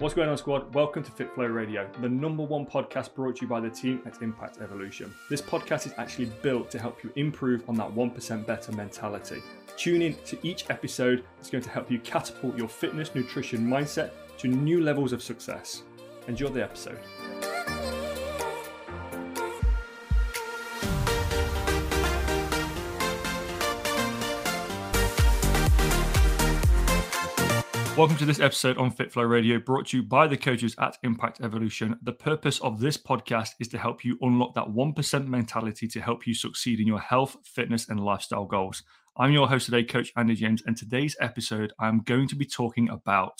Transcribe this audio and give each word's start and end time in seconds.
What's 0.00 0.14
going 0.14 0.30
on, 0.30 0.38
squad? 0.38 0.72
Welcome 0.74 1.02
to 1.02 1.10
Fit 1.10 1.30
Flow 1.34 1.44
Radio, 1.44 1.86
the 2.00 2.08
number 2.08 2.42
one 2.42 2.64
podcast 2.64 3.14
brought 3.14 3.36
to 3.36 3.42
you 3.42 3.48
by 3.48 3.60
the 3.60 3.68
team 3.68 4.00
at 4.06 4.22
Impact 4.22 4.62
Evolution. 4.62 5.14
This 5.28 5.42
podcast 5.42 5.84
is 5.84 5.92
actually 5.98 6.32
built 6.40 6.70
to 6.70 6.78
help 6.78 7.04
you 7.04 7.12
improve 7.16 7.68
on 7.68 7.74
that 7.74 7.94
1% 7.94 8.46
better 8.46 8.72
mentality. 8.72 9.42
Tune 9.76 10.00
in 10.00 10.14
to 10.24 10.38
each 10.42 10.70
episode, 10.70 11.22
it's 11.38 11.50
going 11.50 11.62
to 11.62 11.68
help 11.68 11.90
you 11.90 11.98
catapult 11.98 12.56
your 12.56 12.66
fitness, 12.66 13.14
nutrition 13.14 13.60
mindset 13.60 14.12
to 14.38 14.48
new 14.48 14.80
levels 14.82 15.12
of 15.12 15.22
success. 15.22 15.82
Enjoy 16.28 16.48
the 16.48 16.62
episode. 16.62 16.98
Welcome 28.00 28.16
to 28.16 28.24
this 28.24 28.40
episode 28.40 28.78
on 28.78 28.90
FitFlow 28.90 29.28
Radio, 29.28 29.58
brought 29.58 29.88
to 29.88 29.98
you 29.98 30.02
by 30.02 30.26
the 30.26 30.38
coaches 30.38 30.74
at 30.78 30.96
Impact 31.02 31.42
Evolution. 31.42 31.98
The 32.00 32.14
purpose 32.14 32.58
of 32.60 32.80
this 32.80 32.96
podcast 32.96 33.50
is 33.60 33.68
to 33.68 33.78
help 33.78 34.06
you 34.06 34.16
unlock 34.22 34.54
that 34.54 34.68
1% 34.68 35.26
mentality 35.26 35.86
to 35.88 36.00
help 36.00 36.26
you 36.26 36.32
succeed 36.32 36.80
in 36.80 36.86
your 36.86 36.98
health, 36.98 37.36
fitness, 37.44 37.90
and 37.90 38.00
lifestyle 38.00 38.46
goals. 38.46 38.84
I'm 39.18 39.32
your 39.32 39.48
host 39.48 39.66
today, 39.66 39.84
Coach 39.84 40.14
Andy 40.16 40.34
James, 40.34 40.62
and 40.64 40.78
today's 40.78 41.14
episode, 41.20 41.74
I'm 41.78 42.00
going 42.00 42.26
to 42.28 42.36
be 42.36 42.46
talking 42.46 42.88
about 42.88 43.38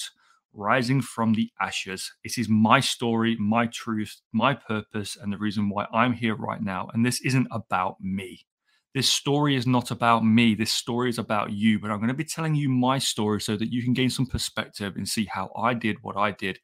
rising 0.52 1.00
from 1.00 1.32
the 1.32 1.50
ashes. 1.58 2.12
It 2.22 2.36
is 2.36 2.50
my 2.50 2.80
story, 2.80 3.38
my 3.40 3.64
truth, 3.64 4.20
my 4.30 4.52
purpose, 4.52 5.16
and 5.18 5.32
the 5.32 5.38
reason 5.38 5.70
why 5.70 5.86
I'm 5.90 6.12
here 6.12 6.36
right 6.36 6.62
now. 6.62 6.90
And 6.92 7.06
this 7.06 7.22
isn't 7.22 7.48
about 7.50 7.96
me 8.02 8.44
this 8.94 9.08
story 9.08 9.54
is 9.54 9.66
not 9.66 9.90
about 9.90 10.24
me. 10.24 10.54
This 10.54 10.72
story 10.72 11.10
is 11.10 11.18
about 11.18 11.52
you. 11.52 11.78
But 11.78 11.90
I'm 11.90 11.98
going 11.98 12.08
to 12.08 12.14
be 12.14 12.24
telling 12.24 12.54
you 12.54 12.68
my 12.68 12.98
story 12.98 13.40
so 13.40 13.56
that 13.56 13.72
you 13.72 13.82
can 13.82 13.92
gain 13.92 14.10
some 14.10 14.26
perspective 14.26 14.96
and 14.96 15.08
see 15.08 15.26
how 15.26 15.50
I 15.56 15.74
did 15.74 16.02
what 16.02 16.16
I 16.16 16.32
did, 16.32 16.58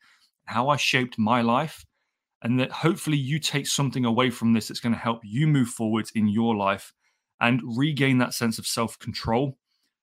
how 0.44 0.68
I 0.68 0.76
shaped 0.76 1.18
my 1.18 1.40
life, 1.40 1.84
and 2.42 2.58
that 2.58 2.72
hopefully 2.72 3.16
you 3.16 3.38
take 3.38 3.66
something 3.66 4.04
away 4.04 4.30
from 4.30 4.52
this 4.52 4.68
that's 4.68 4.80
going 4.80 4.94
to 4.94 4.98
help 4.98 5.20
you 5.24 5.46
move 5.46 5.68
forward 5.68 6.06
in 6.14 6.28
your 6.28 6.56
life 6.56 6.92
and 7.40 7.60
regain 7.64 8.18
that 8.18 8.34
sense 8.34 8.58
of 8.58 8.66
self 8.66 8.98
control 8.98 9.56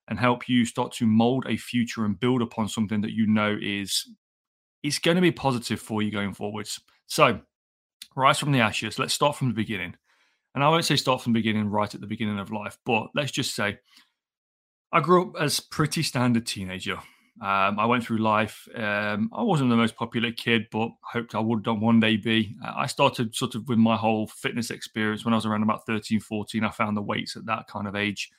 and 0.08 0.18
help 0.18 0.48
you 0.48 0.64
start 0.64 0.92
to 0.92 1.06
mold 1.06 1.44
a 1.46 1.56
future 1.56 2.04
and 2.04 2.20
build 2.20 2.42
upon 2.42 2.68
something 2.68 3.00
that 3.00 3.12
you 3.12 3.26
know 3.26 3.56
is 3.60 4.08
it's 4.82 4.98
going 4.98 5.14
to 5.14 5.22
be 5.22 5.32
positive 5.32 5.80
for 5.80 6.02
you 6.02 6.10
going 6.10 6.34
forwards. 6.34 6.80
So, 7.06 7.40
rise 8.14 8.38
from 8.38 8.52
the 8.52 8.60
ashes. 8.60 8.98
Let's 8.98 9.14
start 9.14 9.36
from 9.36 9.48
the 9.48 9.54
beginning 9.54 9.96
and 10.54 10.62
I 10.62 10.68
won't 10.68 10.84
say 10.84 10.96
start 10.96 11.22
from 11.22 11.32
the 11.32 11.38
beginning, 11.38 11.68
right 11.68 11.92
at 11.92 12.00
the 12.00 12.06
beginning 12.06 12.38
of 12.38 12.52
life, 12.52 12.78
but 12.84 13.08
let's 13.14 13.32
just 13.32 13.54
say 13.54 13.78
I 14.92 15.00
grew 15.00 15.28
up 15.28 15.42
as 15.42 15.58
pretty 15.60 16.02
standard 16.02 16.46
teenager. 16.46 16.98
Um, 17.40 17.80
I 17.80 17.86
went 17.86 18.04
through 18.04 18.18
life. 18.18 18.68
Um, 18.76 19.28
I 19.32 19.42
wasn't 19.42 19.70
the 19.70 19.76
most 19.76 19.96
popular 19.96 20.30
kid, 20.30 20.68
but 20.70 20.90
hoped 21.02 21.34
I 21.34 21.40
would 21.40 21.66
one 21.66 21.98
day 21.98 22.16
be. 22.16 22.54
Uh, 22.64 22.74
I 22.76 22.86
started 22.86 23.34
sort 23.34 23.56
of 23.56 23.68
with 23.68 23.78
my 23.78 23.96
whole 23.96 24.28
fitness 24.28 24.70
experience 24.70 25.24
when 25.24 25.34
I 25.34 25.36
was 25.36 25.44
around 25.44 25.64
about 25.64 25.84
13, 25.86 26.20
14. 26.20 26.62
I 26.62 26.70
found 26.70 26.96
the 26.96 27.02
weights 27.02 27.34
at 27.36 27.46
that 27.46 27.66
kind 27.66 27.88
of 27.88 27.96
age. 27.96 28.30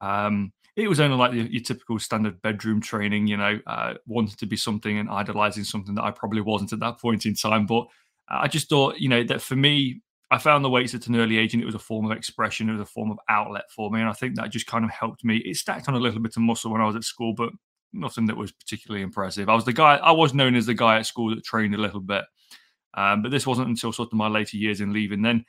Um, 0.00 0.52
it 0.76 0.88
was 0.88 1.00
only 1.00 1.16
like 1.16 1.32
your, 1.32 1.46
your, 1.46 1.62
typical 1.62 1.98
standard 1.98 2.40
bedroom 2.40 2.80
training, 2.80 3.26
you 3.26 3.36
know, 3.36 3.58
uh, 3.66 3.94
wanted 4.06 4.38
to 4.38 4.46
be 4.46 4.56
something 4.56 4.96
and 4.96 5.10
idolizing 5.10 5.64
something 5.64 5.96
that 5.96 6.04
I 6.04 6.12
probably 6.12 6.40
wasn't 6.40 6.72
at 6.72 6.78
that 6.78 7.00
point 7.00 7.26
in 7.26 7.34
time. 7.34 7.66
But 7.66 7.88
I 8.28 8.46
just 8.46 8.68
thought, 8.68 9.00
you 9.00 9.08
know, 9.08 9.24
that 9.24 9.42
for 9.42 9.56
me, 9.56 10.02
I 10.30 10.38
found 10.38 10.64
the 10.64 10.70
weights 10.70 10.94
at 10.94 11.06
an 11.06 11.16
early 11.16 11.38
age 11.38 11.54
and 11.54 11.62
it 11.62 11.66
was 11.66 11.74
a 11.74 11.78
form 11.78 12.04
of 12.10 12.16
expression, 12.16 12.68
it 12.68 12.72
was 12.72 12.82
a 12.82 12.86
form 12.86 13.10
of 13.10 13.18
outlet 13.28 13.64
for 13.70 13.90
me. 13.90 14.00
And 14.00 14.08
I 14.08 14.12
think 14.12 14.36
that 14.36 14.50
just 14.50 14.66
kind 14.66 14.84
of 14.84 14.90
helped 14.90 15.24
me. 15.24 15.38
It 15.38 15.56
stacked 15.56 15.88
on 15.88 15.94
a 15.94 16.00
little 16.00 16.20
bit 16.20 16.36
of 16.36 16.42
muscle 16.42 16.70
when 16.70 16.82
I 16.82 16.86
was 16.86 16.96
at 16.96 17.04
school, 17.04 17.32
but 17.32 17.50
nothing 17.92 18.26
that 18.26 18.36
was 18.36 18.52
particularly 18.52 19.02
impressive. 19.02 19.48
I 19.48 19.54
was 19.54 19.64
the 19.64 19.72
guy, 19.72 19.96
I 19.96 20.12
was 20.12 20.34
known 20.34 20.54
as 20.54 20.66
the 20.66 20.74
guy 20.74 20.98
at 20.98 21.06
school 21.06 21.34
that 21.34 21.44
trained 21.44 21.74
a 21.74 21.78
little 21.78 22.00
bit. 22.00 22.24
Um, 22.94 23.22
but 23.22 23.30
this 23.30 23.46
wasn't 23.46 23.68
until 23.68 23.92
sort 23.92 24.08
of 24.08 24.18
my 24.18 24.28
later 24.28 24.56
years 24.56 24.80
in 24.80 24.92
leaving. 24.92 25.22
Then 25.22 25.44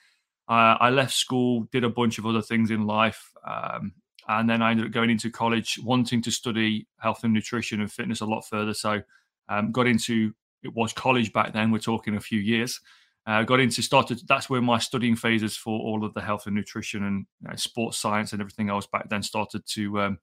uh, 0.48 0.78
I 0.80 0.90
left 0.92 1.14
school, 1.14 1.68
did 1.72 1.84
a 1.84 1.90
bunch 1.90 2.18
of 2.18 2.26
other 2.26 2.42
things 2.42 2.72
in 2.72 2.86
life. 2.86 3.32
Um, 3.46 3.94
and 4.28 4.50
then 4.50 4.62
I 4.62 4.72
ended 4.72 4.86
up 4.86 4.92
going 4.92 5.10
into 5.10 5.32
college, 5.32 5.80
wanting 5.84 6.22
to 6.22 6.32
study 6.32 6.88
health 7.00 7.24
and 7.24 7.34
nutrition 7.34 7.82
and 7.82 7.92
fitness 7.92 8.22
a 8.22 8.26
lot 8.26 8.42
further. 8.42 8.74
So 8.74 9.02
um, 9.50 9.72
got 9.72 9.88
into, 9.88 10.34
it 10.64 10.74
was 10.74 10.94
college 10.94 11.34
back 11.34 11.52
then, 11.52 11.72
we're 11.72 11.80
talking 11.80 12.16
a 12.16 12.22
few 12.22 12.40
years. 12.40 12.80
Uh, 13.26 13.44
got 13.44 13.60
into 13.60 13.82
started. 13.82 14.22
That's 14.28 14.50
where 14.50 14.62
my 14.62 14.80
studying 14.80 15.16
phases 15.16 15.56
for 15.56 15.78
all 15.80 16.04
of 16.04 16.14
the 16.14 16.22
health 16.22 16.48
and 16.48 16.56
nutrition 16.56 17.04
and 17.04 17.26
you 17.42 17.50
know, 17.50 17.56
sports 17.56 17.98
science 17.98 18.34
and 18.34 18.42
everything 18.42 18.70
else 18.70 18.88
back 18.88 19.10
then 19.10 19.22
started 19.22 19.64
to 19.68 20.02
um, 20.02 20.20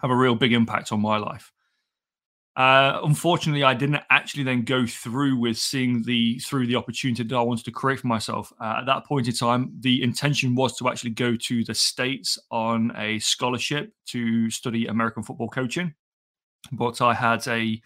have 0.00 0.10
a 0.10 0.16
real 0.16 0.34
big 0.34 0.52
impact 0.52 0.92
on 0.92 1.00
my 1.00 1.18
life. 1.18 1.52
Uh, 2.54 3.00
unfortunately, 3.04 3.64
I 3.64 3.72
didn't 3.72 4.02
actually 4.10 4.44
then 4.44 4.62
go 4.62 4.86
through 4.86 5.38
with 5.38 5.56
seeing 5.56 6.02
the 6.02 6.38
through 6.40 6.66
the 6.66 6.76
opportunity 6.76 7.22
that 7.22 7.34
I 7.34 7.40
wanted 7.40 7.64
to 7.64 7.70
create 7.70 8.00
for 8.00 8.08
myself. 8.08 8.52
Uh, 8.60 8.76
at 8.80 8.86
that 8.86 9.06
point 9.06 9.26
in 9.26 9.34
time, 9.34 9.72
the 9.80 10.02
intention 10.02 10.54
was 10.54 10.76
to 10.76 10.88
actually 10.88 11.12
go 11.12 11.34
to 11.34 11.64
the 11.64 11.74
states 11.74 12.38
on 12.50 12.92
a 12.96 13.18
scholarship 13.20 13.92
to 14.08 14.50
study 14.50 14.86
American 14.86 15.22
football 15.22 15.48
coaching, 15.48 15.94
but 16.72 17.00
I 17.00 17.14
had 17.14 17.46
a 17.48 17.80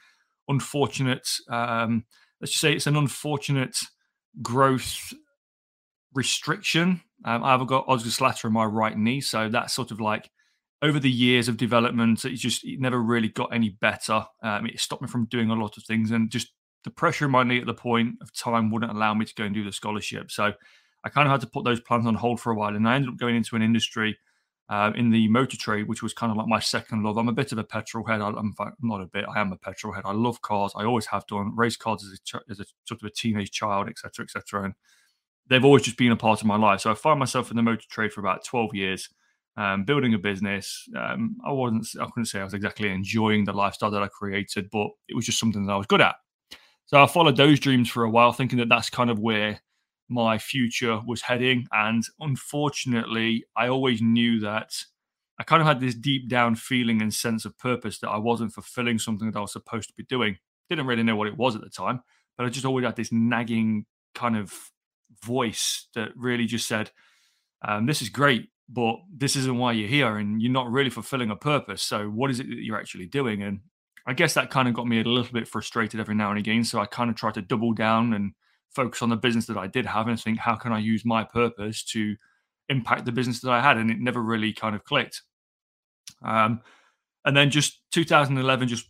unfortunate. 0.49 1.29
Um, 1.49 2.05
let's 2.41 2.51
just 2.51 2.61
say 2.61 2.73
it's 2.73 2.89
an 2.89 2.97
unfortunate 2.97 3.77
growth 4.43 5.13
restriction. 6.15 7.01
Um, 7.25 7.45
I've 7.45 7.67
got 7.67 7.89
Osgood-Schlatter 7.89 8.45
in 8.45 8.53
my 8.53 8.65
right 8.65 8.97
knee, 8.97 9.21
so 9.21 9.49
that's 9.49 9.75
sort 9.75 9.91
of 9.91 10.01
like 10.01 10.31
over 10.83 11.01
the 11.01 11.11
years 11.11 11.49
of 11.49 11.57
development, 11.57 12.25
it 12.25 12.35
just 12.35 12.65
it 12.65 12.81
never 12.81 13.01
really 13.03 13.29
got 13.29 13.55
any 13.55 13.71
better. 13.71 14.25
Um, 14.43 14.67
it 14.67 14.79
stopped 14.81 15.03
me 15.03 15.09
from 15.09 15.27
doing 15.27 15.51
a 15.51 15.55
lot 15.55 15.77
of 15.77 15.85
things, 15.85 16.11
and 16.11 16.31
just 16.31 16.49
the 16.85 16.91
pressure 16.91 17.25
in 17.25 17.31
my 17.31 17.43
knee 17.43 17.61
at 17.61 17.67
the 17.67 17.75
point 17.75 18.17
of 18.21 18.33
time 18.33 18.71
wouldn't 18.71 18.93
allow 18.93 19.15
me 19.15 19.25
to 19.25 19.35
go 19.35 19.45
and 19.45 19.55
do 19.55 19.65
the 19.65 19.73
scholarship. 19.73 20.31
So 20.31 20.53
I 21.05 21.09
kind 21.09 21.27
of 21.27 21.33
had 21.33 21.41
to 21.41 21.47
put 21.47 21.65
those 21.65 21.81
plans 21.81 22.07
on 22.07 22.15
hold 22.15 22.41
for 22.41 22.53
a 22.53 22.55
while, 22.55 22.77
and 22.77 22.89
I 22.89 22.95
ended 22.95 23.11
up 23.11 23.17
going 23.17 23.37
into 23.37 23.57
an 23.57 23.63
industry 23.63 24.19
uh, 24.69 24.93
in 24.97 25.11
the 25.11 25.29
motor 25.29 25.57
trade, 25.57 25.89
which 25.89 26.03
was 26.03 26.13
kind 26.13 26.31
of 26.31 26.37
like 26.37 26.49
my 26.49 26.59
second 26.59 27.03
love. 27.03 27.17
I'm 27.17 27.29
a 27.29 27.33
bit 27.33 27.53
of 27.53 27.59
a 27.59 27.65
petrol 27.65 28.05
head. 28.05 28.21
I, 28.21 28.29
am 28.29 28.55
not 28.81 29.01
a 29.01 29.07
bit. 29.07 29.25
I 29.33 29.41
am 29.41 29.53
a 29.53 29.57
petrol 29.57 29.93
head. 29.93 30.03
I 30.05 30.13
love 30.13 30.43
cars. 30.43 30.73
I 30.75 30.85
always 30.85 31.07
have 31.07 31.27
done. 31.27 31.55
Race 31.55 31.77
cars 31.77 32.05
as 32.05 32.19
a, 32.35 32.41
as 32.51 32.61
a 32.61 32.65
sort 32.85 33.03
of 33.03 33.07
a 33.07 33.11
teenage 33.11 33.53
child, 33.53 33.89
etc., 33.89 34.25
etc. 34.25 34.65
And 34.65 34.75
they've 35.49 35.65
always 35.65 35.85
just 35.85 35.97
been 35.97 36.13
a 36.13 36.17
part 36.17 36.41
of 36.41 36.47
my 36.47 36.57
life. 36.57 36.81
So 36.81 36.91
I 36.91 36.95
find 36.95 37.21
myself 37.21 37.51
in 37.51 37.57
the 37.57 37.63
motor 37.63 37.85
trade 37.89 38.13
for 38.13 38.21
about 38.21 38.45
12 38.45 38.75
years, 38.75 39.09
um, 39.57 39.85
building 39.85 40.15
a 40.15 40.19
business. 40.19 40.89
Um, 40.97 41.37
I 41.47 41.53
wasn't. 41.53 41.87
I 42.01 42.07
couldn't 42.07 42.27
say 42.27 42.41
I 42.41 42.45
was 42.45 42.55
exactly 42.55 42.89
enjoying 42.89 43.45
the 43.45 43.53
lifestyle 43.53 43.93
that 43.93 44.03
I 44.03 44.09
created, 44.09 44.69
but 44.73 44.89
it 45.09 45.15
was 45.15 45.27
just 45.27 45.39
something 45.39 45.65
that 45.67 45.73
I 45.73 45.77
was 45.77 45.87
good 45.87 46.01
at. 46.01 46.17
So 46.87 47.03
I 47.03 47.07
followed 47.07 47.37
those 47.37 47.61
dreams 47.61 47.89
for 47.89 48.05
a 48.05 48.11
while, 48.11 48.33
thinking 48.33 48.59
that 48.59 48.69
that's 48.69 48.91
kind 48.91 49.11
of 49.11 49.19
where 49.19 49.61
my 50.09 50.39
future 50.39 51.01
was 51.07 51.23
heading. 51.23 51.67
And 51.73 52.05
unfortunately, 52.21 53.45
I 53.57 53.69
always 53.69 54.01
knew 54.01 54.41
that 54.41 54.73
I 55.39 55.45
kind 55.45 55.61
of 55.61 55.67
had 55.67 55.81
this 55.81 55.95
deep 55.95 56.29
down 56.29 56.55
feeling 56.55 57.03
and 57.03 57.13
sense 57.13 57.45
of 57.45 57.59
purpose 57.59 57.99
that 57.99 58.09
I 58.09 58.17
wasn't 58.17 58.53
fulfilling 58.53 58.99
something 58.99 59.31
that 59.31 59.39
I 59.39 59.43
was 59.43 59.53
supposed 59.53 59.89
to 59.89 59.95
be 59.95 60.05
doing. 60.05 60.39
Didn't 60.71 60.87
really 60.87 61.03
know 61.03 61.17
what 61.17 61.29
it 61.29 61.37
was 61.37 61.55
at 61.55 61.63
the 61.63 61.71
time, 61.71 62.01
but 62.37 62.47
I 62.47 62.49
just 62.49 62.65
always 62.65 62.85
had 62.85 62.97
this 62.97 63.13
nagging 63.13 63.87
kind 64.15 64.37
of 64.37 64.53
voice 65.23 65.89
that 65.95 66.09
really 66.17 66.47
just 66.47 66.67
said, 66.67 66.91
um, 67.67 67.87
This 67.87 68.01
is 68.01 68.09
great, 68.09 68.49
but 68.69 68.97
this 69.15 69.37
isn't 69.37 69.59
why 69.59 69.73
you're 69.73 69.89
here. 69.89 70.17
And 70.17 70.41
you're 70.41 70.53
not 70.53 70.71
really 70.71 70.91
fulfilling 70.91 71.31
a 71.31 71.37
purpose. 71.37 71.83
So, 71.83 72.09
what 72.09 72.31
is 72.31 72.41
it 72.41 72.49
that 72.49 72.63
you're 72.63 72.79
actually 72.79 73.07
doing? 73.07 73.43
And 73.43 73.61
I 74.07 74.15
guess 74.15 74.35
that 74.35 74.51
kind 74.51 74.69
of 74.69 74.75
got 74.75 74.87
me 74.87 75.01
a 75.01 75.05
little 75.05 75.33
bit 75.33 75.49
frustrated 75.49 76.01
every 76.01 76.15
now 76.15 76.31
and 76.31 76.39
again. 76.39 76.65
So, 76.65 76.81
I 76.81 76.87
kind 76.87 77.11
of 77.11 77.17
tried 77.17 77.35
to 77.35 77.43
double 77.43 77.75
down 77.75 78.15
and 78.15 78.33
focus 78.77 79.03
on 79.03 79.09
the 79.09 79.17
business 79.17 79.47
that 79.47 79.57
I 79.57 79.67
did 79.67 79.87
have 79.87 80.07
and 80.07 80.21
think, 80.21 80.39
how 80.39 80.55
can 80.55 80.73
I 80.73 80.79
use 80.79 81.05
my 81.05 81.25
purpose 81.25 81.83
to 81.87 82.15
impact 82.69 83.07
the 83.07 83.13
business 83.13 83.41
that 83.41 83.51
I 83.51 83.61
had? 83.61 83.79
And 83.79 83.91
it 83.91 83.99
never 83.99 84.23
really 84.23 84.53
kind 84.53 84.77
of 84.77 84.85
clicked. 84.85 85.23
Um, 86.23 86.61
and 87.25 87.37
then 87.37 87.51
just 87.51 87.81
2011 87.93 88.69
just 88.69 88.87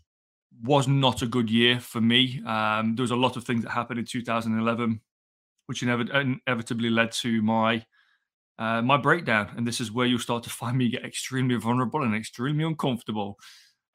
was 0.62 0.88
not 0.88 1.22
a 1.22 1.26
good 1.26 1.50
year 1.50 1.80
for 1.80 2.00
me. 2.00 2.42
Um, 2.44 2.96
there 2.96 3.02
was 3.02 3.10
a 3.10 3.16
lot 3.16 3.36
of 3.36 3.44
things 3.44 3.62
that 3.64 3.70
happened 3.70 3.98
in 3.98 4.04
2011, 4.04 5.00
which 5.66 5.82
inevitably 5.82 6.90
led 6.90 7.12
to 7.12 7.40
my 7.42 7.84
uh, 8.58 8.80
my 8.80 8.96
breakdown. 8.96 9.50
And 9.56 9.66
this 9.66 9.80
is 9.80 9.92
where 9.92 10.06
you'll 10.06 10.18
start 10.18 10.42
to 10.44 10.50
find 10.50 10.78
me 10.78 10.88
get 10.88 11.04
extremely 11.04 11.56
vulnerable 11.56 12.02
and 12.02 12.14
extremely 12.14 12.64
uncomfortable. 12.64 13.38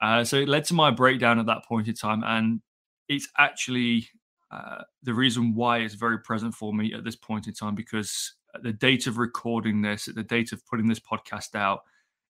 Uh, 0.00 0.24
so 0.24 0.36
it 0.36 0.48
led 0.48 0.64
to 0.64 0.74
my 0.74 0.90
breakdown 0.90 1.38
at 1.38 1.46
that 1.46 1.64
point 1.64 1.88
in 1.88 1.94
time, 1.94 2.22
and 2.24 2.60
it's 3.08 3.28
actually 3.38 4.08
uh, 4.52 4.82
the 5.02 5.14
reason 5.14 5.54
why 5.54 5.78
it's 5.78 5.94
very 5.94 6.18
present 6.18 6.54
for 6.54 6.74
me 6.74 6.92
at 6.92 7.04
this 7.04 7.16
point 7.16 7.46
in 7.46 7.54
time 7.54 7.74
because 7.74 8.34
at 8.54 8.62
the 8.62 8.72
date 8.72 9.06
of 9.06 9.16
recording 9.16 9.80
this, 9.80 10.08
at 10.08 10.14
the 10.14 10.22
date 10.22 10.52
of 10.52 10.64
putting 10.66 10.86
this 10.86 11.00
podcast 11.00 11.54
out, 11.54 11.80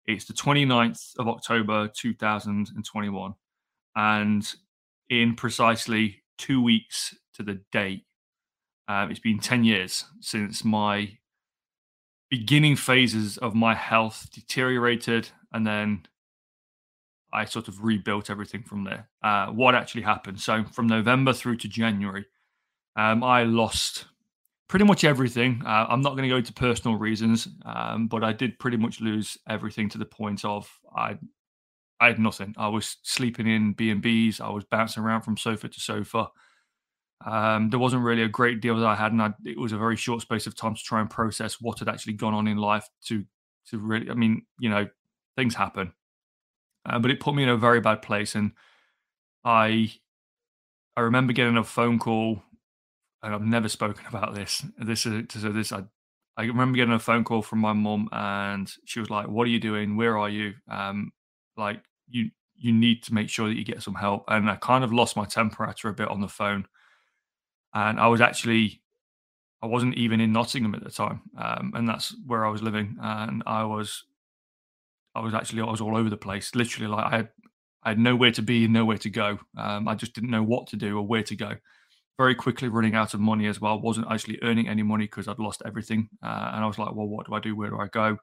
it's 0.07 0.25
the 0.25 0.33
29th 0.33 1.19
of 1.19 1.29
October 1.29 1.89
2021. 1.89 3.35
And 3.97 4.55
in 5.11 5.35
precisely 5.35 6.23
two 6.39 6.63
weeks 6.63 7.15
to 7.35 7.43
the 7.43 7.61
date, 7.73 8.05
um, 8.87 9.11
it's 9.11 9.21
been 9.21 9.39
10 9.39 9.65
years 9.65 10.05
since 10.21 10.65
my 10.65 11.19
beginning 12.31 12.77
phases 12.77 13.37
of 13.39 13.55
my 13.55 13.75
health 13.75 14.29
deteriorated. 14.33 15.29
And 15.53 15.67
then 15.67 16.07
I 17.33 17.45
sort 17.45 17.69
of 17.69 17.83
rebuilt 17.83 18.31
everything 18.31 18.63
from 18.63 18.85
there. 18.85 19.09
Uh, 19.23 19.47
what 19.49 19.75
actually 19.75 20.03
happened? 20.03 20.41
So 20.41 20.65
from 20.73 20.87
November 20.87 21.33
through 21.33 21.57
to 21.59 21.69
January, 21.69 22.27
um, 22.97 23.23
I 23.25 23.45
lost 23.45 24.07
pretty 24.69 24.85
much 24.85 25.05
everything. 25.05 25.63
Uh, 25.65 25.87
I'm 25.89 26.01
not 26.01 26.11
going 26.11 26.25
to 26.25 26.29
go 26.29 26.37
into 26.37 26.53
personal 26.53 26.97
reasons, 26.97 27.49
um, 27.65 28.07
but 28.07 28.25
I 28.25 28.33
did 28.33 28.59
pretty 28.59 28.77
much 28.77 29.01
lose 29.01 29.37
everything 29.49 29.89
to 29.91 29.99
the 29.99 30.05
point 30.05 30.45
of 30.45 30.71
I, 30.97 31.19
I 32.01 32.09
had 32.09 32.19
nothing. 32.19 32.55
I 32.57 32.69
was 32.69 32.97
sleeping 33.03 33.47
in 33.47 33.75
B 33.75 33.91
and 33.91 34.03
B's. 34.03 34.41
I 34.41 34.51
was 34.51 34.65
bouncing 34.65 35.03
around 35.03 35.23
from 35.23 35.37
sofa 35.37 35.69
to 35.69 35.81
sofa. 35.81 36.29
Um, 37.25 37.71
there 37.71 37.79
wasn't 37.79 38.03
really 38.03 38.23
a 38.23 38.29
great 38.29 38.61
deal 38.61 38.77
that 38.77 38.87
I 38.87 38.97
had, 38.97 39.13
and 39.13 39.23
I, 39.23 39.33
it 39.45 39.59
was 39.59 39.73
a 39.73 39.79
very 39.79 39.97
short 39.97 40.23
space 40.23 40.47
of 40.47 40.57
time 40.57 40.75
to 40.75 40.83
try 40.83 41.01
and 41.01 41.09
process 41.09 41.61
what 41.61 41.79
had 41.79 41.89
actually 41.89 42.15
gone 42.15 42.35
on 42.35 42.49
in 42.49 42.57
life. 42.57 42.89
To 43.09 43.25
to 43.69 43.79
really, 43.79 44.11
I 44.11 44.15
mean, 44.15 44.43
you 44.59 44.69
know, 44.69 44.89
things 45.37 45.55
happen, 45.55 45.93
uh, 46.87 46.99
but 46.99 47.11
it 47.11 47.21
put 47.21 47.35
me 47.35 47.43
in 47.43 47.49
a 47.49 47.57
very 47.57 47.81
bad 47.81 48.03
place, 48.03 48.35
and 48.35 48.53
I 49.45 49.93
I 50.97 51.03
remember 51.03 51.33
getting 51.33 51.57
a 51.57 51.65
phone 51.65 51.99
call, 51.99 52.43
and 53.23 53.35
I've 53.35 53.43
never 53.43 53.69
spoken 53.69 54.05
about 54.09 54.35
this. 54.35 54.65
This 54.79 55.07
is 55.07 55.25
so 55.31 55.51
this 55.51 55.73
I 55.73 55.85
I 56.37 56.45
remember 56.45 56.77
getting 56.77 56.95
a 56.95 56.99
phone 56.99 57.25
call 57.25 57.43
from 57.43 57.61
my 57.61 57.73
mum, 57.73 58.09
and 58.13 58.73
she 58.85 59.01
was 59.01 59.11
like, 59.11 59.29
"What 59.29 59.47
are 59.47 59.51
you 59.51 59.61
doing? 59.61 59.97
Where 59.97 60.19
are 60.19 60.29
you? 60.29 60.55
Um, 60.71 61.13
like 61.57 61.83
you 62.09 62.31
you 62.57 62.73
need 62.73 63.03
to 63.05 63.15
make 63.15 63.29
sure 63.29 63.49
that 63.49 63.57
you 63.57 63.65
get 63.65 63.83
some 63.83 63.95
help." 63.95 64.25
And 64.29 64.51
I 64.51 64.57
kind 64.57 64.85
of 64.85 64.93
lost 64.93 65.17
my 65.17 65.25
temper 65.25 65.65
after 65.65 65.89
a 65.89 65.95
bit 65.95 66.09
on 66.09 66.21
the 66.21 66.29
phone 66.29 66.67
and 67.75 67.99
I 67.99 68.09
was 68.09 68.21
actually 68.21 68.81
I 69.63 69.67
wasn't 69.67 69.95
even 69.95 70.21
in 70.21 70.33
Nottingham 70.33 70.75
at 70.75 70.83
the 70.83 70.91
time, 70.91 71.23
um, 71.39 71.73
and 71.77 71.89
that's 71.89 72.15
where 72.27 72.45
I 72.45 72.51
was 72.51 72.63
living, 72.63 72.97
and 73.01 73.45
I 73.47 73.65
was 73.65 74.05
I 75.15 75.21
was 75.21 75.35
actually 75.35 75.63
I 75.63 75.71
was 75.71 75.81
all 75.81 75.97
over 75.97 76.11
the 76.11 76.17
place, 76.17 76.55
literally 76.55 76.89
like 76.89 77.13
I 77.13 77.17
had 77.17 77.29
I 77.83 77.91
had 77.91 77.99
nowhere 77.99 78.31
to 78.33 78.43
be 78.43 78.65
and 78.65 78.73
nowhere 78.73 78.99
to 78.99 79.11
go. 79.11 79.39
Um, 79.57 79.89
I 79.89 79.95
just 79.95 80.15
didn't 80.15 80.31
know 80.31 80.43
what 80.43 80.69
to 80.69 80.77
do 80.77 80.97
or 80.99 81.07
where 81.07 81.23
to 81.25 81.37
go. 81.37 81.55
Very 82.19 82.35
quickly 82.35 82.69
running 82.69 82.95
out 82.95 83.15
of 83.15 83.21
money 83.21 83.47
as 83.47 83.61
well. 83.61 83.81
wasn't 83.81 84.07
actually 84.11 84.39
earning 84.43 84.69
any 84.69 84.83
money 84.83 85.05
because 85.05 85.29
I'd 85.29 85.39
lost 85.39 85.63
everything, 85.65 86.09
uh, 86.23 86.51
and 86.55 86.65
I 86.65 86.67
was 86.67 86.79
like, 86.79 86.95
well, 86.95 87.09
what 87.09 87.27
do 87.27 87.35
I 87.35 87.41
do? 87.41 87.57
Where 87.57 87.71
do 87.71 87.79
I 87.79 87.89
go? 87.89 88.19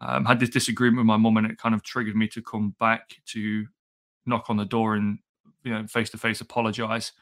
Um, 0.00 0.26
had 0.26 0.40
this 0.40 0.50
disagreement 0.50 0.98
with 0.98 1.06
my 1.06 1.16
mum, 1.16 1.36
and 1.38 1.46
it 1.46 1.58
kind 1.58 1.74
of 1.74 1.82
triggered 1.82 2.16
me 2.16 2.28
to 2.28 2.42
come 2.42 2.74
back 2.78 3.16
to 3.32 3.66
knock 4.26 4.46
on 4.48 4.56
the 4.56 4.64
door 4.64 4.94
and 4.94 5.18
you 5.62 5.72
know 5.72 5.86
face 5.86 6.10
to 6.10 6.18
face 6.18 6.40
apologize 6.40 7.12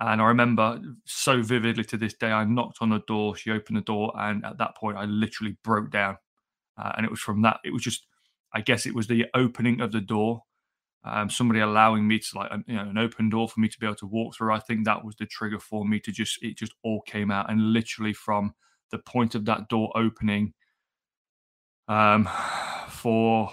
and 0.00 0.20
I 0.20 0.26
remember 0.26 0.80
so 1.04 1.40
vividly 1.42 1.84
to 1.84 1.96
this 1.96 2.14
day, 2.14 2.30
I 2.30 2.44
knocked 2.44 2.78
on 2.80 2.90
the 2.90 3.00
door, 3.06 3.36
she 3.36 3.52
opened 3.52 3.76
the 3.76 3.82
door, 3.82 4.12
and 4.16 4.44
at 4.44 4.58
that 4.58 4.76
point, 4.76 4.96
I 4.96 5.04
literally 5.04 5.56
broke 5.62 5.90
down. 5.90 6.18
Uh, 6.76 6.92
and 6.96 7.06
it 7.06 7.10
was 7.10 7.20
from 7.20 7.42
that, 7.42 7.60
it 7.64 7.72
was 7.72 7.82
just, 7.82 8.06
I 8.54 8.60
guess 8.60 8.86
it 8.86 8.94
was 8.94 9.06
the 9.06 9.26
opening 9.34 9.80
of 9.80 9.92
the 9.92 10.00
door, 10.00 10.42
um, 11.04 11.28
somebody 11.30 11.60
allowing 11.60 12.06
me 12.06 12.18
to, 12.18 12.38
like, 12.38 12.52
you 12.66 12.76
know, 12.76 12.88
an 12.88 12.98
open 12.98 13.28
door 13.30 13.48
for 13.48 13.60
me 13.60 13.68
to 13.68 13.78
be 13.78 13.86
able 13.86 13.96
to 13.96 14.06
walk 14.06 14.36
through. 14.36 14.52
I 14.52 14.60
think 14.60 14.84
that 14.84 15.04
was 15.04 15.16
the 15.16 15.26
trigger 15.26 15.58
for 15.58 15.84
me 15.84 16.00
to 16.00 16.12
just, 16.12 16.42
it 16.42 16.56
just 16.56 16.72
all 16.82 17.02
came 17.02 17.30
out. 17.30 17.50
And 17.50 17.72
literally 17.72 18.12
from 18.12 18.54
the 18.90 18.98
point 18.98 19.34
of 19.34 19.44
that 19.46 19.68
door 19.68 19.92
opening, 19.96 20.54
um, 21.88 22.28
for, 22.88 23.50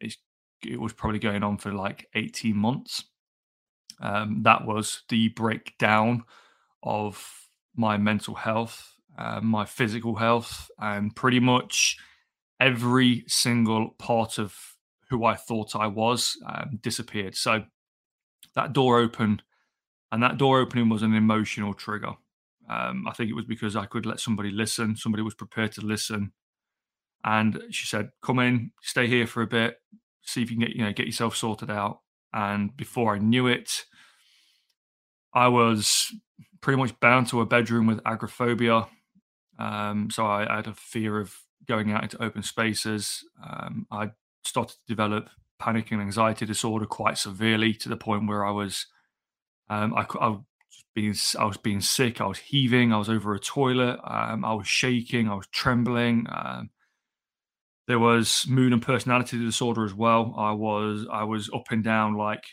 it's, 0.00 0.16
it 0.66 0.80
was 0.80 0.92
probably 0.92 1.20
going 1.20 1.42
on 1.42 1.58
for 1.58 1.72
like 1.72 2.08
18 2.14 2.56
months 2.56 3.04
um, 4.00 4.42
that 4.42 4.64
was 4.64 5.02
the 5.08 5.28
breakdown 5.30 6.24
of 6.82 7.48
my 7.74 7.96
mental 7.96 8.34
health, 8.34 8.94
uh, 9.16 9.40
my 9.40 9.64
physical 9.64 10.16
health, 10.16 10.70
and 10.78 11.14
pretty 11.14 11.40
much 11.40 11.96
every 12.60 13.24
single 13.26 13.90
part 13.98 14.38
of 14.38 14.54
who 15.10 15.24
I 15.24 15.34
thought 15.36 15.74
I 15.74 15.86
was 15.86 16.36
um, 16.46 16.78
disappeared. 16.82 17.34
So 17.34 17.64
that 18.54 18.72
door 18.72 18.98
opened, 18.98 19.42
and 20.12 20.22
that 20.22 20.38
door 20.38 20.60
opening 20.60 20.88
was 20.88 21.02
an 21.02 21.14
emotional 21.14 21.74
trigger. 21.74 22.12
Um, 22.68 23.06
I 23.08 23.12
think 23.12 23.30
it 23.30 23.34
was 23.34 23.46
because 23.46 23.76
I 23.76 23.86
could 23.86 24.04
let 24.04 24.20
somebody 24.20 24.50
listen. 24.50 24.96
Somebody 24.96 25.22
was 25.22 25.34
prepared 25.34 25.72
to 25.72 25.80
listen, 25.80 26.32
and 27.24 27.62
she 27.70 27.86
said, 27.86 28.10
"Come 28.22 28.38
in, 28.38 28.72
stay 28.82 29.06
here 29.06 29.26
for 29.26 29.42
a 29.42 29.46
bit, 29.46 29.80
see 30.22 30.42
if 30.42 30.50
you 30.50 30.56
can 30.56 30.66
get 30.66 30.76
you 30.76 30.84
know 30.84 30.92
get 30.92 31.06
yourself 31.06 31.36
sorted 31.36 31.70
out." 31.70 32.00
And 32.32 32.76
before 32.76 33.14
I 33.14 33.18
knew 33.18 33.46
it, 33.46 33.84
I 35.32 35.48
was 35.48 36.12
pretty 36.60 36.78
much 36.78 36.98
bound 37.00 37.28
to 37.28 37.40
a 37.40 37.46
bedroom 37.46 37.86
with 37.86 38.00
agoraphobia. 38.04 38.86
Um, 39.58 40.10
so 40.10 40.26
I, 40.26 40.52
I, 40.52 40.56
had 40.56 40.66
a 40.66 40.74
fear 40.74 41.18
of 41.18 41.34
going 41.68 41.92
out 41.92 42.02
into 42.02 42.22
open 42.22 42.42
spaces. 42.42 43.24
Um, 43.44 43.86
I 43.90 44.10
started 44.44 44.74
to 44.74 44.86
develop 44.86 45.28
panic 45.58 45.90
and 45.90 46.00
anxiety 46.00 46.46
disorder 46.46 46.86
quite 46.86 47.18
severely 47.18 47.74
to 47.74 47.88
the 47.88 47.96
point 47.96 48.28
where 48.28 48.44
I 48.44 48.50
was, 48.50 48.86
um, 49.68 49.94
I, 49.94 50.06
I, 50.20 50.28
was 50.28 50.44
being, 50.94 51.14
I 51.38 51.44
was 51.44 51.56
being 51.56 51.80
sick. 51.80 52.20
I 52.20 52.26
was 52.26 52.38
heaving. 52.38 52.92
I 52.92 52.98
was 52.98 53.08
over 53.08 53.34
a 53.34 53.38
toilet. 53.38 53.98
Um, 54.04 54.44
I 54.44 54.54
was 54.54 54.66
shaking. 54.66 55.28
I 55.28 55.34
was 55.34 55.46
trembling. 55.48 56.26
Um, 56.30 56.70
there 57.86 57.98
was 57.98 58.46
mood 58.48 58.72
and 58.72 58.82
personality 58.82 59.38
disorder 59.38 59.84
as 59.84 59.94
well. 59.94 60.34
I 60.36 60.52
was, 60.52 61.06
I 61.10 61.24
was 61.24 61.50
up 61.54 61.70
and 61.70 61.82
down 61.82 62.14
like 62.14 62.44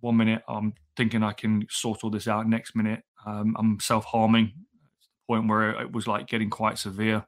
one 0.00 0.16
minute 0.16 0.42
I'm 0.48 0.72
thinking 0.96 1.22
I 1.22 1.32
can 1.32 1.66
sort 1.70 2.02
all 2.02 2.10
this 2.10 2.28
out. 2.28 2.48
Next 2.48 2.74
minute 2.74 3.02
um, 3.26 3.54
I'm 3.58 3.78
self 3.80 4.04
harming. 4.04 4.46
To 4.46 4.52
the 5.08 5.34
point 5.34 5.48
where 5.48 5.70
it 5.80 5.92
was 5.92 6.06
like 6.06 6.26
getting 6.26 6.50
quite 6.50 6.78
severe. 6.78 7.24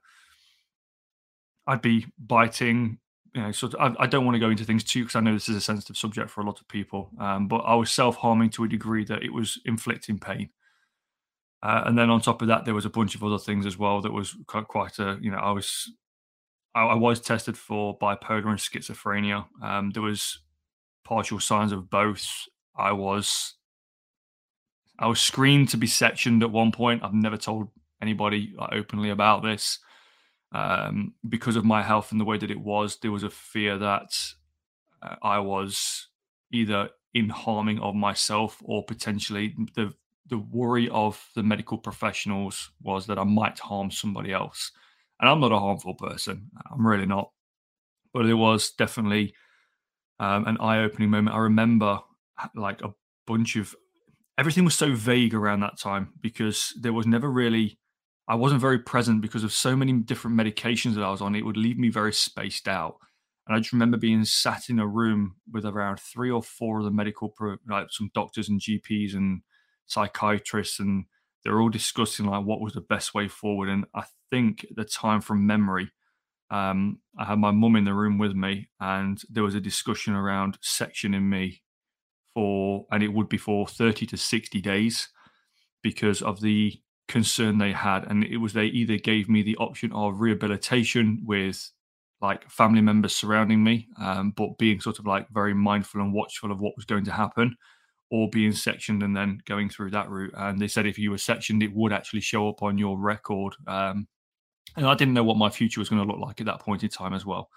I'd 1.67 1.83
be 1.83 2.07
biting. 2.19 2.99
You 3.35 3.43
know, 3.43 3.53
sort 3.53 3.75
of. 3.75 3.97
I, 3.99 4.05
I 4.05 4.07
don't 4.07 4.25
want 4.25 4.35
to 4.35 4.41
go 4.41 4.51
into 4.51 4.65
things 4.65 4.85
too 4.85 5.05
because 5.05 5.17
I 5.17 5.21
know 5.21 5.33
this 5.33 5.49
is 5.49 5.57
a 5.57 5.61
sensitive 5.61 5.97
subject 5.97 6.31
for 6.31 6.43
a 6.43 6.45
lot 6.45 6.61
of 6.61 6.69
people. 6.69 7.11
Um, 7.19 7.49
but 7.49 7.59
I 7.59 7.75
was 7.75 7.91
self 7.91 8.17
harming 8.17 8.51
to 8.51 8.65
a 8.65 8.69
degree 8.69 9.05
that 9.07 9.23
it 9.23 9.33
was 9.33 9.61
inflicting 9.65 10.19
pain. 10.19 10.51
Uh, 11.63 11.85
and 11.87 11.97
then 11.97 12.11
on 12.11 12.21
top 12.21 12.43
of 12.43 12.49
that, 12.49 12.65
there 12.65 12.75
was 12.75 12.85
a 12.85 12.91
bunch 12.91 13.15
of 13.15 13.23
other 13.23 13.39
things 13.39 13.67
as 13.67 13.79
well 13.79 14.01
that 14.03 14.13
was 14.13 14.37
quite, 14.47 14.99
a. 14.99 15.19
You 15.21 15.31
know, 15.31 15.39
I 15.39 15.53
was 15.53 15.91
I, 16.75 16.83
I 16.83 16.95
was 16.95 17.21
tested 17.21 17.57
for 17.57 17.99
bipolar 17.99 18.49
and 18.49 18.59
schizophrenia. 18.59 19.47
Um, 19.63 19.91
there 19.91 20.03
was 20.03 20.41
partial 21.05 21.41
signs 21.41 21.73
of 21.73 21.91
both 21.91 22.27
I 22.77 22.93
was 22.93 23.55
I 24.99 25.07
was 25.07 25.21
screened 25.21 25.69
to 25.71 25.77
be 25.77 25.87
sectioned 25.87 26.43
at 26.43 26.51
one 26.51 26.73
point. 26.73 27.03
I've 27.03 27.15
never 27.15 27.37
told 27.37 27.69
anybody 28.01 28.55
openly 28.73 29.11
about 29.11 29.43
this 29.43 29.79
um, 30.53 31.15
because 31.29 31.57
of 31.57 31.65
my 31.65 31.83
health 31.83 32.13
and 32.13 32.21
the 32.21 32.25
way 32.25 32.39
that 32.39 32.51
it 32.51 32.61
was. 32.61 32.99
There 32.99 33.13
was 33.13 33.23
a 33.23 33.31
fear 33.31 33.79
that 33.79 34.13
uh, 35.03 35.17
I 35.23 35.39
was 35.39 36.09
either 36.53 36.91
in 37.15 37.29
harming 37.29 37.79
of 37.81 37.95
myself 37.95 38.59
or 38.65 38.85
potentially 38.85 39.55
the 39.75 39.93
the 40.27 40.39
worry 40.39 40.89
of 40.91 41.29
the 41.35 41.43
medical 41.43 41.77
professionals 41.77 42.71
was 42.81 43.07
that 43.07 43.19
I 43.19 43.25
might 43.25 43.59
harm 43.59 43.91
somebody 43.91 44.33
else. 44.33 44.71
And 45.21 45.29
I'm 45.29 45.41
not 45.41 45.53
a 45.53 45.59
harmful 45.59 45.95
person. 45.95 46.49
I'm 46.71 46.87
really 46.87 47.07
not. 47.07 47.31
But 48.15 48.27
it 48.27 48.35
was 48.35 48.71
definitely 48.71 49.35
um, 50.21 50.47
an 50.47 50.57
eye 50.59 50.85
opening 50.85 51.11
moment. 51.11 51.37
I 51.37 51.41
remember 51.41 52.01
like 52.55 52.83
a 52.83 52.95
bunch 53.27 53.57
of 53.57 53.75
everything 54.39 54.65
was 54.65 54.75
so 54.75 54.95
vague 54.95 55.35
around 55.35 55.61
that 55.61 55.79
time 55.79 56.13
because 56.21 56.73
there 56.81 56.93
was 56.93 57.07
never 57.07 57.31
really 57.31 57.79
I 58.29 58.35
wasn't 58.37 58.61
very 58.61 58.79
present 58.79 59.21
because 59.21 59.45
of 59.45 59.53
so 59.53 59.75
many 59.77 59.93
different 59.93 60.37
medications 60.37 60.95
that 60.95 61.05
I 61.05 61.11
was 61.11 61.21
on. 61.21 61.35
It 61.35 61.45
would 61.45 61.57
leave 61.57 61.79
me 61.79 61.89
very 61.89 62.13
spaced 62.13 62.69
out. 62.69 62.97
And 63.47 63.57
I 63.57 63.59
just 63.59 63.73
remember 63.73 63.97
being 63.97 64.25
sat 64.25 64.69
in 64.69 64.79
a 64.79 64.87
room 64.87 65.37
with 65.51 65.65
around 65.65 65.99
three 65.99 66.31
or 66.31 66.43
four 66.43 66.79
of 66.79 66.85
the 66.85 66.93
medical, 66.93 67.29
pro, 67.29 67.57
like 67.69 67.89
some 67.91 68.11
doctors 68.15 68.49
and 68.49 68.61
GPs 68.61 69.15
and 69.15 69.43
psychiatrists, 69.87 70.79
and 70.79 71.07
they're 71.43 71.61
all 71.61 71.69
discussing 71.69 72.27
like 72.27 72.45
what 72.45 72.61
was 72.61 72.75
the 72.75 72.81
best 72.81 73.15
way 73.15 73.27
forward. 73.27 73.69
And 73.69 73.85
I 73.95 74.05
think 74.31 74.65
at 74.71 74.77
the 74.77 74.85
time, 74.85 75.21
from 75.21 75.47
memory, 75.47 75.91
um, 76.51 77.01
I 77.19 77.25
had 77.25 77.39
my 77.39 77.51
mum 77.51 77.75
in 77.75 77.85
the 77.85 77.95
room 77.95 78.19
with 78.19 78.35
me, 78.35 78.69
and 78.79 79.21
there 79.29 79.43
was 79.43 79.57
a 79.57 79.61
discussion 79.61 80.15
around 80.15 80.59
sectioning 80.61 81.29
me 81.29 81.63
for, 82.35 82.87
and 82.93 83.03
it 83.03 83.13
would 83.13 83.29
be 83.29 83.39
for 83.39 83.67
30 83.67 84.07
to 84.07 84.17
60 84.17 84.61
days 84.61 85.09
because 85.83 86.23
of 86.23 86.41
the 86.41 86.81
concern 87.09 87.59
they 87.59 87.73
had. 87.73 88.05
And 88.09 88.25
it 88.25 88.39
was 88.39 88.53
they 88.53 88.67
either 88.67 88.97
gave 88.97 89.29
me 89.29 89.43
the 89.43 89.57
option 89.57 89.93
of 89.93 90.21
rehabilitation 90.21 91.23
with 91.25 91.71
like 92.21 92.49
family 92.49 92.81
members 92.81 93.15
surrounding 93.15 93.63
me, 93.63 93.89
um, 94.01 94.33
but 94.37 94.57
being 94.59 94.81
sort 94.81 94.99
of 94.99 95.07
like 95.07 95.29
very 95.31 95.55
mindful 95.55 96.01
and 96.01 96.13
watchful 96.13 96.53
of 96.53 96.61
what 96.61 96.77
was 96.77 96.85
going 96.85 97.05
to 97.05 97.13
happen, 97.13 97.57
or 98.11 98.29
being 98.31 98.53
sectioned 98.53 99.03
and 99.03 99.17
then 99.17 99.41
going 99.47 99.69
through 99.69 99.91
that 99.91 100.09
route. 100.09 100.35
And 100.37 100.59
they 100.59 100.69
said 100.69 100.87
if 100.87 100.99
you 100.99 101.11
were 101.11 101.19
sectioned, 101.19 101.63
it 101.63 101.75
would 101.75 101.93
actually 101.93 102.21
show 102.21 102.49
up 102.49 102.63
on 102.63 102.79
your 102.79 102.99
record. 102.99 103.55
Um, 103.67 104.07
and 104.77 104.87
I 104.87 104.95
didn't 104.95 105.15
know 105.15 105.25
what 105.25 105.37
my 105.37 105.51
future 105.51 105.81
was 105.81 105.89
going 105.89 106.01
to 106.01 106.11
look 106.11 106.21
like 106.21 106.41
at 106.41 106.47
that 106.47 106.61
point 106.61 106.83
in 106.83 106.89
time 106.89 107.13
as 107.13 107.27
well. 107.27 107.51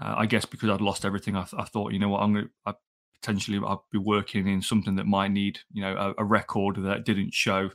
Uh, 0.00 0.14
I 0.18 0.26
guess 0.26 0.44
because 0.44 0.68
I'd 0.68 0.82
lost 0.82 1.04
everything, 1.04 1.34
I, 1.34 1.44
th- 1.44 1.60
I 1.60 1.64
thought, 1.64 1.92
you 1.92 1.98
know 1.98 2.10
what, 2.10 2.22
I'm 2.22 2.34
going 2.34 2.48
to, 2.66 2.76
potentially 3.20 3.58
I'd 3.66 3.78
be 3.90 3.98
working 3.98 4.46
in 4.46 4.62
something 4.62 4.96
that 4.96 5.06
might 5.06 5.30
need, 5.30 5.58
you 5.72 5.82
know, 5.82 6.14
a, 6.18 6.22
a 6.22 6.24
record 6.24 6.76
that 6.82 7.04
didn't 7.04 7.32
show 7.32 7.70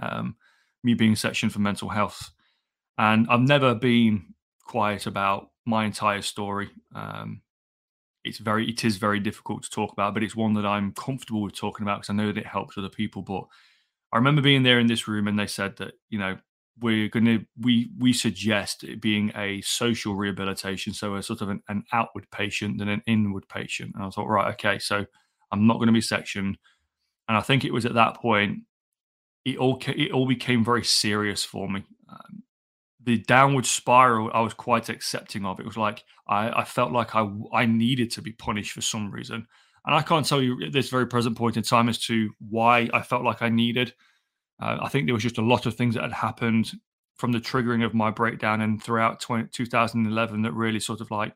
um, 0.00 0.36
me 0.82 0.94
being 0.94 1.16
sectioned 1.16 1.52
for 1.52 1.60
mental 1.60 1.88
health. 1.88 2.30
And 2.98 3.26
I've 3.30 3.40
never 3.40 3.74
been 3.74 4.34
quiet 4.64 5.06
about 5.06 5.50
my 5.64 5.84
entire 5.84 6.22
story. 6.22 6.70
Um, 6.94 7.42
it's 8.24 8.38
very 8.38 8.68
it 8.68 8.84
is 8.84 8.98
very 8.98 9.20
difficult 9.20 9.62
to 9.62 9.70
talk 9.70 9.92
about, 9.92 10.14
but 10.14 10.22
it's 10.22 10.36
one 10.36 10.54
that 10.54 10.66
I'm 10.66 10.92
comfortable 10.92 11.42
with 11.42 11.56
talking 11.56 11.84
about 11.84 12.00
because 12.00 12.10
I 12.10 12.14
know 12.14 12.26
that 12.26 12.36
it 12.36 12.46
helps 12.46 12.76
other 12.76 12.88
people. 12.88 13.22
But 13.22 13.44
I 14.12 14.16
remember 14.16 14.42
being 14.42 14.62
there 14.62 14.78
in 14.78 14.88
this 14.88 15.08
room 15.08 15.28
and 15.28 15.38
they 15.38 15.46
said 15.46 15.76
that 15.78 15.94
you 16.10 16.18
know 16.18 16.36
we're 16.80 17.08
going 17.08 17.24
to 17.26 17.44
we 17.58 17.90
we 17.98 18.12
suggest 18.12 18.84
it 18.84 19.00
being 19.00 19.32
a 19.36 19.60
social 19.62 20.14
rehabilitation, 20.14 20.92
so 20.92 21.14
a 21.14 21.22
sort 21.22 21.40
of 21.40 21.48
an, 21.48 21.62
an 21.68 21.84
outward 21.92 22.30
patient 22.30 22.78
than 22.78 22.88
an 22.88 23.02
inward 23.06 23.48
patient. 23.48 23.92
And 23.94 24.04
I 24.04 24.10
thought, 24.10 24.28
right, 24.28 24.52
okay, 24.54 24.78
so 24.78 25.06
I'm 25.52 25.66
not 25.66 25.76
going 25.76 25.88
to 25.88 25.92
be 25.92 26.00
sectioned. 26.00 26.58
And 27.28 27.36
I 27.36 27.40
think 27.40 27.64
it 27.64 27.72
was 27.72 27.86
at 27.86 27.94
that 27.94 28.16
point 28.16 28.60
it 29.44 29.56
all 29.56 29.80
it 29.86 30.12
all 30.12 30.26
became 30.26 30.64
very 30.64 30.84
serious 30.84 31.44
for 31.44 31.68
me. 31.68 31.84
Um, 32.08 32.42
the 33.02 33.18
downward 33.18 33.66
spiral 33.66 34.30
I 34.32 34.40
was 34.40 34.54
quite 34.54 34.88
accepting 34.88 35.44
of. 35.44 35.60
It 35.60 35.66
was 35.66 35.76
like 35.76 36.04
I, 36.28 36.60
I 36.60 36.64
felt 36.64 36.92
like 36.92 37.14
I 37.14 37.28
I 37.52 37.66
needed 37.66 38.10
to 38.12 38.22
be 38.22 38.32
punished 38.32 38.72
for 38.72 38.82
some 38.82 39.10
reason, 39.10 39.46
and 39.86 39.94
I 39.94 40.02
can't 40.02 40.26
tell 40.26 40.42
you 40.42 40.62
at 40.64 40.72
this 40.72 40.90
very 40.90 41.06
present 41.06 41.36
point 41.36 41.56
in 41.56 41.62
time 41.62 41.88
as 41.88 41.98
to 42.06 42.30
why 42.38 42.88
I 42.92 43.02
felt 43.02 43.24
like 43.24 43.42
I 43.42 43.48
needed. 43.48 43.94
Uh, 44.60 44.78
I 44.82 44.88
think 44.88 45.06
there 45.06 45.14
was 45.14 45.22
just 45.22 45.38
a 45.38 45.42
lot 45.42 45.64
of 45.64 45.74
things 45.74 45.94
that 45.94 46.02
had 46.02 46.12
happened 46.12 46.72
from 47.16 47.32
the 47.32 47.38
triggering 47.38 47.84
of 47.84 47.94
my 47.94 48.10
breakdown 48.10 48.60
and 48.60 48.82
throughout 48.82 49.20
20, 49.20 49.48
2011 49.52 50.42
that 50.42 50.52
really 50.52 50.80
sort 50.80 51.00
of 51.00 51.10
like 51.10 51.34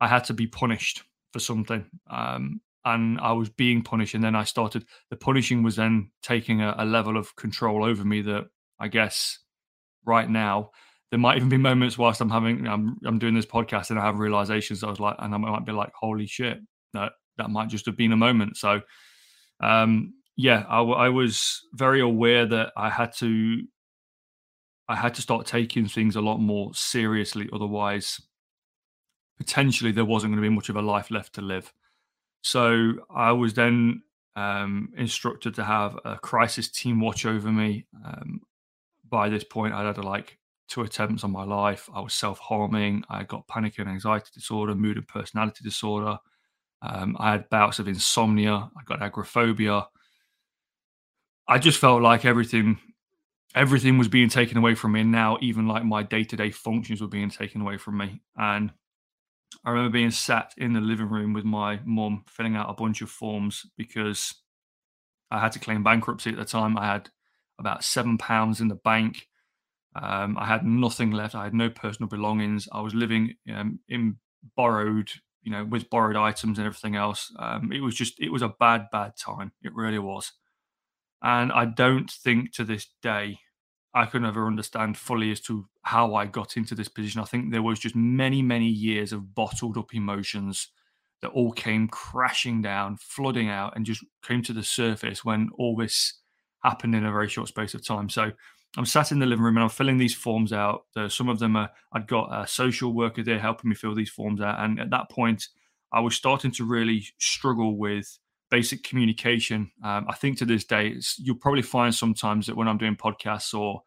I 0.00 0.08
had 0.08 0.24
to 0.24 0.34
be 0.34 0.46
punished 0.46 1.02
for 1.32 1.40
something. 1.40 1.86
Um, 2.08 2.60
and 2.84 3.20
I 3.20 3.32
was 3.32 3.48
being 3.50 3.82
punished, 3.82 4.14
and 4.14 4.24
then 4.24 4.34
I 4.34 4.44
started. 4.44 4.84
The 5.10 5.16
punishing 5.16 5.62
was 5.62 5.76
then 5.76 6.10
taking 6.22 6.62
a, 6.62 6.74
a 6.78 6.84
level 6.84 7.16
of 7.16 7.34
control 7.36 7.84
over 7.84 8.04
me 8.04 8.22
that 8.22 8.44
I 8.78 8.88
guess 8.88 9.38
right 10.04 10.28
now 10.28 10.70
there 11.10 11.18
might 11.18 11.36
even 11.36 11.48
be 11.48 11.56
moments 11.56 11.98
whilst 11.98 12.20
I'm 12.20 12.30
having 12.30 12.66
I'm 12.66 12.96
I'm 13.04 13.18
doing 13.18 13.34
this 13.34 13.46
podcast 13.46 13.90
and 13.90 13.98
I 13.98 14.04
have 14.04 14.18
realizations. 14.18 14.84
I 14.84 14.90
was 14.90 15.00
like, 15.00 15.16
and 15.18 15.34
I 15.34 15.38
might 15.38 15.64
be 15.64 15.72
like, 15.72 15.92
holy 15.98 16.26
shit, 16.26 16.58
that 16.94 17.12
that 17.36 17.50
might 17.50 17.68
just 17.68 17.86
have 17.86 17.96
been 17.96 18.12
a 18.12 18.16
moment. 18.16 18.56
So, 18.56 18.80
um, 19.60 20.14
yeah, 20.36 20.64
I, 20.68 20.80
I 20.80 21.08
was 21.08 21.62
very 21.72 22.00
aware 22.00 22.46
that 22.46 22.72
I 22.76 22.90
had 22.90 23.12
to 23.18 23.62
I 24.88 24.96
had 24.96 25.14
to 25.14 25.22
start 25.22 25.46
taking 25.46 25.86
things 25.86 26.16
a 26.16 26.20
lot 26.20 26.38
more 26.38 26.70
seriously. 26.74 27.48
Otherwise, 27.52 28.20
potentially 29.38 29.92
there 29.92 30.04
wasn't 30.04 30.32
going 30.32 30.42
to 30.42 30.48
be 30.48 30.54
much 30.54 30.68
of 30.68 30.76
a 30.76 30.82
life 30.82 31.10
left 31.10 31.34
to 31.34 31.42
live. 31.42 31.72
So 32.42 32.94
I 33.10 33.32
was 33.32 33.54
then 33.54 34.02
um, 34.36 34.90
instructed 34.96 35.54
to 35.56 35.64
have 35.64 35.98
a 36.04 36.16
crisis 36.16 36.68
team 36.70 37.00
watch 37.00 37.26
over 37.26 37.50
me. 37.50 37.86
Um, 38.04 38.40
by 39.08 39.28
this 39.28 39.44
point, 39.44 39.74
I'd 39.74 39.86
had 39.86 40.04
like 40.04 40.38
two 40.68 40.82
attempts 40.82 41.24
on 41.24 41.32
my 41.32 41.44
life. 41.44 41.88
I 41.92 42.00
was 42.00 42.14
self 42.14 42.38
harming. 42.38 43.04
I 43.08 43.24
got 43.24 43.48
panic 43.48 43.78
and 43.78 43.88
anxiety 43.88 44.30
disorder, 44.32 44.74
mood 44.74 44.96
and 44.96 45.08
personality 45.08 45.60
disorder. 45.64 46.18
Um, 46.82 47.16
I 47.18 47.32
had 47.32 47.48
bouts 47.48 47.78
of 47.80 47.88
insomnia. 47.88 48.70
I 48.76 48.82
got 48.84 49.02
agoraphobia. 49.02 49.88
I 51.48 51.58
just 51.58 51.78
felt 51.78 52.02
like 52.02 52.24
everything, 52.24 52.78
everything 53.54 53.98
was 53.98 54.08
being 54.08 54.28
taken 54.28 54.58
away 54.58 54.74
from 54.74 54.92
me. 54.92 55.00
And 55.00 55.10
now, 55.10 55.38
even 55.40 55.66
like 55.66 55.84
my 55.84 56.02
day 56.02 56.22
to 56.24 56.36
day 56.36 56.50
functions 56.50 57.00
were 57.00 57.08
being 57.08 57.30
taken 57.30 57.62
away 57.62 57.78
from 57.78 57.96
me. 57.96 58.20
And 58.36 58.70
I 59.64 59.70
remember 59.70 59.90
being 59.90 60.10
sat 60.10 60.52
in 60.56 60.72
the 60.72 60.80
living 60.80 61.08
room 61.08 61.32
with 61.32 61.44
my 61.44 61.80
mum, 61.84 62.24
filling 62.28 62.56
out 62.56 62.70
a 62.70 62.74
bunch 62.74 63.02
of 63.02 63.10
forms 63.10 63.66
because 63.76 64.34
I 65.30 65.40
had 65.40 65.52
to 65.52 65.58
claim 65.58 65.82
bankruptcy 65.82 66.30
at 66.30 66.36
the 66.36 66.44
time. 66.44 66.78
I 66.78 66.86
had 66.86 67.10
about 67.58 67.84
seven 67.84 68.18
pounds 68.18 68.60
in 68.60 68.68
the 68.68 68.76
bank. 68.76 69.28
Um, 69.94 70.36
I 70.38 70.46
had 70.46 70.64
nothing 70.64 71.10
left. 71.10 71.34
I 71.34 71.44
had 71.44 71.54
no 71.54 71.70
personal 71.70 72.08
belongings. 72.08 72.68
I 72.72 72.80
was 72.80 72.94
living 72.94 73.34
um, 73.52 73.80
in 73.88 74.16
borrowed, 74.56 75.10
you 75.42 75.50
know, 75.50 75.64
with 75.64 75.90
borrowed 75.90 76.16
items 76.16 76.58
and 76.58 76.66
everything 76.66 76.94
else. 76.94 77.32
Um, 77.38 77.72
it 77.72 77.80
was 77.80 77.94
just, 77.94 78.20
it 78.20 78.30
was 78.30 78.42
a 78.42 78.54
bad, 78.60 78.86
bad 78.92 79.16
time. 79.16 79.52
It 79.62 79.74
really 79.74 79.98
was. 79.98 80.32
And 81.22 81.50
I 81.50 81.64
don't 81.64 82.10
think 82.10 82.52
to 82.54 82.64
this 82.64 82.86
day 83.02 83.38
I 83.94 84.06
could 84.06 84.22
never 84.22 84.46
understand 84.46 84.96
fully 84.96 85.30
as 85.30 85.40
to 85.42 85.66
how 85.82 86.14
I 86.14 86.26
got 86.26 86.56
into 86.56 86.74
this 86.74 86.88
position. 86.88 87.20
I 87.20 87.24
think 87.24 87.50
there 87.50 87.62
was 87.62 87.78
just 87.78 87.96
many, 87.96 88.42
many 88.42 88.68
years 88.68 89.12
of 89.12 89.34
bottled 89.34 89.78
up 89.78 89.94
emotions 89.94 90.68
that 91.22 91.30
all 91.30 91.52
came 91.52 91.88
crashing 91.88 92.62
down, 92.62 92.96
flooding 93.00 93.48
out, 93.48 93.74
and 93.74 93.86
just 93.86 94.04
came 94.22 94.42
to 94.42 94.52
the 94.52 94.62
surface 94.62 95.24
when 95.24 95.48
all 95.58 95.74
this 95.74 96.20
happened 96.62 96.94
in 96.94 97.04
a 97.04 97.12
very 97.12 97.28
short 97.28 97.48
space 97.48 97.74
of 97.74 97.84
time. 97.84 98.08
So 98.08 98.30
I'm 98.76 98.86
sat 98.86 99.10
in 99.10 99.18
the 99.18 99.26
living 99.26 99.44
room 99.44 99.56
and 99.56 99.64
I'm 99.64 99.70
filling 99.70 99.98
these 99.98 100.14
forms 100.14 100.52
out. 100.52 100.84
some 101.08 101.28
of 101.28 101.38
them 101.38 101.56
are, 101.56 101.70
I'd 101.92 102.06
got 102.06 102.28
a 102.30 102.46
social 102.46 102.92
worker 102.92 103.22
there 103.22 103.38
helping 103.38 103.70
me 103.70 103.74
fill 103.74 103.94
these 103.94 104.10
forms 104.10 104.40
out. 104.40 104.60
And 104.62 104.78
at 104.78 104.90
that 104.90 105.10
point, 105.10 105.48
I 105.92 106.00
was 106.00 106.14
starting 106.14 106.50
to 106.52 106.64
really 106.64 107.06
struggle 107.18 107.76
with 107.76 108.18
basic 108.50 108.82
communication. 108.82 109.70
Um, 109.82 110.06
I 110.08 110.14
think 110.14 110.38
to 110.38 110.44
this 110.44 110.64
day, 110.64 110.96
you'll 111.18 111.36
probably 111.36 111.62
find 111.62 111.94
sometimes 111.94 112.46
that 112.46 112.56
when 112.56 112.68
I'm 112.68 112.78
doing 112.78 112.96
podcasts 112.96 113.58
or 113.58 113.82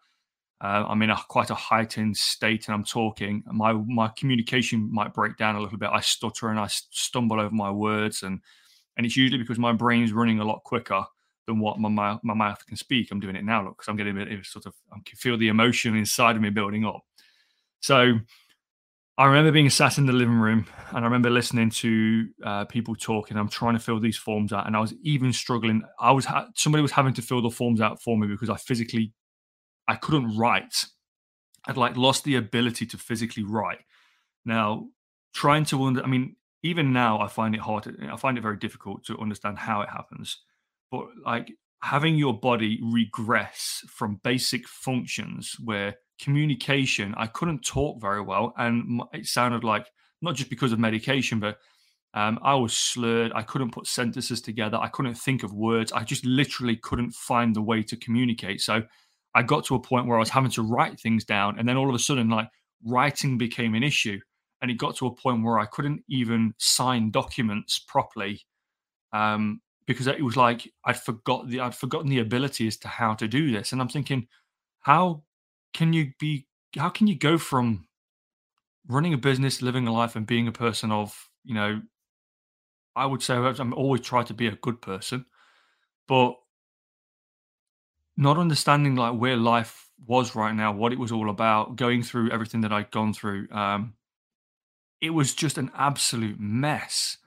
uh, 0.62 0.86
I'm 0.88 1.02
in 1.02 1.10
a 1.10 1.18
quite 1.28 1.50
a 1.50 1.56
heightened 1.56 2.16
state 2.16 2.68
and 2.68 2.76
I'm 2.76 2.84
talking, 2.84 3.44
my 3.52 3.74
my 3.74 4.10
communication 4.10 4.94
might 4.94 5.14
break 5.14 5.36
down 5.38 5.56
a 5.56 5.62
little 5.62 5.80
bit. 5.80 5.90
I 5.92 6.02
stutter 6.02 6.50
and 6.50 6.60
I 6.60 6.68
stumble 6.68 7.40
over 7.40 7.54
my 7.54 7.72
words, 7.72 8.22
and 8.22 8.40
and 8.96 9.06
it's 9.06 9.18
usually 9.18 9.40
because 9.40 9.58
my 9.58 9.74
brain's 9.74 10.14
running 10.14 10.40
a 10.40 10.46
lot 10.46 10.64
quicker 10.64 11.04
than 11.48 11.60
what 11.60 11.80
my 11.80 11.90
mouth, 11.90 12.20
my 12.24 12.36
mouth 12.36 12.64
can 12.68 12.78
speak. 12.78 13.10
I'm 13.12 13.20
doing 13.20 13.36
it 13.36 13.44
now, 13.44 13.64
look, 13.64 13.78
because 13.78 13.88
I'm 13.88 13.96
getting 13.98 14.22
a 14.22 14.26
bit 14.26 14.46
sort 14.46 14.68
of 14.68 14.76
I 14.92 14.98
can 15.04 15.18
feel 15.18 15.38
the 15.38 15.48
emotion 15.48 15.96
inside 15.96 16.36
of 16.36 16.42
me 16.42 16.52
building 16.52 16.86
up. 16.86 17.02
So 17.80 18.20
I 19.22 19.26
remember 19.26 19.52
being 19.52 19.70
sat 19.70 20.00
in 20.00 20.08
the 20.08 20.14
living 20.14 20.40
room 20.40 20.66
and 20.90 20.98
I 20.98 21.02
remember 21.02 21.30
listening 21.30 21.70
to 21.70 22.28
uh, 22.44 22.66
people 22.66 22.96
talking. 22.96 23.38
I'm 23.38 23.50
trying 23.50 23.76
to 23.76 23.80
fill 23.80 24.00
these 24.00 24.18
forms 24.18 24.52
out, 24.52 24.66
and 24.66 24.76
I 24.76 24.80
was 24.80 24.96
even 25.04 25.32
struggling. 25.32 25.84
I 26.00 26.10
was 26.12 26.26
ha- 26.26 26.48
somebody 26.56 26.82
was 26.82 26.94
having 26.94 27.14
to 27.14 27.22
fill 27.22 27.44
the 27.44 27.52
forms 27.52 27.82
out 27.82 28.02
for 28.02 28.18
me 28.18 28.26
because 28.26 28.50
I 28.50 28.56
physically 28.56 29.14
I 29.88 29.94
couldn't 29.94 30.36
write. 30.36 30.86
I'd 31.68 31.78
like 31.78 31.98
lost 31.98 32.24
the 32.24 32.36
ability 32.36 32.88
to 32.88 32.98
physically 32.98 33.44
write. 33.44 33.82
Now, 34.44 34.88
trying 35.36 35.66
to 35.66 35.84
under, 35.84 36.02
I 36.02 36.08
mean, 36.08 36.36
even 36.64 36.92
now 36.92 37.20
I 37.20 37.28
find 37.28 37.54
it 37.54 37.62
hard. 37.62 37.84
To, 37.84 37.94
I 38.12 38.16
find 38.16 38.40
it 38.40 38.42
very 38.42 38.58
difficult 38.58 39.06
to 39.06 39.20
understand 39.20 39.60
how 39.60 39.82
it 39.82 39.90
happens. 39.90 40.40
But 40.90 41.06
like 41.24 41.52
having 41.84 42.16
your 42.16 42.40
body 42.40 42.80
regress 42.82 43.84
from 43.88 44.20
basic 44.24 44.68
functions 44.68 45.58
where 45.64 45.98
communication, 46.22 47.14
I 47.18 47.28
couldn't 47.28 47.66
talk 47.66 48.00
very 48.02 48.22
well. 48.22 48.54
And 48.58 49.02
it 49.14 49.26
sounded 49.26 49.64
like 49.64 49.88
not 50.22 50.36
just 50.36 50.50
because 50.50 50.72
of 50.72 50.80
medication, 50.80 51.40
but 51.40 51.58
um, 52.14 52.40
I 52.42 52.56
was 52.56 52.76
slurred. 52.78 53.32
I 53.34 53.42
couldn't 53.42 53.72
put 53.72 53.88
sentences 53.88 54.42
together. 54.42 54.78
I 54.78 54.88
couldn't 54.90 55.16
think 55.16 55.44
of 55.44 55.54
words. 55.54 55.92
I 55.92 56.04
just 56.04 56.26
literally 56.26 56.76
couldn't 56.76 57.14
find 57.14 57.56
the 57.56 57.62
way 57.62 57.82
to 57.84 57.96
communicate. 57.96 58.62
So 58.62 58.84
I 59.34 59.44
got 59.44 59.66
to 59.66 59.76
a 59.76 59.80
point 59.80 60.08
where 60.08 60.18
I 60.18 60.20
was 60.20 60.30
having 60.30 60.52
to 60.52 60.62
write 60.62 61.00
things 61.00 61.24
down. 61.24 61.58
And 61.58 61.68
then 61.68 61.78
all 61.78 61.90
of 61.90 61.96
a 61.96 62.00
sudden, 62.00 62.30
like 62.30 62.50
writing 62.86 63.38
became 63.38 63.76
an 63.76 63.84
issue. 63.84 64.20
And 64.62 64.70
it 64.70 64.78
got 64.78 64.96
to 64.98 65.08
a 65.08 65.16
point 65.16 65.44
where 65.44 65.58
I 65.58 65.66
couldn't 65.66 66.04
even 66.10 66.54
sign 66.58 67.10
documents 67.12 67.80
properly 67.80 68.42
um, 69.14 69.62
because 69.88 70.08
it 70.08 70.24
was 70.24 70.38
like 70.38 70.72
I'd 70.86 71.00
forgot 71.00 71.50
the 71.50 71.62
I'd 71.62 71.76
forgotten 71.76 72.10
the 72.10 72.20
ability 72.20 72.68
as 72.68 72.78
to 72.78 72.88
how 72.88 73.16
to 73.16 73.28
do 73.28 73.52
this. 73.52 73.72
And 73.72 73.82
I'm 73.82 73.90
thinking, 73.90 74.28
how 74.82 75.24
can 75.74 75.94
you 75.94 76.12
be 76.20 76.48
how 76.78 76.90
can 76.90 77.08
you 77.08 77.16
go 77.16 77.38
from 77.38 77.88
running 78.88 79.14
a 79.14 79.18
business 79.18 79.62
living 79.62 79.88
a 79.88 79.94
life 79.94 80.16
and 80.16 80.26
being 80.26 80.48
a 80.48 80.52
person 80.52 80.92
of 80.92 81.30
you 81.44 81.54
know 81.54 81.82
i 82.96 83.06
would 83.06 83.22
say 83.22 83.36
i'm 83.36 83.74
always 83.74 84.02
try 84.02 84.24
to 84.24 84.34
be 84.34 84.48
a 84.48 84.56
good 84.56 84.82
person 84.82 85.26
but 86.08 86.36
not 88.18 88.38
understanding 88.38 88.96
like 88.96 89.18
where 89.18 89.38
life 89.38 89.90
was 90.06 90.36
right 90.36 90.54
now 90.54 90.72
what 90.72 90.92
it 90.92 91.00
was 91.00 91.12
all 91.12 91.30
about 91.30 91.76
going 91.76 92.04
through 92.04 92.30
everything 92.32 92.62
that 92.62 92.74
i'd 92.74 92.92
gone 92.92 93.14
through 93.14 93.48
um 93.52 93.94
it 95.02 95.10
was 95.10 95.34
just 95.34 95.58
an 95.58 95.72
absolute 95.76 96.40
mess. 96.40 97.18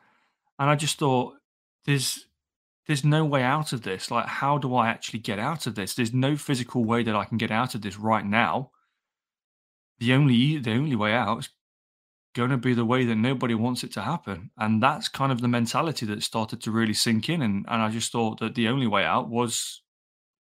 And 0.59 0.71
i 0.71 0.77
just 0.77 0.99
thought 0.99 1.35
there's 1.85 2.27
there's 2.87 3.05
no 3.05 3.25
way 3.25 3.43
out 3.43 3.73
of 3.73 3.83
this. 3.83 4.11
Like, 4.11 4.27
how 4.27 4.59
do 4.59 4.75
I 4.75 4.89
actually 4.89 5.21
get 5.21 5.39
out 5.39 5.67
of 5.67 5.75
this? 5.75 5.95
There's 5.95 6.13
no 6.13 6.37
physical 6.37 6.85
way 6.85 7.03
that 7.03 7.17
I 7.17 7.25
can 7.25 7.39
get 7.39 7.51
out 7.51 7.75
of 7.75 7.83
this 7.83 7.99
right 7.99 8.25
now. 8.25 8.71
The 9.99 10.13
only 10.13 10.59
the 10.59 10.73
only 10.73 10.97
way 10.97 11.13
out 11.13 11.39
is 11.39 11.49
going 12.35 12.51
to 12.51 12.57
be 12.57 12.75
the 12.75 12.85
way 12.85 13.05
that 13.05 13.15
nobody 13.15 13.55
wants 13.55 13.85
it 13.85 13.93
to 13.93 14.03
happen. 14.03 14.51
And 14.59 14.83
that's 14.83 15.09
kind 15.09 15.31
of 15.31 15.41
the 15.41 15.49
mentality 15.49 16.05
that 16.07 16.23
started 16.23 16.61
to 16.63 16.73
really 16.73 16.93
sink 16.93 17.29
in. 17.29 17.43
And, 17.43 17.65
and 17.69 17.81
I 17.81 17.91
just 17.91 18.11
thought 18.11 18.41
that 18.41 18.57
the 18.57 18.69
only 18.69 18.89
way 18.89 19.05
out 19.05 19.31
was 19.31 19.83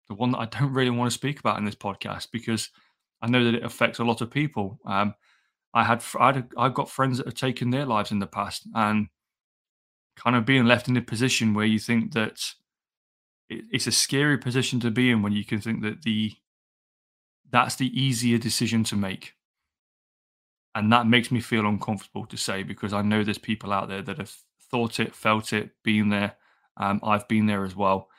the 0.07 0.15
one 0.15 0.31
that 0.31 0.39
I 0.39 0.45
don't 0.59 0.73
really 0.73 0.89
want 0.89 1.11
to 1.11 1.17
speak 1.17 1.39
about 1.39 1.57
in 1.57 1.65
this 1.65 1.75
podcast 1.75 2.27
because 2.31 2.69
I 3.21 3.27
know 3.27 3.43
that 3.43 3.55
it 3.55 3.63
affects 3.63 3.99
a 3.99 4.03
lot 4.03 4.21
of 4.21 4.31
people. 4.31 4.79
Um, 4.85 5.13
I 5.73 5.83
had 5.83 6.03
i 6.19 6.43
I've 6.57 6.73
got 6.73 6.89
friends 6.89 7.17
that 7.17 7.25
have 7.25 7.35
taken 7.35 7.69
their 7.69 7.85
lives 7.85 8.11
in 8.11 8.19
the 8.19 8.27
past, 8.27 8.67
and 8.75 9.07
kind 10.15 10.35
of 10.35 10.45
being 10.45 10.65
left 10.65 10.87
in 10.87 10.97
a 10.97 11.01
position 11.01 11.53
where 11.53 11.65
you 11.65 11.79
think 11.79 12.13
that 12.13 12.39
it's 13.49 13.87
a 13.87 13.91
scary 13.91 14.37
position 14.37 14.79
to 14.79 14.91
be 14.91 15.11
in 15.11 15.21
when 15.21 15.33
you 15.33 15.45
can 15.45 15.59
think 15.61 15.81
that 15.83 16.03
the 16.03 16.33
that's 17.51 17.75
the 17.75 17.99
easier 17.99 18.37
decision 18.37 18.83
to 18.85 18.95
make 18.95 19.33
And 20.75 20.91
that 20.91 21.07
makes 21.07 21.31
me 21.31 21.39
feel 21.41 21.67
uncomfortable 21.67 22.25
to 22.27 22.37
say 22.37 22.63
because 22.63 22.93
I 22.93 23.01
know 23.01 23.23
there's 23.23 23.37
people 23.37 23.71
out 23.73 23.89
there 23.89 24.01
that 24.01 24.17
have 24.17 24.33
thought 24.71 24.99
it, 24.99 25.13
felt 25.15 25.53
it, 25.53 25.71
been 25.83 26.09
there. 26.09 26.35
Um, 26.77 26.99
I've 27.03 27.27
been 27.27 27.45
there 27.45 27.63
as 27.63 27.75
well. 27.75 28.09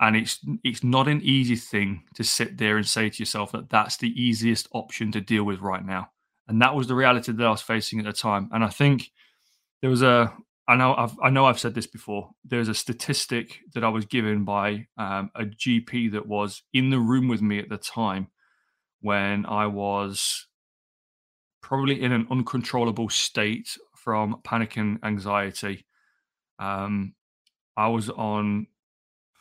And 0.00 0.16
it's 0.16 0.40
it's 0.64 0.82
not 0.82 1.06
an 1.08 1.20
easy 1.22 1.56
thing 1.56 2.04
to 2.16 2.24
sit 2.24 2.58
there 2.58 2.76
and 2.76 2.86
say 2.86 3.10
to 3.10 3.18
yourself 3.18 3.52
that 3.52 3.70
that's 3.70 3.96
the 3.96 4.10
easiest 4.20 4.68
option 4.72 5.12
to 5.12 5.20
deal 5.20 5.44
with 5.44 5.60
right 5.60 5.84
now. 5.84 6.10
And 6.48 6.60
that 6.62 6.74
was 6.74 6.88
the 6.88 6.96
reality 6.96 7.32
that 7.32 7.46
I 7.46 7.50
was 7.50 7.62
facing 7.62 8.00
at 8.00 8.06
the 8.06 8.12
time. 8.12 8.50
And 8.52 8.64
I 8.64 8.70
think 8.70 9.12
there 9.80 9.90
was 9.90 10.02
a 10.02 10.34
I 10.66 10.76
know 10.76 10.94
I've, 10.94 11.14
I 11.22 11.30
know 11.30 11.44
I've 11.44 11.58
said 11.58 11.74
this 11.74 11.86
before. 11.86 12.30
There's 12.44 12.68
a 12.68 12.74
statistic 12.74 13.60
that 13.74 13.84
I 13.84 13.88
was 13.88 14.06
given 14.06 14.44
by 14.44 14.86
um, 14.96 15.30
a 15.34 15.44
GP 15.44 16.12
that 16.12 16.26
was 16.26 16.62
in 16.72 16.90
the 16.90 16.98
room 16.98 17.28
with 17.28 17.42
me 17.42 17.58
at 17.58 17.68
the 17.68 17.76
time 17.76 18.28
when 19.00 19.44
I 19.44 19.66
was 19.66 20.46
probably 21.60 22.00
in 22.00 22.12
an 22.12 22.26
uncontrollable 22.30 23.10
state 23.10 23.76
from 23.94 24.40
panic 24.44 24.76
and 24.76 24.98
anxiety. 25.02 25.84
Um, 26.58 27.14
I 27.76 27.88
was 27.88 28.08
on. 28.10 28.66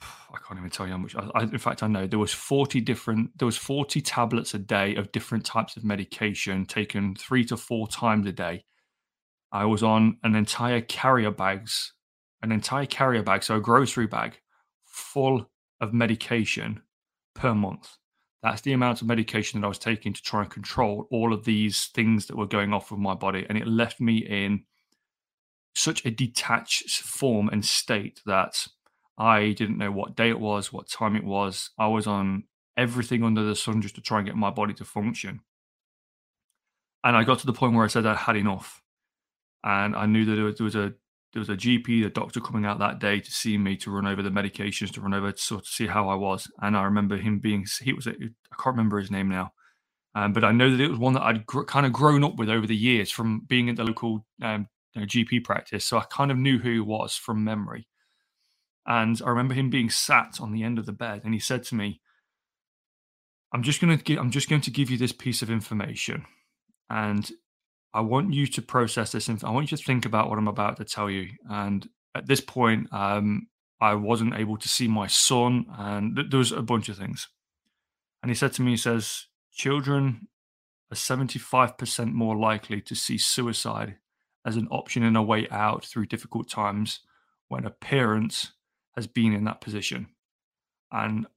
I 0.02 0.38
can't 0.46 0.60
even 0.60 0.70
tell 0.72 0.88
you 0.88 0.94
how 0.94 0.98
much. 0.98 1.16
I, 1.16 1.30
I, 1.36 1.44
in 1.44 1.58
fact, 1.58 1.84
I 1.84 1.88
know 1.88 2.08
there 2.08 2.20
was 2.20 2.34
forty 2.34 2.82
different. 2.82 3.38
There 3.38 3.46
was 3.46 3.58
forty 3.58 4.02
tablets 4.02 4.54
a 4.54 4.60
day 4.60 4.96
of 4.96 5.12
different 5.12 5.46
types 5.46 5.78
of 5.78 5.84
medication 5.86 6.66
taken 6.66 7.16
three 7.16 7.46
to 7.46 7.56
four 7.56 7.88
times 7.88 8.28
a 8.28 8.32
day. 8.34 8.66
I 9.54 9.66
was 9.66 9.84
on 9.84 10.18
an 10.24 10.36
entire 10.36 10.82
carrier 10.82 11.30
bags, 11.30 11.94
an 12.42 12.52
entire 12.52 12.88
carrier 12.88 13.22
bag, 13.22 13.44
so 13.44 13.56
a 13.56 13.62
grocery 13.62 14.08
bag 14.08 14.40
full 14.84 15.50
of 15.80 15.94
medication 15.94 16.82
per 17.36 17.54
month. 17.54 17.98
That's 18.42 18.62
the 18.62 18.74
amount 18.74 19.02
of 19.02 19.08
medication 19.08 19.62
that 19.62 19.66
I 19.66 19.70
was 19.70 19.78
taking 19.78 20.12
to 20.12 20.22
try 20.22 20.42
and 20.42 20.50
control 20.50 21.08
all 21.12 21.34
of 21.34 21.46
these 21.46 21.86
things 21.94 22.26
that 22.26 22.36
were 22.36 22.48
going 22.48 22.74
off 22.74 22.92
with 22.92 23.00
my 23.00 23.14
body. 23.14 23.46
And 23.48 23.58
it 23.58 23.68
left 23.68 24.02
me 24.02 24.18
in 24.18 24.66
such 25.76 26.04
a 26.06 26.12
detached 26.12 27.02
form 27.02 27.48
and 27.50 27.64
state 27.64 28.22
that 28.26 28.68
I 29.18 29.52
didn't 29.52 29.78
know 29.78 29.92
what 29.92 30.16
day 30.16 30.30
it 30.30 30.40
was, 30.40 30.74
what 30.74 30.90
time 30.90 31.16
it 31.16 31.24
was. 31.24 31.70
I 31.78 31.88
was 31.88 32.08
on 32.08 32.46
everything 32.76 33.24
under 33.24 33.44
the 33.44 33.56
sun 33.56 33.82
just 33.82 33.96
to 33.96 34.02
try 34.02 34.18
and 34.18 34.28
get 34.28 34.36
my 34.36 34.50
body 34.50 34.74
to 34.74 34.86
function. 34.86 35.42
And 37.04 37.16
I 37.16 37.24
got 37.24 37.40
to 37.40 37.46
the 37.46 37.54
point 37.54 37.76
where 37.76 37.86
I 37.86 37.88
said 37.88 38.06
I 38.06 38.16
had 38.16 38.36
enough. 38.36 38.83
And 39.64 39.96
I 39.96 40.06
knew 40.06 40.26
that 40.26 40.36
there 40.36 40.46
was, 40.46 40.56
there 40.58 40.66
was 40.66 40.76
a 40.76 40.94
there 41.34 41.40
was 41.40 41.50
a 41.50 41.56
GP, 41.56 42.06
a 42.06 42.10
doctor 42.10 42.40
coming 42.40 42.66
out 42.66 42.78
that 42.80 43.00
day 43.00 43.20
to 43.20 43.32
see 43.32 43.58
me 43.58 43.76
to 43.78 43.90
run 43.90 44.06
over 44.06 44.22
the 44.22 44.30
medications, 44.30 44.92
to 44.92 45.02
run 45.02 45.16
over 45.16 45.32
to 45.32 45.42
sort 45.42 45.62
of 45.62 45.68
see 45.68 45.88
how 45.88 46.08
I 46.08 46.14
was. 46.14 46.48
And 46.62 46.78
I 46.78 46.84
remember 46.84 47.18
him 47.18 47.40
being, 47.40 47.66
he 47.82 47.92
was, 47.92 48.08
I 48.08 48.12
can't 48.12 48.76
remember 48.78 49.00
his 49.00 49.10
name 49.10 49.30
now, 49.30 49.52
um, 50.14 50.34
but 50.34 50.44
I 50.44 50.52
know 50.52 50.70
that 50.70 50.80
it 50.80 50.90
was 50.90 51.00
one 51.00 51.14
that 51.14 51.24
I'd 51.24 51.46
gr- 51.48 51.64
kind 51.64 51.88
of 51.88 51.92
grown 51.92 52.24
up 52.24 52.36
with 52.36 52.50
over 52.50 52.68
the 52.68 52.76
years 52.76 53.10
from 53.10 53.42
being 53.48 53.68
at 53.68 53.78
the 53.78 53.84
local 53.84 54.26
um, 54.44 54.68
you 54.94 55.02
know, 55.02 55.08
GP 55.08 55.44
practice. 55.44 55.86
So 55.86 55.98
I 55.98 56.04
kind 56.04 56.30
of 56.30 56.38
knew 56.38 56.60
who 56.60 56.72
he 56.72 56.80
was 56.80 57.16
from 57.16 57.44
memory. 57.44 57.88
And 58.86 59.20
I 59.26 59.30
remember 59.30 59.56
him 59.56 59.72
being 59.72 59.90
sat 59.90 60.40
on 60.40 60.52
the 60.52 60.62
end 60.62 60.78
of 60.78 60.86
the 60.86 60.92
bed, 60.92 61.22
and 61.24 61.34
he 61.34 61.40
said 61.40 61.64
to 61.64 61.76
me, 61.76 62.02
"I'm 63.54 63.64
just 63.64 63.80
going 63.80 63.98
to 63.98 64.18
I'm 64.18 64.30
just 64.30 64.50
going 64.50 64.62
to 64.62 64.72
give 64.72 64.92
you 64.92 64.98
this 64.98 65.14
piece 65.14 65.42
of 65.42 65.50
information, 65.50 66.26
and 66.90 67.32
I 67.94 68.02
want 68.02 68.34
you 68.34 68.48
to 68.48 68.62
process 68.62 69.12
this. 69.12 69.30
Inf- 69.30 69.44
I 69.44 69.52
want 69.52 69.72
you 69.72 69.78
to 69.78 69.84
think 69.84 70.06
about 70.06 70.30
what 70.30 70.40
I'm 70.40 70.48
about 70.48 70.78
to 70.78 70.86
tell 70.86 71.10
you. 71.10 71.30
And 71.50 71.88
at 72.16 72.28
this 72.28 72.42
point, 72.42 72.92
um, 72.92 73.48
I 73.80 73.96
wasn't 73.96 74.36
able 74.36 74.58
to 74.58 74.70
see 74.70 74.88
my 74.88 75.08
son, 75.08 75.66
and 75.78 76.16
th- 76.16 76.30
there 76.30 76.40
was 76.40 76.52
a 76.52 76.62
bunch 76.62 76.90
of 76.90 76.98
things. 76.98 77.28
And 78.22 78.30
he 78.30 78.36
said 78.36 78.54
to 78.54 78.62
me, 78.62 78.72
he 78.72 78.78
says, 78.78 79.28
children 79.52 80.28
are 80.92 80.96
75% 80.96 82.14
more 82.14 82.36
likely 82.36 82.82
to 82.82 82.96
see 82.96 83.18
suicide 83.18 83.98
as 84.46 84.56
an 84.56 84.68
option 84.72 85.04
and 85.04 85.18
a 85.18 85.22
way 85.22 85.48
out 85.50 85.86
through 85.86 86.06
difficult 86.06 86.50
times 86.50 87.02
when 87.48 87.66
a 87.66 87.70
parent 87.70 88.52
has 88.96 89.08
been 89.08 89.34
in 89.34 89.44
that 89.44 89.62
position. 89.62 90.08
And 90.92 91.28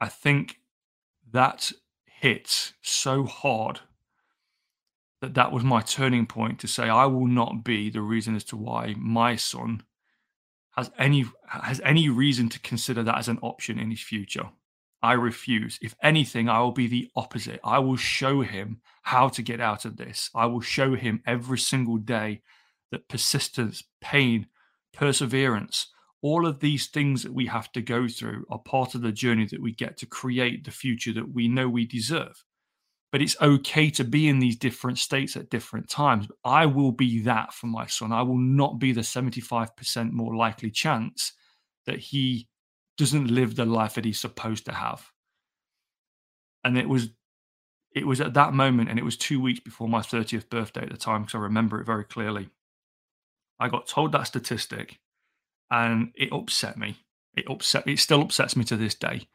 I 0.00 0.08
think 0.08 0.60
that 1.30 1.72
hit 2.04 2.72
so 2.82 3.24
hard 3.24 3.80
that 5.20 5.34
that 5.34 5.52
was 5.52 5.64
my 5.64 5.80
turning 5.80 6.26
point 6.26 6.58
to 6.60 6.68
say 6.68 6.88
I 6.88 7.06
will 7.06 7.26
not 7.26 7.64
be 7.64 7.90
the 7.90 8.02
reason 8.02 8.36
as 8.36 8.44
to 8.44 8.56
why 8.56 8.94
my 8.98 9.36
son 9.36 9.82
has 10.76 10.90
any 10.98 11.24
has 11.48 11.80
any 11.84 12.08
reason 12.08 12.48
to 12.50 12.60
consider 12.60 13.02
that 13.02 13.18
as 13.18 13.28
an 13.28 13.38
option 13.42 13.78
in 13.78 13.90
his 13.90 14.00
future. 14.00 14.50
I 15.02 15.12
refuse. 15.12 15.78
If 15.80 15.94
anything, 16.02 16.48
I 16.48 16.60
will 16.60 16.72
be 16.72 16.86
the 16.86 17.08
opposite. 17.14 17.60
I 17.62 17.78
will 17.78 17.96
show 17.96 18.40
him 18.40 18.80
how 19.02 19.28
to 19.28 19.42
get 19.42 19.60
out 19.60 19.84
of 19.84 19.96
this. 19.96 20.30
I 20.34 20.46
will 20.46 20.60
show 20.60 20.94
him 20.94 21.22
every 21.26 21.58
single 21.58 21.96
day 21.96 22.42
that 22.90 23.08
persistence, 23.08 23.84
pain, 24.00 24.46
perseverance, 24.92 25.88
all 26.22 26.46
of 26.46 26.60
these 26.60 26.86
things 26.88 27.22
that 27.22 27.32
we 27.32 27.46
have 27.46 27.70
to 27.72 27.82
go 27.82 28.08
through 28.08 28.44
are 28.50 28.58
part 28.58 28.94
of 28.94 29.02
the 29.02 29.12
journey 29.12 29.46
that 29.50 29.62
we 29.62 29.72
get 29.72 29.96
to 29.98 30.06
create 30.06 30.64
the 30.64 30.70
future 30.70 31.12
that 31.12 31.32
we 31.32 31.46
know 31.46 31.68
we 31.68 31.86
deserve 31.86 32.42
but 33.16 33.22
it's 33.22 33.40
okay 33.40 33.88
to 33.88 34.04
be 34.04 34.28
in 34.28 34.40
these 34.40 34.56
different 34.56 34.98
states 34.98 35.36
at 35.36 35.48
different 35.48 35.88
times. 35.88 36.28
I 36.44 36.66
will 36.66 36.92
be 36.92 37.22
that 37.22 37.54
for 37.54 37.66
my 37.66 37.86
son. 37.86 38.12
I 38.12 38.20
will 38.20 38.36
not 38.36 38.78
be 38.78 38.92
the 38.92 39.00
75% 39.00 40.12
more 40.12 40.36
likely 40.36 40.70
chance 40.70 41.32
that 41.86 41.98
he 41.98 42.46
doesn't 42.98 43.30
live 43.30 43.56
the 43.56 43.64
life 43.64 43.94
that 43.94 44.04
he's 44.04 44.20
supposed 44.20 44.66
to 44.66 44.72
have. 44.72 45.12
And 46.62 46.76
it 46.76 46.90
was 46.90 47.08
it 47.90 48.06
was 48.06 48.20
at 48.20 48.34
that 48.34 48.52
moment, 48.52 48.90
and 48.90 48.98
it 48.98 49.04
was 49.06 49.16
two 49.16 49.40
weeks 49.40 49.60
before 49.60 49.88
my 49.88 50.00
30th 50.00 50.50
birthday 50.50 50.82
at 50.82 50.90
the 50.90 50.98
time, 50.98 51.22
because 51.22 51.36
I 51.36 51.38
remember 51.38 51.80
it 51.80 51.86
very 51.86 52.04
clearly. 52.04 52.50
I 53.58 53.70
got 53.70 53.86
told 53.86 54.12
that 54.12 54.26
statistic 54.26 54.98
and 55.70 56.12
it 56.16 56.34
upset 56.34 56.76
me. 56.76 56.98
It 57.34 57.48
upset 57.48 57.88
it 57.88 57.98
still 57.98 58.20
upsets 58.20 58.56
me 58.56 58.64
to 58.64 58.76
this 58.76 58.94
day 58.94 59.26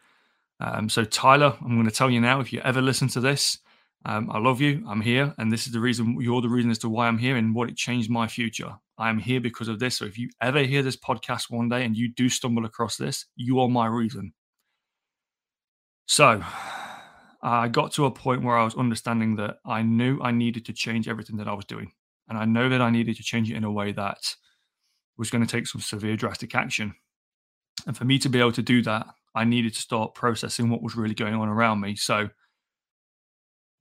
um, 0.62 0.90
so, 0.90 1.04
Tyler, 1.04 1.58
I'm 1.60 1.76
going 1.76 1.90
to 1.90 1.92
tell 1.92 2.12
you 2.12 2.22
now 2.22 2.40
if 2.40 2.54
you 2.54 2.62
ever 2.62 2.82
listen 2.82 3.08
to 3.10 3.20
this, 3.20 3.58
um, 4.06 4.32
I 4.32 4.40
love 4.40 4.62
you. 4.62 4.84
I'm 4.88 5.02
here. 5.02 5.34
And 5.38 5.52
this 5.52 5.68
is 5.68 5.74
the 5.74 5.80
reason, 5.80 6.20
you're 6.20 6.42
the 6.42 6.50
reason 6.50 6.72
as 6.72 6.80
to 6.80 6.90
why 6.90 7.08
I'm 7.08 7.18
here 7.18 7.38
and 7.38 7.54
what 7.54 7.70
it 7.70 7.78
changed 7.78 8.10
my 8.10 8.28
future. 8.28 8.74
I 8.98 9.10
am 9.10 9.20
here 9.20 9.40
because 9.40 9.68
of 9.68 9.80
this. 9.80 9.98
So, 9.98 10.06
if 10.06 10.18
you 10.18 10.30
ever 10.42 10.64
hear 10.64 10.82
this 10.84 10.98
podcast 10.98 11.50
one 11.50 11.70
day 11.70 11.86
and 11.86 11.96
you 11.96 12.12
do 12.14 12.30
stumble 12.30 12.66
across 12.66 12.98
this, 12.98 13.26
you 13.36 13.60
are 13.60 13.70
my 13.70 13.88
reason. 13.88 14.34
So, 16.08 16.44
I 17.44 17.68
got 17.68 17.92
to 17.94 18.06
a 18.06 18.12
point 18.12 18.44
where 18.44 18.58
I 18.58 18.64
was 18.64 18.76
understanding 18.76 19.36
that 19.38 19.58
I 19.66 19.82
knew 19.82 20.22
I 20.22 20.32
needed 20.32 20.66
to 20.66 20.74
change 20.74 21.08
everything 21.08 21.38
that 21.38 21.48
I 21.48 21.54
was 21.54 21.66
doing. 21.66 21.92
And 22.28 22.38
I 22.38 22.46
know 22.46 22.70
that 22.70 22.82
I 22.82 22.90
needed 22.90 23.18
to 23.18 23.24
change 23.24 23.52
it 23.52 23.56
in 23.56 23.64
a 23.64 23.72
way 23.72 23.92
that 23.94 24.36
was 25.18 25.30
going 25.30 25.46
to 25.46 25.52
take 25.52 25.68
some 25.68 25.82
severe, 25.82 26.16
drastic 26.16 26.56
action. 26.56 26.94
And 27.88 27.98
for 27.98 28.06
me 28.06 28.20
to 28.20 28.30
be 28.30 28.40
able 28.40 28.52
to 28.54 28.62
do 28.62 28.82
that, 28.84 29.08
I 29.34 29.44
needed 29.44 29.74
to 29.74 29.80
start 29.80 30.14
processing 30.14 30.70
what 30.70 30.84
was 30.84 30.96
really 30.96 31.16
going 31.16 31.34
on 31.34 31.50
around 31.50 31.82
me. 31.82 31.96
So 31.96 32.30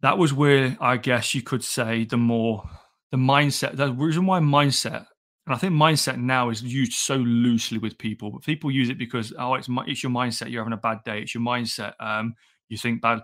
that 0.03 0.19
was 0.19 0.33
where 0.33 0.77
I 0.81 0.97
guess 0.97 1.35
you 1.35 1.43
could 1.43 1.65
say 1.65 2.05
the 2.05 2.17
more 2.17 2.69
the 3.11 3.17
mindset. 3.17 3.77
The 3.77 3.93
reason 3.93 4.27
why 4.27 4.41
mindset, 4.41 5.07
and 5.47 5.55
I 5.55 5.57
think 5.57 5.75
mindset 5.75 6.19
now 6.19 6.51
is 6.51 6.63
used 6.63 6.93
so 6.93 7.17
loosely 7.17 7.79
with 7.79 7.99
people, 7.99 8.31
but 8.31 8.43
people 8.43 8.71
use 8.71 8.89
it 8.89 8.99
because 8.99 9.33
oh, 9.39 9.55
it's 9.55 9.69
it's 9.87 10.03
your 10.03 10.13
mindset. 10.13 10.51
You're 10.51 10.63
having 10.63 10.73
a 10.73 10.79
bad 10.79 10.99
day. 11.05 11.21
It's 11.21 11.35
your 11.35 11.43
mindset. 11.43 11.95
Um, 12.01 12.35
you 12.69 12.77
think 12.77 13.03
bad. 13.03 13.21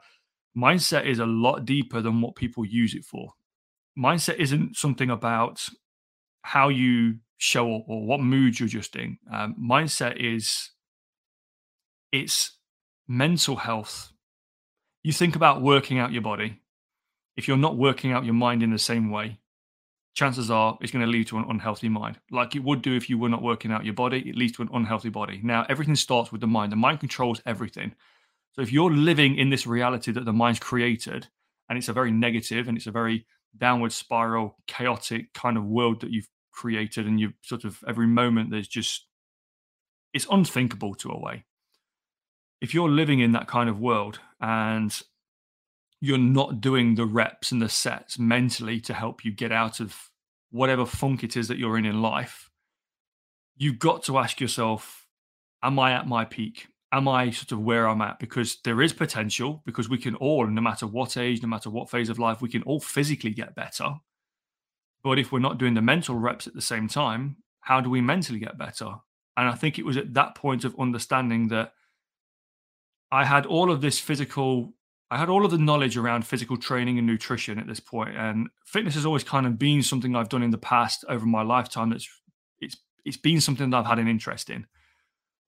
Mindset 0.57 1.07
is 1.07 1.19
a 1.19 1.27
lot 1.27 1.65
deeper 1.65 2.01
than 2.01 2.21
what 2.21 2.35
people 2.35 2.65
use 2.65 2.95
it 2.95 3.05
for. 3.05 3.33
Mindset 3.99 4.37
isn't 4.37 4.77
something 4.77 5.11
about 5.11 5.67
how 6.43 6.69
you 6.69 7.17
show 7.39 7.77
up 7.77 7.85
or 7.89 8.07
what 8.07 8.21
mood 8.21 8.59
you're 8.59 8.69
just 8.69 8.97
in. 8.97 9.19
Um, 9.33 9.55
mindset 9.61 10.17
is 10.17 10.71
it's 12.13 12.57
mental 13.09 13.57
health. 13.57 14.13
You 15.03 15.13
think 15.13 15.37
about 15.37 15.63
working 15.63 15.99
out 15.99 16.13
your 16.13 16.23
body. 16.23 16.61
If 17.37 17.49
you're 17.49 17.57
not 17.57 17.77
working 17.77 18.13
out 18.13 18.25
your 18.25 18.35
mind 18.35 18.63
in 18.63 18.71
the 18.71 18.79
same 18.79 19.11
way, 19.11 19.39
chances 20.15 20.51
are 20.51 20.79
it's 20.81 20.93
going 20.93 21.05
to 21.05 21.11
lead 21.11 21.27
to 21.29 21.39
an 21.39 21.45
unhealthy 21.49 21.89
mind. 21.89 22.19
Like 22.31 22.57
it 22.57 22.65
would 22.65 22.83
do 22.83 22.97
if 22.97 23.11
you 23.11 23.19
were 23.19 23.29
not 23.29 23.43
working 23.43 23.71
out 23.71 23.85
your 23.85 23.95
body, 23.95 24.29
it 24.29 24.37
leads 24.37 24.53
to 24.53 24.63
an 24.63 24.71
unhealthy 24.73 25.11
body. 25.11 25.41
Now, 25.43 25.67
everything 25.69 25.97
starts 25.97 26.33
with 26.33 26.41
the 26.41 26.47
mind. 26.47 26.73
The 26.73 26.77
mind 26.77 27.01
controls 27.01 27.43
everything. 27.45 27.95
So 28.53 28.63
if 28.63 28.73
you're 28.73 28.93
living 28.93 29.37
in 29.37 29.51
this 29.51 29.67
reality 29.67 30.13
that 30.13 30.25
the 30.25 30.33
mind's 30.33 30.61
created, 30.61 31.29
and 31.69 31.77
it's 31.77 31.89
a 31.89 31.93
very 31.93 32.11
negative 32.11 32.69
and 32.69 32.77
it's 32.77 32.87
a 32.87 32.93
very 32.93 33.27
downward 33.57 33.93
spiral, 33.93 34.57
chaotic 34.67 35.35
kind 35.35 35.57
of 35.57 35.65
world 35.65 36.01
that 36.01 36.11
you've 36.11 36.29
created, 36.53 37.07
and 37.07 37.21
you've 37.21 37.35
sort 37.43 37.65
of 37.65 37.85
every 37.87 38.07
moment 38.07 38.51
there's 38.51 38.69
just 38.69 39.07
it's 40.15 40.27
unthinkable 40.31 40.95
to 40.95 41.11
a 41.11 41.21
way 41.21 41.45
if 42.61 42.75
you're 42.75 42.89
living 42.89 43.21
in 43.21 43.33
that 43.33 43.47
kind 43.47 43.69
of 43.69 43.79
world 43.79 44.19
and 44.41 45.03
you're 46.01 46.19
not 46.19 46.61
doing 46.61 46.95
the 46.95 47.07
reps 47.07 47.53
and 47.53 47.61
the 47.61 47.69
sets 47.69 48.19
mentally 48.19 48.81
to 48.81 48.95
help 48.95 49.25
you 49.25 49.33
get 49.33 49.53
out 49.53 49.81
of 49.81 50.11
whatever 50.51 50.87
funk 50.87 51.25
it 51.25 51.37
is 51.37 51.49
that 51.49 51.59
you're 51.59 51.79
in 51.79 51.85
in 51.85 52.03
life, 52.03 52.51
you've 53.57 53.79
got 53.79 54.03
to 54.05 54.19
ask 54.19 54.41
yourself, 54.41 55.07
am 55.63 55.79
I 55.79 55.93
at 55.93 56.07
my 56.07 56.25
peak? 56.25 56.69
am 56.93 57.09
I 57.09 57.31
sort 57.31 57.53
of 57.53 57.61
where 57.61 57.89
I'm 57.89 58.01
at? 58.01 58.19
Because 58.19 58.59
there 58.65 58.81
is 58.81 58.93
potential, 58.93 59.63
because 59.67 59.89
we 59.89 59.99
can 59.99 60.15
all, 60.17 60.47
no 60.47 60.61
matter 60.61 60.87
what 60.87 61.17
age, 61.17 61.43
no 61.43 61.49
matter 61.49 61.71
what 61.71 61.91
phase 61.91 62.09
of 62.09 62.19
life, 62.19 62.41
we 62.41 62.49
can 62.49 62.63
all 62.63 62.81
physically 62.81 63.33
get 63.33 63.55
better. 63.55 63.97
But 65.03 65.19
if 65.19 65.31
we're 65.31 65.39
not 65.39 65.59
doing 65.59 65.75
the 65.75 65.83
mental 65.83 66.17
reps 66.17 66.47
at 66.47 66.55
the 66.55 66.61
same 66.61 66.89
time, 66.89 67.37
how 67.61 67.81
do 67.81 67.91
we 67.91 68.01
mentally 68.01 68.39
get 68.39 68.59
better? 68.59 68.95
And 69.37 69.49
I 69.49 69.55
think 69.55 69.79
it 69.79 69.85
was 69.85 69.97
at 69.97 70.15
that 70.15 70.35
point 70.35 70.65
of 70.65 70.79
understanding 70.79 71.49
that 71.49 71.73
I 73.13 73.25
had 73.25 73.47
all 73.47 73.71
of 73.71 73.81
this 73.81 73.99
physical, 73.99 74.73
I 75.11 75.19
had 75.19 75.29
all 75.29 75.45
of 75.45 75.53
the 75.53 75.59
knowledge 75.59 75.97
around 75.97 76.27
physical 76.27 76.57
training 76.57 76.99
and 76.99 77.07
nutrition 77.07 77.59
at 77.59 77.67
this 77.69 77.81
point, 77.81 78.17
and 78.17 78.49
fitness 78.65 78.95
has 78.95 79.07
always 79.07 79.23
kind 79.23 79.47
of 79.47 79.59
been 79.59 79.83
something 79.83 80.17
I've 80.17 80.29
done 80.29 80.43
in 80.43 80.51
the 80.51 80.59
past 80.59 81.05
over 81.09 81.25
my 81.25 81.43
lifetime. 81.43 81.91
That's 81.91 82.09
it's 82.61 82.77
it's 83.05 83.17
been 83.17 83.41
something 83.41 83.71
that 83.71 83.77
I've 83.77 83.87
had 83.87 84.01
an 84.01 84.09
interest 84.09 84.51
in, 84.51 84.67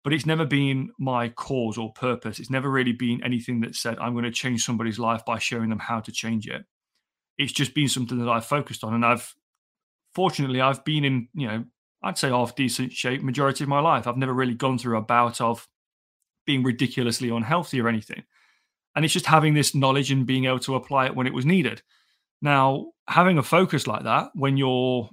but 0.05 0.12
it's 0.12 0.27
never 0.27 0.44
been 0.44 0.90
my 0.99 1.29
cause 1.31 1.77
or 1.77 1.92
purpose. 1.92 2.38
It's 2.38 2.51
never 2.51 2.71
really 2.71 2.92
been 2.92 3.23
anything 3.25 3.61
that 3.61 3.75
said 3.75 3.99
I'm 3.99 4.12
going 4.12 4.25
to 4.25 4.31
change 4.31 4.64
somebody's 4.64 4.99
life 4.99 5.25
by 5.25 5.38
showing 5.38 5.71
them 5.71 5.81
how 5.81 6.01
to 6.01 6.12
change 6.12 6.47
it. 6.47 6.64
It's 7.37 7.53
just 7.53 7.75
been 7.75 7.88
something 7.88 8.18
that 8.18 8.29
I've 8.29 8.47
focused 8.47 8.85
on, 8.85 8.94
and 8.94 9.05
I've 9.05 9.35
fortunately 10.14 10.61
I've 10.61 10.85
been 10.85 11.05
in 11.05 11.29
you 11.35 11.49
know 11.49 11.64
I'd 12.01 12.18
say 12.18 12.29
half 12.29 12.55
decent 12.55 12.92
shape 12.92 13.23
majority 13.23 13.64
of 13.64 13.68
my 13.68 13.81
life. 13.81 14.07
I've 14.07 14.16
never 14.16 14.35
really 14.35 14.55
gone 14.55 14.79
through 14.79 14.99
a 14.99 15.03
bout 15.03 15.40
of 15.40 15.66
being 16.47 16.62
ridiculously 16.62 17.29
unhealthy 17.29 17.81
or 17.81 17.88
anything. 17.88 18.23
And 18.99 19.05
it's 19.05 19.15
just 19.15 19.27
having 19.27 19.55
this 19.55 19.77
knowledge 19.77 20.11
and 20.11 20.27
being 20.27 20.47
able 20.47 20.59
to 20.59 20.75
apply 20.75 21.07
it 21.07 21.15
when 21.15 21.29
it 21.29 21.33
was 21.33 21.47
needed. 21.47 21.83
Now, 22.43 22.87
having 23.07 23.39
a 23.39 23.45
focus 23.45 23.87
like 23.87 24.03
that 24.03 24.31
when 24.35 24.57
you're 24.57 25.09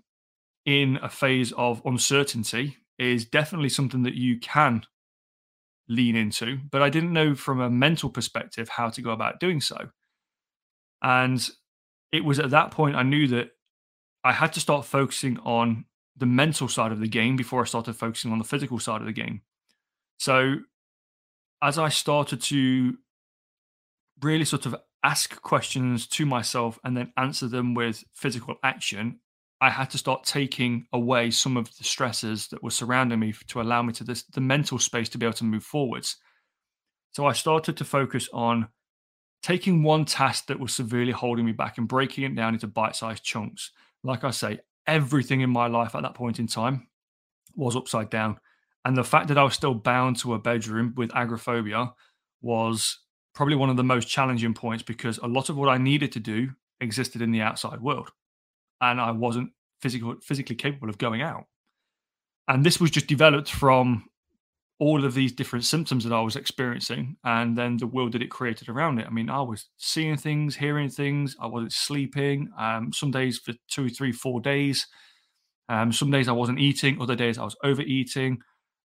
in 0.66 0.98
a 1.04 1.08
phase 1.08 1.52
of 1.52 1.84
uncertainty 1.86 2.78
is 2.98 3.26
definitely 3.26 3.70
something 3.70 4.02
that 4.02 4.16
you 4.16 4.40
can 4.40 4.88
lean 5.88 6.16
into. 6.16 6.58
But 6.72 6.82
I 6.82 6.90
didn't 6.90 7.14
know 7.14 7.36
from 7.36 7.62
a 7.62 7.70
mental 7.70 8.10
perspective 8.10 8.70
how 8.70 8.90
to 8.90 9.04
go 9.04 9.12
about 9.12 9.40
doing 9.40 9.62
so. 9.62 9.78
And 11.04 11.48
it 12.12 12.26
was 12.26 12.40
at 12.40 12.50
that 12.50 12.72
point 12.72 12.96
I 12.96 13.04
knew 13.04 13.28
that 13.28 13.50
I 14.24 14.32
had 14.32 14.52
to 14.54 14.60
start 14.60 14.86
focusing 14.86 15.38
on 15.46 15.86
the 16.18 16.26
mental 16.26 16.68
side 16.68 16.92
of 16.92 17.02
the 17.02 17.08
game 17.08 17.36
before 17.36 17.62
I 17.62 17.66
started 17.66 17.96
focusing 17.96 18.32
on 18.32 18.40
the 18.40 18.46
physical 18.46 18.80
side 18.80 19.02
of 19.02 19.06
the 19.06 19.14
game. 19.14 19.42
So 20.18 20.56
as 21.62 21.78
I 21.78 21.90
started 21.90 22.42
to 22.42 22.98
really 24.22 24.46
sort 24.46 24.66
of 24.66 24.76
ask 25.04 25.42
questions 25.42 26.08
to 26.08 26.26
myself 26.26 26.80
and 26.84 26.96
then 26.98 27.14
answer 27.18 27.48
them 27.48 27.74
with 27.74 28.04
physical 28.14 28.56
action, 28.64 29.20
I 29.62 29.70
had 29.70 29.90
to 29.92 29.98
start 29.98 30.24
taking 30.24 30.88
away 30.94 31.32
some 31.32 31.58
of 31.58 31.76
the 31.78 31.84
stresses 31.84 32.48
that 32.50 32.64
were 32.64 32.72
surrounding 32.72 33.20
me 33.20 33.34
to 33.48 33.62
allow 33.62 33.82
me 33.82 33.94
to 33.94 34.04
this 34.04 34.24
the 34.24 34.42
mental 34.42 34.80
space 34.80 35.10
to 35.10 35.18
be 35.18 35.26
able 35.26 35.34
to 35.34 35.44
move 35.44 35.64
forwards. 35.64 36.18
So 37.12 37.26
I 37.26 37.34
started 37.34 37.78
to 37.78 37.86
focus 37.86 38.28
on 38.34 38.68
taking 39.42 39.84
one 39.84 40.06
task 40.06 40.48
that 40.48 40.60
was 40.60 40.74
severely 40.74 41.12
holding 41.12 41.46
me 41.46 41.52
back 41.52 41.78
and 41.78 41.88
breaking 41.88 42.24
it 42.24 42.36
down 42.36 42.56
into 42.56 42.68
bite-sized 42.68 43.24
chunks. 43.24 43.72
Like 44.04 44.24
I 44.24 44.32
say, 44.32 44.60
everything 44.88 45.42
in 45.42 45.50
my 45.50 45.68
life 45.68 45.96
at 45.96 46.02
that 46.02 46.16
point 46.16 46.40
in 46.40 46.48
time 46.48 46.88
was 47.56 47.76
upside 47.76 48.10
down. 48.10 48.38
And 48.84 48.98
the 48.98 49.04
fact 49.04 49.30
that 49.30 49.38
I 49.38 49.44
was 49.44 49.54
still 49.54 49.74
bound 49.74 50.18
to 50.18 50.34
a 50.34 50.40
bedroom 50.40 50.94
with 50.98 51.16
agoraphobia 51.16 51.94
was 52.42 53.00
probably 53.36 53.56
one 53.56 53.70
of 53.70 53.78
the 53.78 53.84
most 53.84 54.08
challenging 54.08 54.54
points 54.54 54.82
because 54.82 55.18
a 55.20 55.28
lot 55.28 55.50
of 55.50 55.58
what 55.58 55.70
I 55.70 55.78
needed 55.78 56.12
to 56.14 56.20
do 56.20 56.50
existed 56.80 57.22
in 57.22 57.32
the 57.32 57.42
outside 57.42 57.82
world. 57.82 58.12
And 58.82 59.00
I 59.00 59.12
wasn't 59.12 59.52
physical, 59.82 60.16
physically 60.24 60.56
capable 60.56 60.90
of 60.90 60.98
going 60.98 61.22
out. 61.22 61.46
And 62.48 62.66
this 62.66 62.80
was 62.80 62.92
just 62.92 63.08
developed 63.08 63.52
from 63.52 64.06
all 64.80 65.06
of 65.06 65.14
these 65.14 65.32
different 65.32 65.64
symptoms 65.64 66.04
that 66.04 66.14
I 66.14 66.22
was 66.22 66.36
experiencing 66.36 67.16
and 67.24 67.58
then 67.58 67.78
the 67.78 67.88
world 67.88 68.12
that 68.12 68.22
it 68.22 68.30
created 68.30 68.68
around 68.68 69.00
it. 69.00 69.08
I 69.08 69.10
mean, 69.10 69.30
I 69.30 69.42
was 69.42 69.68
seeing 69.78 70.18
things, 70.18 70.58
hearing 70.58 70.90
things, 70.90 71.36
I 71.40 71.48
wasn't 71.48 71.72
sleeping, 71.72 72.50
um, 72.58 72.92
some 72.92 73.12
days 73.12 73.38
for 73.38 73.54
two, 73.70 73.90
three, 73.90 74.12
four 74.12 74.42
days. 74.42 74.88
Um, 75.70 75.92
some 75.92 76.12
days 76.12 76.28
I 76.28 76.34
wasn't 76.34 76.60
eating, 76.60 77.02
other 77.02 77.16
days 77.16 77.38
I 77.38 77.44
was 77.44 77.56
overeating. 77.64 78.40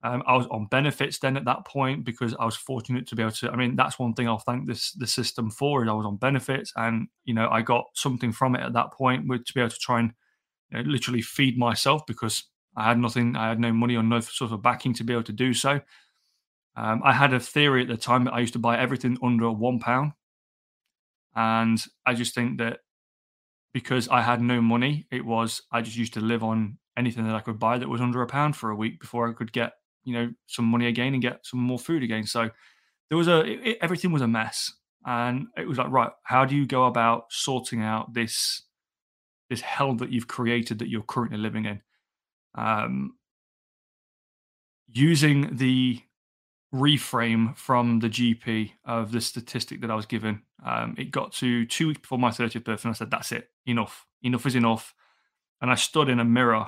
Um, 0.03 0.21
I 0.27 0.37
was 0.37 0.45
on 0.51 0.67
benefits 0.67 1.17
then 1.19 1.37
at 1.37 1.45
that 1.45 1.65
point 1.65 2.05
because 2.05 2.35
I 2.39 2.45
was 2.45 2.55
fortunate 2.55 3.07
to 3.07 3.15
be 3.15 3.23
able 3.23 3.31
to. 3.31 3.49
I 3.49 3.55
mean, 3.55 3.75
that's 3.75 3.97
one 3.97 4.13
thing 4.13 4.27
I'll 4.27 4.37
thank 4.37 4.67
this 4.67 4.91
the 4.91 5.07
system 5.07 5.49
for. 5.49 5.83
Is 5.83 5.89
I 5.89 5.93
was 5.93 6.05
on 6.05 6.17
benefits, 6.17 6.71
and 6.75 7.07
you 7.25 7.33
know, 7.33 7.49
I 7.49 7.61
got 7.61 7.85
something 7.93 8.31
from 8.31 8.55
it 8.55 8.61
at 8.61 8.73
that 8.73 8.93
point, 8.93 9.27
with, 9.27 9.45
to 9.45 9.53
be 9.53 9.59
able 9.59 9.71
to 9.71 9.79
try 9.79 9.99
and 9.99 10.13
you 10.71 10.77
know, 10.77 10.89
literally 10.89 11.21
feed 11.21 11.57
myself 11.57 12.05
because 12.05 12.43
I 12.75 12.83
had 12.83 12.99
nothing, 12.99 13.35
I 13.35 13.49
had 13.49 13.59
no 13.59 13.73
money 13.73 13.95
or 13.95 14.03
no 14.03 14.19
sort 14.19 14.51
of 14.51 14.61
backing 14.61 14.93
to 14.95 15.03
be 15.03 15.13
able 15.13 15.23
to 15.23 15.33
do 15.33 15.53
so. 15.53 15.81
Um, 16.75 17.01
I 17.03 17.11
had 17.11 17.33
a 17.33 17.39
theory 17.39 17.81
at 17.81 17.87
the 17.87 17.97
time 17.97 18.25
that 18.25 18.33
I 18.33 18.39
used 18.39 18.53
to 18.53 18.59
buy 18.59 18.77
everything 18.77 19.17
under 19.23 19.51
one 19.51 19.79
pound. 19.79 20.11
And 21.35 21.83
I 22.05 22.13
just 22.13 22.35
think 22.35 22.59
that 22.59 22.79
because 23.73 24.07
I 24.09 24.21
had 24.21 24.41
no 24.41 24.61
money, 24.61 25.07
it 25.11 25.25
was, 25.25 25.63
I 25.71 25.81
just 25.81 25.97
used 25.97 26.13
to 26.13 26.19
live 26.19 26.43
on 26.43 26.77
anything 26.95 27.25
that 27.25 27.35
I 27.35 27.41
could 27.41 27.59
buy 27.59 27.79
that 27.79 27.89
was 27.89 28.01
under 28.01 28.21
a 28.21 28.27
pound 28.27 28.55
for 28.55 28.69
a 28.69 28.75
week 28.75 28.99
before 28.99 29.27
I 29.27 29.33
could 29.33 29.51
get, 29.51 29.73
you 30.07 30.13
know, 30.13 30.31
some 30.47 30.65
money 30.65 30.87
again 30.87 31.13
and 31.13 31.21
get 31.21 31.45
some 31.45 31.59
more 31.59 31.77
food 31.77 32.01
again. 32.01 32.25
So 32.25 32.49
there 33.09 33.17
was 33.17 33.27
a, 33.27 33.41
it, 33.41 33.77
everything 33.81 34.11
was 34.11 34.21
a 34.21 34.27
mess. 34.27 34.71
And 35.05 35.47
it 35.55 35.67
was 35.67 35.77
like, 35.77 35.89
right, 35.89 36.11
how 36.23 36.45
do 36.45 36.55
you 36.55 36.65
go 36.65 36.85
about 36.85 37.25
sorting 37.29 37.81
out 37.81 38.13
this, 38.13 38.63
this 39.49 39.61
hell 39.61 39.93
that 39.95 40.11
you've 40.11 40.27
created 40.27 40.79
that 40.79 40.89
you're 40.89 41.03
currently 41.03 41.37
living 41.37 41.65
in? 41.65 41.81
um, 42.57 43.15
using 44.87 45.55
the 45.55 46.01
reframe 46.73 47.55
from 47.55 47.99
the 47.99 48.09
GP 48.09 48.71
of 48.83 49.11
the 49.11 49.21
statistic 49.21 49.81
that 49.81 49.91
I 49.91 49.95
was 49.95 50.05
given. 50.05 50.41
Um, 50.65 50.95
it 50.97 51.11
got 51.11 51.31
to 51.33 51.65
two 51.65 51.89
weeks 51.89 52.01
before 52.01 52.19
my 52.19 52.31
30th 52.31 52.63
birthday, 52.63 52.89
and 52.89 52.95
I 52.95 52.97
said, 52.97 53.11
That's 53.11 53.31
it, 53.31 53.49
enough. 53.65 54.05
Enough 54.23 54.45
is 54.47 54.55
enough. 54.55 54.93
And 55.61 55.71
I 55.71 55.75
stood 55.75 56.09
in 56.09 56.19
a 56.19 56.25
mirror 56.25 56.67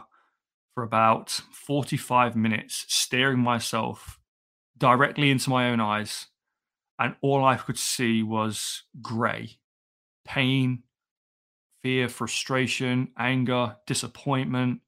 for 0.74 0.84
about 0.84 1.30
45 1.52 2.36
minutes, 2.36 2.86
staring 2.88 3.40
myself 3.40 4.20
directly 4.78 5.30
into 5.30 5.50
my 5.50 5.70
own 5.70 5.80
eyes. 5.80 6.28
And 6.98 7.16
all 7.22 7.46
I 7.46 7.56
could 7.56 7.78
see 7.78 8.24
was 8.24 8.84
grey 9.02 9.60
pain, 10.26 10.84
fear, 11.82 12.08
frustration, 12.08 13.08
anger, 13.18 13.78
disappointment, 13.88 14.82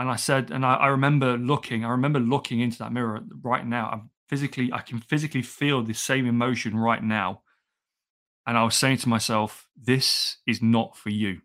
and 0.00 0.08
I 0.08 0.16
said, 0.16 0.50
and 0.50 0.64
I, 0.64 0.76
I, 0.76 0.86
remember 0.86 1.36
looking, 1.36 1.84
I 1.84 1.90
remember 1.90 2.20
looking 2.20 2.60
into 2.60 2.78
that 2.78 2.90
mirror 2.90 3.20
right 3.42 3.66
now. 3.66 3.90
I'm 3.92 4.10
physically, 4.30 4.72
I 4.72 4.80
can 4.80 4.98
physically 4.98 5.42
feel 5.42 5.82
the 5.82 5.92
same 5.92 6.24
emotion 6.24 6.74
right 6.74 7.04
now. 7.04 7.42
And 8.46 8.56
I 8.56 8.64
was 8.64 8.76
saying 8.76 8.96
to 8.98 9.10
myself, 9.10 9.68
this 9.76 10.38
is 10.46 10.62
not 10.62 10.96
for 10.96 11.10
you. 11.10 11.42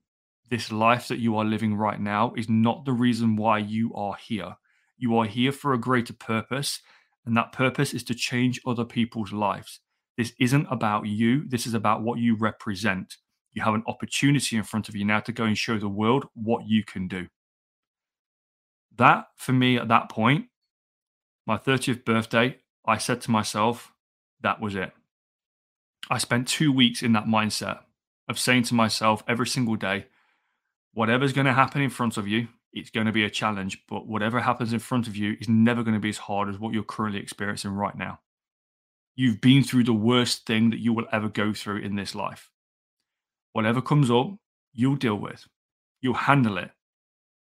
This 0.49 0.71
life 0.71 1.07
that 1.07 1.19
you 1.19 1.37
are 1.37 1.45
living 1.45 1.75
right 1.75 1.99
now 1.99 2.33
is 2.35 2.49
not 2.49 2.85
the 2.85 2.93
reason 2.93 3.35
why 3.35 3.59
you 3.59 3.93
are 3.95 4.15
here. 4.15 4.57
You 4.97 5.17
are 5.17 5.25
here 5.25 5.51
for 5.51 5.73
a 5.73 5.79
greater 5.79 6.13
purpose, 6.13 6.81
and 7.25 7.35
that 7.35 7.51
purpose 7.51 7.93
is 7.93 8.03
to 8.05 8.15
change 8.15 8.61
other 8.65 8.85
people's 8.85 9.33
lives. 9.33 9.79
This 10.17 10.33
isn't 10.39 10.67
about 10.69 11.07
you, 11.07 11.47
this 11.47 11.65
is 11.67 11.73
about 11.73 12.03
what 12.03 12.19
you 12.19 12.35
represent. 12.35 13.17
You 13.53 13.63
have 13.63 13.73
an 13.73 13.83
opportunity 13.87 14.55
in 14.55 14.63
front 14.63 14.87
of 14.87 14.95
you 14.95 15.05
now 15.05 15.19
to 15.21 15.31
go 15.31 15.45
and 15.45 15.57
show 15.57 15.77
the 15.77 15.89
world 15.89 16.25
what 16.33 16.67
you 16.67 16.83
can 16.83 17.07
do 17.07 17.27
that 18.97 19.27
for 19.35 19.53
me 19.53 19.77
at 19.77 19.87
that 19.89 20.09
point, 20.09 20.45
my 21.45 21.57
30th 21.57 22.05
birthday, 22.05 22.57
I 22.85 22.97
said 22.97 23.21
to 23.21 23.31
myself, 23.31 23.93
that 24.41 24.61
was 24.61 24.75
it. 24.75 24.91
I 26.09 26.17
spent 26.17 26.47
two 26.47 26.71
weeks 26.71 27.01
in 27.01 27.13
that 27.13 27.25
mindset 27.25 27.79
of 28.27 28.39
saying 28.39 28.63
to 28.63 28.75
myself 28.75 29.23
every 29.27 29.47
single 29.47 29.75
day, 29.75 30.05
whatever's 30.95 31.31
going 31.31 31.45
to 31.45 31.53
happen 31.53 31.83
in 31.83 31.91
front 31.91 32.17
of 32.17 32.27
you, 32.27 32.47
it's 32.73 32.89
going 32.89 33.05
to 33.05 33.13
be 33.13 33.23
a 33.23 33.29
challenge. 33.29 33.83
But 33.87 34.07
whatever 34.07 34.39
happens 34.39 34.73
in 34.73 34.79
front 34.79 35.07
of 35.07 35.15
you 35.15 35.37
is 35.39 35.47
never 35.47 35.83
going 35.83 35.93
to 35.93 35.99
be 35.99 36.09
as 36.09 36.17
hard 36.17 36.49
as 36.49 36.57
what 36.57 36.73
you're 36.73 36.83
currently 36.83 37.21
experiencing 37.21 37.71
right 37.71 37.95
now. 37.95 38.19
You've 39.15 39.39
been 39.39 39.63
through 39.63 39.83
the 39.83 39.93
worst 39.93 40.47
thing 40.47 40.71
that 40.71 40.79
you 40.79 40.91
will 40.91 41.05
ever 41.11 41.29
go 41.29 41.53
through 41.53 41.81
in 41.81 41.95
this 41.95 42.15
life. 42.15 42.49
Whatever 43.53 43.81
comes 43.81 44.09
up, 44.09 44.35
you'll 44.73 44.95
deal 44.95 45.15
with, 45.15 45.47
you'll 46.01 46.15
handle 46.15 46.57
it 46.57 46.71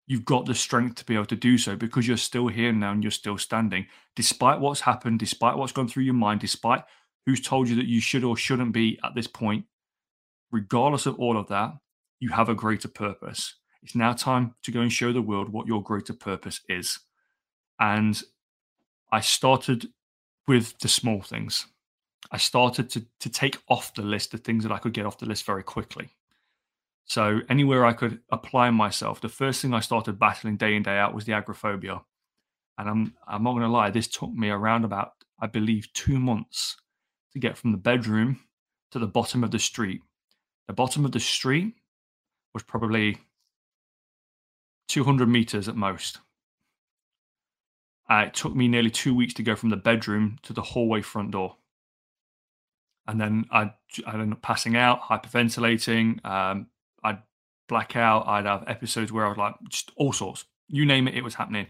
you've 0.09 0.24
got 0.24 0.46
the 0.46 0.55
strength 0.55 0.96
to 0.96 1.05
be 1.05 1.14
able 1.14 1.27
to 1.27 1.37
do 1.37 1.59
so 1.59 1.77
because 1.77 2.09
you're 2.09 2.16
still 2.16 2.48
here 2.48 2.72
now 2.72 2.90
and 2.90 3.05
you're 3.05 3.11
still 3.11 3.38
standing. 3.38 3.87
Despite 4.16 4.59
what's 4.59 4.81
happened, 4.81 5.20
despite 5.20 5.57
what's 5.57 5.72
gone 5.72 5.87
through 5.87 6.05
your 6.05 6.14
mind, 6.14 6.40
despite 6.40 6.83
who's 7.27 7.42
told 7.42 7.68
you 7.68 7.77
that 7.77 7.87
you 7.87 8.01
should 8.01 8.24
or 8.24 8.37
shouldn't 8.37 8.72
be 8.72 8.98
at 9.05 9.14
this 9.14 9.27
point, 9.27 9.66
regardless 10.51 11.05
of 11.05 11.20
all 11.20 11.37
of 11.37 11.48
that, 11.48 11.74
you 12.20 12.31
have 12.31 12.48
a 12.48 12.54
greater 12.54 12.88
purpose. 12.88 13.54
It's 13.83 13.94
now 13.94 14.12
time 14.12 14.54
to 14.64 14.72
go 14.72 14.81
and 14.81 14.92
show 14.92 15.12
the 15.12 15.22
world 15.22 15.50
what 15.50 15.66
your 15.66 15.83
greater 15.83 16.12
purpose 16.12 16.61
is. 16.68 16.98
And 17.78 18.20
I 19.12 19.20
started 19.20 19.88
with 20.46 20.78
the 20.81 20.88
small 20.88 21.22
things. 21.22 21.66
I 22.31 22.37
started 22.38 22.90
to, 22.90 23.07
to 23.20 23.31
take 23.31 23.59
off 23.68 23.94
the 23.94 24.02
list 24.02 24.33
the 24.33 24.38
things 24.38 24.64
that 24.64 24.72
I 24.72 24.78
could 24.78 24.92
get 24.92 25.07
off 25.07 25.18
the 25.18 25.26
list 25.26 25.46
very 25.46 25.62
quickly. 25.62 26.11
So 27.04 27.40
anywhere 27.48 27.87
I 27.87 27.94
could 27.94 28.20
apply 28.31 28.70
myself, 28.70 29.20
the 29.20 29.28
first 29.28 29.62
thing 29.62 29.72
I 29.72 29.81
started 29.81 30.18
battling 30.18 30.57
day 30.57 30.74
in 30.74 30.83
day 30.83 30.98
out 30.98 31.14
was 31.14 31.24
the 31.24 31.33
agoraphobia, 31.33 32.02
And 32.76 32.88
I'm 32.88 33.14
I'm 33.26 33.42
not 33.42 33.54
gonna 33.54 33.68
lie, 33.68 33.90
this 33.90 34.09
took 34.09 34.33
me 34.33 34.50
around 34.50 34.85
about, 34.85 35.12
I 35.40 35.46
believe, 35.46 35.90
two 35.94 36.18
months 36.18 36.76
to 37.33 37.38
get 37.38 37.57
from 37.57 37.72
the 37.72 37.78
bedroom 37.78 38.40
to 38.90 38.98
the 38.98 39.07
bottom 39.07 39.42
of 39.42 39.50
the 39.50 39.59
street. 39.59 40.02
The 40.66 40.74
bottom 40.74 41.07
of 41.07 41.12
the 41.12 41.20
street 41.20 41.74
was 42.58 42.64
probably 42.64 43.18
200 44.88 45.28
meters 45.28 45.68
at 45.68 45.76
most. 45.76 46.18
Uh, 48.10 48.24
it 48.26 48.34
took 48.34 48.52
me 48.52 48.66
nearly 48.66 48.90
two 48.90 49.14
weeks 49.14 49.32
to 49.34 49.44
go 49.44 49.54
from 49.54 49.68
the 49.68 49.76
bedroom 49.76 50.38
to 50.42 50.52
the 50.52 50.62
hallway 50.62 51.00
front 51.00 51.30
door. 51.30 51.56
And 53.06 53.20
then 53.20 53.44
I'd, 53.52 53.74
I'd 54.06 54.20
end 54.20 54.32
up 54.32 54.42
passing 54.42 54.76
out, 54.76 55.02
hyperventilating. 55.02 56.24
Um, 56.26 56.66
I'd 57.04 57.22
black 57.68 57.94
out. 57.94 58.26
I'd 58.26 58.46
have 58.46 58.64
episodes 58.66 59.12
where 59.12 59.24
I 59.24 59.28
was 59.28 59.38
like, 59.38 59.54
just 59.68 59.92
all 59.94 60.12
sorts. 60.12 60.44
You 60.66 60.84
name 60.84 61.06
it, 61.06 61.14
it 61.14 61.22
was 61.22 61.34
happening. 61.34 61.68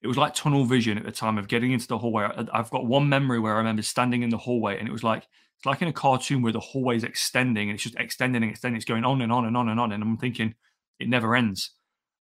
It 0.00 0.06
was 0.06 0.16
like 0.16 0.34
tunnel 0.34 0.64
vision 0.64 0.96
at 0.96 1.04
the 1.04 1.12
time 1.12 1.36
of 1.36 1.48
getting 1.48 1.72
into 1.72 1.86
the 1.86 1.98
hallway. 1.98 2.30
I've 2.50 2.70
got 2.70 2.86
one 2.86 3.10
memory 3.10 3.38
where 3.38 3.54
I 3.54 3.58
remember 3.58 3.82
standing 3.82 4.22
in 4.22 4.30
the 4.30 4.38
hallway 4.38 4.78
and 4.78 4.88
it 4.88 4.92
was 4.92 5.04
like, 5.04 5.28
it's 5.60 5.66
like 5.66 5.82
in 5.82 5.88
a 5.88 5.92
cartoon 5.92 6.40
where 6.40 6.54
the 6.54 6.58
hallway 6.58 6.96
is 6.96 7.04
extending 7.04 7.68
and 7.68 7.74
it's 7.74 7.82
just 7.82 7.96
extending 7.96 8.42
and 8.42 8.50
extending. 8.50 8.76
It's 8.76 8.86
going 8.86 9.04
on 9.04 9.20
and 9.20 9.30
on 9.30 9.44
and 9.44 9.54
on 9.54 9.68
and 9.68 9.78
on. 9.78 9.92
And 9.92 10.02
I'm 10.02 10.16
thinking, 10.16 10.54
it 10.98 11.06
never 11.06 11.36
ends. 11.36 11.72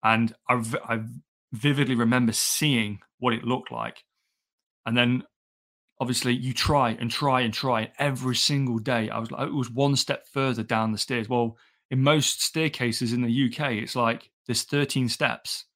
And 0.03 0.35
I, 0.49 0.63
I 0.89 1.01
vividly 1.53 1.95
remember 1.95 2.33
seeing 2.33 3.01
what 3.19 3.35
it 3.35 3.45
looked 3.45 3.71
like. 3.71 4.03
And 4.87 4.97
then 4.97 5.25
obviously 6.01 6.33
you 6.33 6.55
try 6.55 6.97
and 6.99 7.11
try 7.11 7.43
and 7.43 7.53
try 7.53 7.93
every 7.99 8.35
single 8.35 8.79
day. 8.79 9.11
I 9.11 9.19
was 9.19 9.31
like, 9.31 9.47
it 9.47 9.53
was 9.53 9.71
one 9.71 9.97
step 9.97 10.27
further 10.33 10.63
down 10.63 10.93
the 10.93 10.99
stairs. 10.99 11.29
Well, 11.29 11.59
in 11.91 12.03
most 12.03 12.43
staircases 12.43 13.13
in 13.13 13.21
the 13.21 13.51
UK, 13.51 13.73
it's 13.73 13.95
like 13.95 14.31
there's 14.47 14.63
13 14.63 15.11
steps 15.11 15.67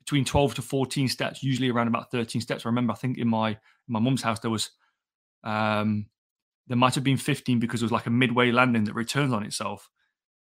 between 0.00 0.24
12 0.24 0.56
to 0.56 0.62
14 0.62 1.06
steps, 1.06 1.44
usually 1.44 1.70
around 1.70 1.86
about 1.86 2.10
13 2.10 2.40
steps. 2.40 2.66
I 2.66 2.68
remember, 2.68 2.92
I 2.92 2.96
think 2.96 3.16
in 3.16 3.28
my 3.28 3.50
in 3.50 3.92
my 3.92 4.00
mum's 4.00 4.22
house, 4.22 4.40
there 4.40 4.50
was, 4.50 4.70
um, 5.44 6.06
there 6.66 6.76
might 6.76 6.94
have 6.94 7.04
been 7.04 7.16
15 7.16 7.58
because 7.58 7.82
it 7.82 7.84
was 7.84 7.92
like 7.92 8.06
a 8.06 8.10
midway 8.10 8.50
landing 8.50 8.84
that 8.84 8.94
returns 8.94 9.32
on 9.32 9.44
itself. 9.44 9.88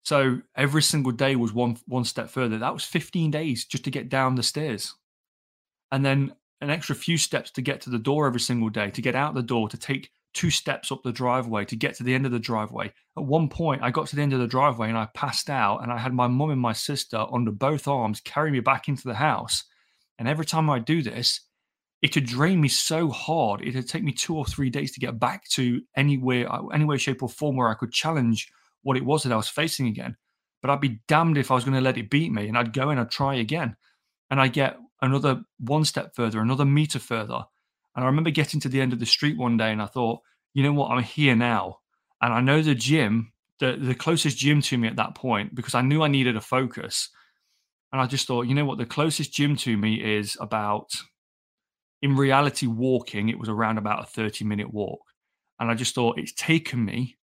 So 0.03 0.41
every 0.57 0.83
single 0.83 1.13
day 1.13 1.37
was 1.37 1.53
one 1.53 1.77
one 1.87 2.05
step 2.05 2.31
further. 2.31 2.59
That 2.59 2.73
was 2.73 2.85
15 2.85 3.31
days 3.31 3.65
just 3.67 3.85
to 3.85 3.91
get 3.91 4.09
down 4.09 4.35
the 4.35 4.43
stairs. 4.43 4.95
And 5.93 6.05
then 6.05 6.33
an 6.61 6.71
extra 6.71 6.95
few 6.95 7.17
steps 7.17 7.51
to 7.53 7.63
get 7.63 7.81
to 7.83 7.91
the 7.91 7.99
door 7.99 8.27
every 8.27 8.41
single 8.41 8.69
day, 8.69 8.91
to 8.91 9.03
get 9.03 9.15
out 9.15 9.35
the 9.35 9.43
door, 9.43 9.69
to 9.69 9.77
take 9.77 10.11
two 10.33 10.51
steps 10.51 10.93
up 10.93 11.03
the 11.03 11.13
driveway, 11.13 11.65
to 11.65 11.77
get 11.77 11.95
to 11.95 12.03
the 12.03 12.15
end 12.15 12.27
of 12.27 12.33
the 12.33 12.39
driveway. 12.39 12.93
At 13.17 13.25
one 13.25 13.49
point, 13.49 13.83
I 13.83 13.91
got 13.91 14.07
to 14.09 14.17
the 14.17 14.23
end 14.23 14.33
of 14.33 14.41
the 14.41 14.47
driveway 14.47 14.89
and 14.89 14.99
I 14.99 15.09
passed 15.15 15.51
out, 15.51 15.83
and 15.83 15.93
I 15.93 15.99
had 15.99 16.15
my 16.15 16.29
mum 16.29 16.51
and 16.51 16.61
my 16.61 16.73
sister 16.73 17.25
under 17.33 17.51
both 17.51 17.89
arms 17.89 18.21
carry 18.21 18.51
me 18.51 18.61
back 18.61 18.89
into 18.89 19.09
the 19.09 19.15
house. 19.15 19.65
And 20.19 20.29
every 20.29 20.45
time 20.45 20.69
I 20.71 20.79
do 20.79 21.03
this, 21.03 21.41
it 22.03 22.15
would 22.15 22.27
drain 22.27 22.61
me 22.61 22.69
so 22.69 23.11
hard. 23.11 23.61
It 23.61 23.75
would 23.75 23.89
take 23.89 24.03
me 24.03 24.13
two 24.13 24.37
or 24.37 24.45
three 24.45 24.71
days 24.71 24.93
to 24.93 25.01
get 25.01 25.19
back 25.19 25.49
to 25.51 25.83
anywhere, 25.97 26.51
uh, 26.51 26.67
any 26.69 26.85
way, 26.85 26.97
shape, 26.97 27.23
or 27.23 27.29
form 27.29 27.57
where 27.57 27.69
I 27.69 27.75
could 27.75 27.93
challenge 27.93 28.51
what 28.83 28.97
it 28.97 29.05
was 29.05 29.23
that 29.23 29.33
I 29.33 29.37
was 29.37 29.49
facing 29.49 29.87
again. 29.87 30.17
But 30.63 30.71
I'd 30.71 30.81
be 30.81 31.01
damned 31.09 31.37
if 31.37 31.51
I 31.51 31.55
was 31.55 31.65
going 31.65 31.75
to 31.75 31.81
let 31.81 31.99
it 31.99 32.11
beat 32.11 32.33
me. 32.33 32.49
And 32.49 32.57
I'd 32.57 32.73
go 32.73 32.89
and 32.89 32.99
I'd 32.99 33.11
try 33.11 33.35
again. 33.35 33.77
And 34.31 34.41
I 34.41 34.49
get 34.49 34.79
another 35.03 35.43
one 35.59 35.85
step 35.85 36.15
further, 36.15 36.41
another 36.41 36.65
meter 36.65 36.99
further. 36.99 37.45
And 37.95 38.05
I 38.05 38.07
remember 38.07 38.31
getting 38.31 38.61
to 38.61 38.69
the 38.69 38.81
end 38.81 38.93
of 38.93 39.01
the 39.01 39.07
street 39.07 39.37
one 39.37 39.57
day 39.57 39.73
and 39.73 39.83
I 39.83 39.87
thought, 39.87 40.21
you 40.55 40.63
know 40.63 40.73
what, 40.73 40.91
I'm 40.91 41.03
here 41.03 41.35
now. 41.35 41.79
And 42.23 42.33
I 42.33 42.41
know 42.41 42.63
the 42.63 42.75
gym, 42.75 43.33
the, 43.59 43.77
the 43.77 43.95
closest 43.95 44.39
gym 44.39 44.63
to 44.63 44.79
me 44.79 44.89
at 44.89 44.97
that 44.97 45.15
point, 45.15 45.55
because 45.55 45.75
I 45.75 45.83
knew 45.83 46.03
I 46.03 46.09
needed 46.09 46.37
a 46.37 46.41
focus. 46.41 47.11
And 47.93 48.01
I 48.01 48.07
just 48.07 48.27
thought, 48.27 48.47
you 48.47 48.55
know 48.55 48.65
what, 48.65 48.79
the 48.79 48.87
closest 48.87 49.33
gym 49.33 49.57
to 49.57 49.77
me 49.77 50.19
is 50.19 50.37
about, 50.41 50.93
in 52.03 52.17
reality, 52.17 52.67
walking, 52.67 53.29
it 53.29 53.39
was 53.39 53.49
around 53.49 53.79
about 53.79 54.03
a 54.03 54.07
30 54.07 54.45
minute 54.45 54.73
walk. 54.73 55.01
And 55.59 55.71
I 55.71 55.75
just 55.75 55.95
thought, 55.95 56.19
it's 56.19 56.33
taken 56.33 56.85
me 56.85 57.17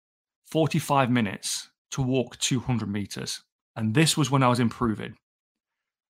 45 0.50 1.10
minutes 1.10 1.70
to 1.92 2.02
walk 2.02 2.38
200 2.38 2.88
meters. 2.88 3.42
And 3.74 3.94
this 3.94 4.16
was 4.16 4.30
when 4.30 4.42
I 4.42 4.48
was 4.48 4.60
improving. 4.60 5.16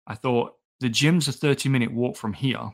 I 0.07 0.15
thought 0.15 0.53
the 0.79 0.89
gym's 0.89 1.27
a 1.27 1.31
30 1.31 1.69
minute 1.69 1.93
walk 1.93 2.17
from 2.17 2.33
here. 2.33 2.71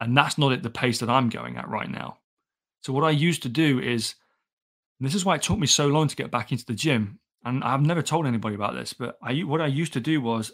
And 0.00 0.16
that's 0.16 0.36
not 0.36 0.52
at 0.52 0.62
the 0.62 0.70
pace 0.70 0.98
that 0.98 1.10
I'm 1.10 1.28
going 1.28 1.56
at 1.56 1.68
right 1.68 1.88
now. 1.88 2.18
So, 2.82 2.92
what 2.92 3.04
I 3.04 3.10
used 3.10 3.42
to 3.44 3.48
do 3.48 3.78
is, 3.78 4.16
this 4.98 5.14
is 5.14 5.24
why 5.24 5.36
it 5.36 5.42
took 5.42 5.58
me 5.58 5.66
so 5.66 5.86
long 5.86 6.08
to 6.08 6.16
get 6.16 6.30
back 6.30 6.50
into 6.50 6.64
the 6.64 6.74
gym. 6.74 7.20
And 7.44 7.62
I've 7.62 7.82
never 7.82 8.02
told 8.02 8.26
anybody 8.26 8.54
about 8.54 8.74
this, 8.74 8.92
but 8.92 9.16
I, 9.22 9.40
what 9.40 9.60
I 9.60 9.66
used 9.66 9.92
to 9.94 10.00
do 10.00 10.20
was 10.20 10.52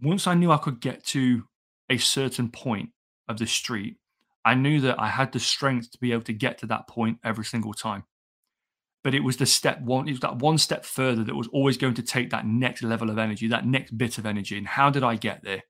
once 0.00 0.26
I 0.26 0.34
knew 0.34 0.50
I 0.50 0.58
could 0.58 0.80
get 0.80 1.04
to 1.06 1.44
a 1.90 1.98
certain 1.98 2.50
point 2.50 2.90
of 3.32 3.38
the 3.38 3.46
street, 3.46 3.96
I 4.44 4.54
knew 4.54 4.80
that 4.82 5.00
I 5.00 5.08
had 5.08 5.32
the 5.32 5.40
strength 5.40 5.90
to 5.92 5.98
be 5.98 6.12
able 6.12 6.22
to 6.22 6.32
get 6.32 6.58
to 6.58 6.66
that 6.66 6.88
point 6.88 7.18
every 7.24 7.44
single 7.44 7.74
time 7.74 8.04
but 9.02 9.14
it 9.14 9.24
was 9.24 9.36
the 9.36 9.46
step 9.46 9.80
one, 9.80 10.08
it 10.08 10.12
was 10.12 10.20
that 10.20 10.36
one 10.38 10.58
step 10.58 10.84
further 10.84 11.24
that 11.24 11.34
was 11.34 11.48
always 11.48 11.76
going 11.76 11.94
to 11.94 12.02
take 12.02 12.30
that 12.30 12.46
next 12.46 12.82
level 12.82 13.10
of 13.10 13.18
energy, 13.18 13.48
that 13.48 13.66
next 13.66 13.96
bit 13.98 14.18
of 14.18 14.26
energy. 14.26 14.56
And 14.56 14.66
how 14.66 14.90
did 14.90 15.02
I 15.02 15.16
get 15.16 15.42
there? 15.42 15.62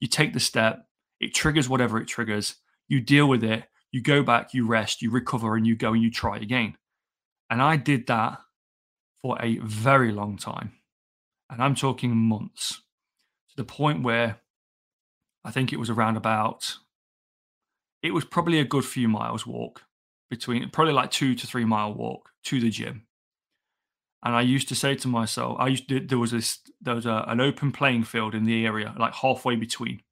You 0.00 0.08
take 0.08 0.32
the 0.32 0.40
step, 0.40 0.86
it 1.20 1.34
triggers 1.34 1.68
whatever 1.68 1.98
it 1.98 2.08
triggers, 2.08 2.56
you 2.88 3.00
deal 3.00 3.28
with 3.28 3.44
it, 3.44 3.64
you 3.92 4.02
go 4.02 4.22
back, 4.22 4.54
you 4.54 4.66
rest, 4.66 5.02
you 5.02 5.10
recover, 5.10 5.56
and 5.56 5.66
you 5.66 5.76
go 5.76 5.92
and 5.92 6.02
you 6.02 6.10
try 6.10 6.38
again. 6.38 6.76
And 7.50 7.60
I 7.60 7.76
did 7.76 8.06
that 8.06 8.38
for 9.22 9.36
a 9.40 9.58
very 9.58 10.10
long 10.10 10.38
time. 10.38 10.72
And 11.50 11.62
I'm 11.62 11.74
talking 11.74 12.16
months 12.16 12.80
to 13.50 13.56
the 13.56 13.64
point 13.64 14.02
where 14.02 14.40
I 15.44 15.50
think 15.50 15.72
it 15.72 15.78
was 15.78 15.90
around 15.90 16.16
about, 16.16 16.78
it 18.04 18.12
was 18.12 18.26
probably 18.26 18.60
a 18.60 18.64
good 18.64 18.84
few 18.84 19.08
miles 19.08 19.46
walk 19.46 19.82
between 20.28 20.68
probably 20.68 20.92
like 20.92 21.10
two 21.10 21.34
to 21.34 21.46
three 21.46 21.64
mile 21.64 21.92
walk 21.94 22.28
to 22.44 22.60
the 22.60 22.68
gym. 22.68 23.06
And 24.22 24.36
I 24.36 24.42
used 24.42 24.68
to 24.68 24.74
say 24.74 24.94
to 24.96 25.08
myself, 25.08 25.56
I 25.58 25.68
used 25.68 25.88
to, 25.88 26.00
there 26.00 26.18
was 26.18 26.30
this 26.30 26.58
there 26.80 26.94
was 26.94 27.06
a, 27.06 27.24
an 27.26 27.40
open 27.40 27.72
playing 27.72 28.04
field 28.04 28.34
in 28.34 28.44
the 28.44 28.66
area, 28.66 28.94
like 28.98 29.14
halfway 29.14 29.56
between. 29.56 30.02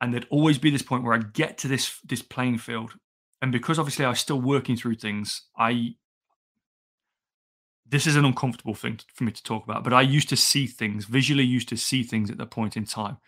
And 0.00 0.12
there'd 0.12 0.26
always 0.28 0.58
be 0.58 0.70
this 0.70 0.82
point 0.82 1.04
where 1.04 1.14
I'd 1.14 1.32
get 1.32 1.56
to 1.58 1.68
this 1.68 2.00
this 2.04 2.20
playing 2.20 2.58
field. 2.58 2.94
And 3.40 3.52
because 3.52 3.78
obviously 3.78 4.04
I 4.04 4.10
was 4.10 4.20
still 4.20 4.40
working 4.40 4.76
through 4.76 4.96
things, 4.96 5.42
I 5.56 5.94
this 7.86 8.08
is 8.08 8.16
an 8.16 8.24
uncomfortable 8.24 8.74
thing 8.74 8.98
for 9.14 9.22
me 9.22 9.30
to 9.30 9.42
talk 9.42 9.64
about, 9.64 9.84
but 9.84 9.92
I 9.92 10.00
used 10.00 10.28
to 10.30 10.36
see 10.36 10.66
things, 10.66 11.04
visually 11.04 11.44
used 11.44 11.68
to 11.68 11.76
see 11.76 12.02
things 12.02 12.28
at 12.30 12.38
the 12.38 12.46
point 12.46 12.76
in 12.76 12.86
time. 12.86 13.18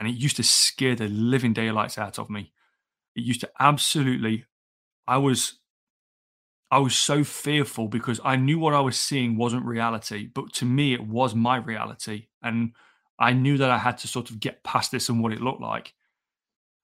And 0.00 0.08
it 0.08 0.16
used 0.16 0.36
to 0.36 0.42
scare 0.42 0.96
the 0.96 1.08
living 1.08 1.52
daylights 1.52 1.98
out 1.98 2.18
of 2.18 2.30
me. 2.30 2.52
It 3.16 3.24
used 3.24 3.40
to 3.40 3.50
absolutely 3.58 4.44
I 5.08 5.18
was 5.18 5.58
I 6.70 6.78
was 6.78 6.96
so 6.96 7.24
fearful 7.24 7.88
because 7.88 8.20
I 8.24 8.36
knew 8.36 8.58
what 8.58 8.74
I 8.74 8.80
was 8.80 8.96
seeing 8.96 9.36
wasn't 9.36 9.64
reality, 9.64 10.28
but 10.32 10.52
to 10.54 10.64
me 10.64 10.94
it 10.94 11.06
was 11.06 11.34
my 11.34 11.56
reality 11.56 12.26
and 12.42 12.72
I 13.18 13.32
knew 13.32 13.56
that 13.58 13.70
I 13.70 13.78
had 13.78 13.98
to 13.98 14.08
sort 14.08 14.30
of 14.30 14.40
get 14.40 14.64
past 14.64 14.90
this 14.90 15.08
and 15.08 15.22
what 15.22 15.32
it 15.32 15.40
looked 15.40 15.62
like. 15.62 15.94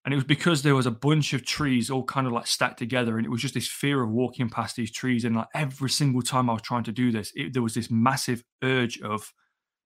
And 0.05 0.12
it 0.12 0.16
was 0.16 0.25
because 0.25 0.62
there 0.62 0.75
was 0.75 0.87
a 0.87 0.90
bunch 0.90 1.33
of 1.33 1.45
trees 1.45 1.90
all 1.90 2.05
kind 2.05 2.27
of 2.27 2.33
like 2.33 2.47
stacked 2.47 2.79
together. 2.79 3.16
And 3.16 3.27
it 3.27 3.31
was 3.31 3.40
just 3.40 3.55
this 3.55 3.68
fear 3.68 4.03
of 4.03 4.11
walking 4.11 4.49
past 4.49 4.75
these 4.75 4.90
trees. 4.90 5.25
And 5.25 5.37
like 5.37 5.47
every 5.55 5.90
single 5.90 6.23
time 6.23 6.51
I 6.51 6.55
was 6.55 6.62
trying 6.62 6.83
to 6.85 6.92
do 6.92 7.12
this, 7.12 7.31
it, 7.37 7.53
there 7.53 7.62
was 7.62 7.75
this 7.75 7.90
massive 7.90 8.42
urge 8.64 9.01
of, 9.01 9.21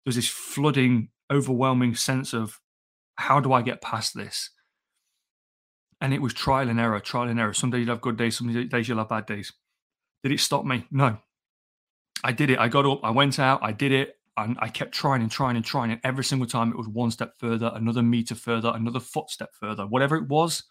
there 0.05 0.11
was 0.11 0.17
this 0.17 0.29
flooding, 0.29 1.11
overwhelming 1.31 1.95
sense 1.95 2.33
of, 2.33 2.61
how 3.17 3.41
do 3.41 3.53
I 3.53 3.61
get 3.61 3.83
past 3.83 4.15
this? 4.15 4.51
And 6.01 6.13
it 6.13 6.23
was 6.23 6.35
trial 6.35 6.69
and 6.69 6.81
error, 6.81 7.01
trial 7.01 7.29
and 7.29 7.41
error. 7.41 7.55
Some 7.55 7.71
days 7.71 7.81
you'll 7.81 7.95
have 7.95 8.01
good 8.01 8.17
days, 8.17 8.37
some 8.37 8.69
days 8.69 8.89
you'll 8.89 8.99
have 8.99 9.09
bad 9.09 9.27
days. 9.27 9.53
Did 10.23 10.33
it 10.33 10.41
stop 10.41 10.65
me? 10.65 10.87
No. 10.91 11.19
I 12.25 12.33
did 12.33 12.51
it. 12.51 12.59
I 12.59 12.69
got 12.69 12.87
up, 12.87 13.01
I 13.05 13.11
went 13.11 13.39
out, 13.39 13.61
I 13.63 13.73
did 13.73 13.93
it, 13.93 14.17
and 14.37 14.57
I 14.61 14.69
kept 14.69 14.93
trying 14.93 15.23
and 15.23 15.31
trying 15.31 15.57
and 15.57 15.65
trying. 15.65 15.91
And 15.91 16.01
every 16.05 16.25
single 16.25 16.47
time 16.47 16.71
it 16.71 16.77
was 16.77 16.89
one 16.89 17.11
step 17.11 17.35
further, 17.39 17.71
another 17.75 18.03
meter 18.03 18.35
further, 18.35 18.73
another 18.75 19.01
footstep 19.01 19.51
further, 19.59 19.87
whatever 19.87 20.17
it 20.17 20.29
was, 20.29 20.65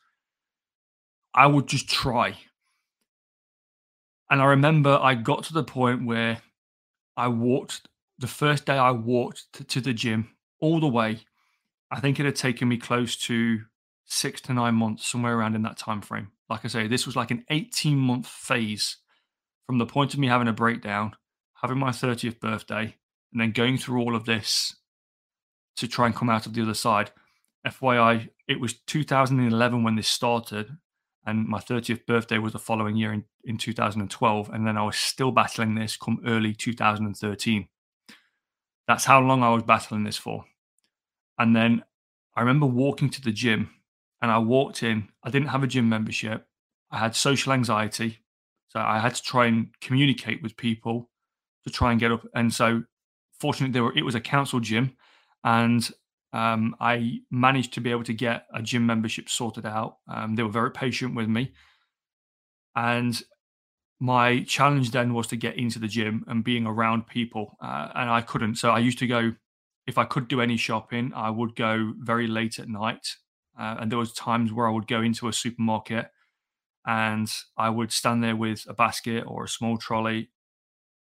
I 1.34 1.48
would 1.48 1.68
just 1.68 1.90
try. 1.90 2.38
And 4.30 4.42
I 4.42 4.46
remember 4.46 5.00
I 5.02 5.16
got 5.16 5.44
to 5.46 5.54
the 5.54 5.64
point 5.64 6.06
where 6.06 6.42
I 7.16 7.28
walked 7.28 7.88
the 8.18 8.28
first 8.28 8.66
day 8.66 8.78
I 8.78 8.92
walked 8.92 9.46
to, 9.70 9.82
the 9.82 9.94
gym 9.94 10.30
all 10.60 10.80
the 10.80 10.88
way. 10.88 11.20
I 11.92 12.00
think 12.00 12.20
it 12.20 12.26
had 12.26 12.36
taken 12.36 12.68
me 12.68 12.78
close 12.78 13.16
to 13.18 13.62
six 14.06 14.42
to 14.42 14.54
nine 14.54 14.76
months, 14.76 15.08
somewhere 15.08 15.38
around 15.38 15.56
in 15.56 15.64
that 15.64 15.78
time 15.78 16.02
frame. 16.02 16.32
Like 16.50 16.64
I 16.64 16.68
say, 16.68 16.88
this 16.88 17.06
was 17.06 17.16
like 17.16 17.32
an 17.32 17.44
18 17.50 17.98
month 17.98 18.28
phase 18.28 18.98
from 19.66 19.78
the 19.78 19.86
point 19.86 20.14
of 20.14 20.20
me 20.20 20.28
having 20.28 20.48
a 20.48 20.54
breakdown, 20.54 21.16
having 21.62 21.80
my 21.80 21.90
30th 21.90 22.40
birthday, 22.40 22.96
and 23.32 23.42
then 23.42 23.52
going 23.52 23.78
through 23.78 24.02
all 24.02 24.16
of 24.16 24.26
this 24.26 24.76
to 25.78 25.88
try 25.88 26.06
and 26.06 26.16
come 26.16 26.30
out 26.30 26.46
of 26.46 26.54
the 26.54 26.62
other 26.62 26.74
side. 26.74 27.12
FYI, 27.66 28.30
it 28.48 28.60
was 28.60 28.74
2011 28.74 29.84
when 29.84 29.96
this 29.96 30.08
started, 30.08 30.78
and 31.26 31.48
my 31.48 31.60
30th 31.60 32.06
birthday 32.06 32.38
was 32.38 32.54
the 32.54 32.60
following 32.60 32.96
year 32.96 33.12
in, 33.12 33.26
in 33.44 33.58
2012. 33.58 34.50
And 34.50 34.68
then 34.68 34.78
I 34.78 34.84
was 34.84 34.96
still 34.96 35.32
battling 35.32 35.74
this 35.74 35.98
come 35.98 36.22
early 36.26 36.54
2013. 36.54 37.68
That's 38.88 39.06
how 39.06 39.20
long 39.20 39.42
I 39.42 39.50
was 39.50 39.64
battling 39.64 40.04
this 40.04 40.18
for. 40.18 40.46
And 41.40 41.56
then 41.56 41.84
I 42.36 42.42
remember 42.42 42.68
walking 42.68 43.10
to 43.10 43.22
the 43.22 43.32
gym 43.32 43.72
and 44.22 44.32
I 44.32 44.38
walked 44.38 44.84
in. 44.84 45.10
I 45.24 45.30
didn't 45.30 45.50
have 45.50 45.64
a 45.64 45.68
gym 45.68 45.90
membership. 45.90 46.46
I 46.92 46.98
had 47.00 47.16
social 47.16 47.54
anxiety. 47.54 48.20
So 48.70 48.80
I 48.80 49.00
had 49.00 49.16
to 49.16 49.24
try 49.24 49.46
and 49.46 49.70
communicate 49.82 50.42
with 50.44 50.58
people 50.58 51.10
to 51.66 51.70
try 51.72 51.92
and 51.92 52.00
get 52.00 52.12
up. 52.12 52.26
And 52.34 52.54
so 52.54 52.84
fortunately, 53.40 53.74
there 53.74 53.84
were, 53.84 53.98
it 53.98 54.04
was 54.04 54.16
a 54.16 54.22
council 54.22 54.60
gym. 54.60 54.96
And 55.44 55.90
um, 56.34 56.76
I 56.80 57.20
managed 57.32 57.74
to 57.74 57.82
be 57.82 57.92
able 57.92 58.04
to 58.04 58.14
get 58.14 58.46
a 58.54 58.62
gym 58.62 58.86
membership 58.86 59.30
sorted 59.30 59.66
out. 59.66 59.98
Um, 60.08 60.36
they 60.36 60.44
were 60.44 60.50
very 60.50 60.72
patient 60.72 61.16
with 61.16 61.28
me. 61.28 61.54
And 62.76 63.22
my 64.00 64.44
challenge 64.44 64.92
then 64.92 65.14
was 65.14 65.28
to 65.28 65.38
get 65.38 65.56
into 65.56 65.80
the 65.80 65.88
gym 65.88 66.26
and 66.28 66.44
being 66.44 66.66
around 66.66 67.08
people. 67.08 67.58
Uh, 67.62 67.90
and 67.96 68.10
I 68.10 68.22
couldn't. 68.22 68.56
So 68.56 68.72
I 68.72 68.80
used 68.80 69.00
to 69.00 69.08
go, 69.08 69.34
if 69.88 69.98
I 69.98 70.04
could 70.04 70.28
do 70.28 70.42
any 70.42 70.58
shopping, 70.58 71.14
I 71.16 71.30
would 71.30 71.56
go 71.56 71.94
very 72.00 72.28
late 72.28 72.60
at 72.60 72.68
night. 72.68 73.16
Uh, 73.60 73.78
and 73.80 73.92
there 73.92 74.00
was 74.00 74.14
times 74.14 74.52
where 74.52 74.68
I 74.68 74.72
would 74.72 74.88
go 74.88 75.02
into 75.02 75.28
a 75.28 75.34
supermarket 75.34 76.12
and 76.86 77.32
I 77.58 77.70
would 77.70 77.92
stand 77.92 78.24
there 78.24 78.36
with 78.36 78.66
a 78.68 78.74
basket 78.74 79.24
or 79.26 79.46
a 79.46 79.50
small 79.50 79.78
trolley 79.78 80.30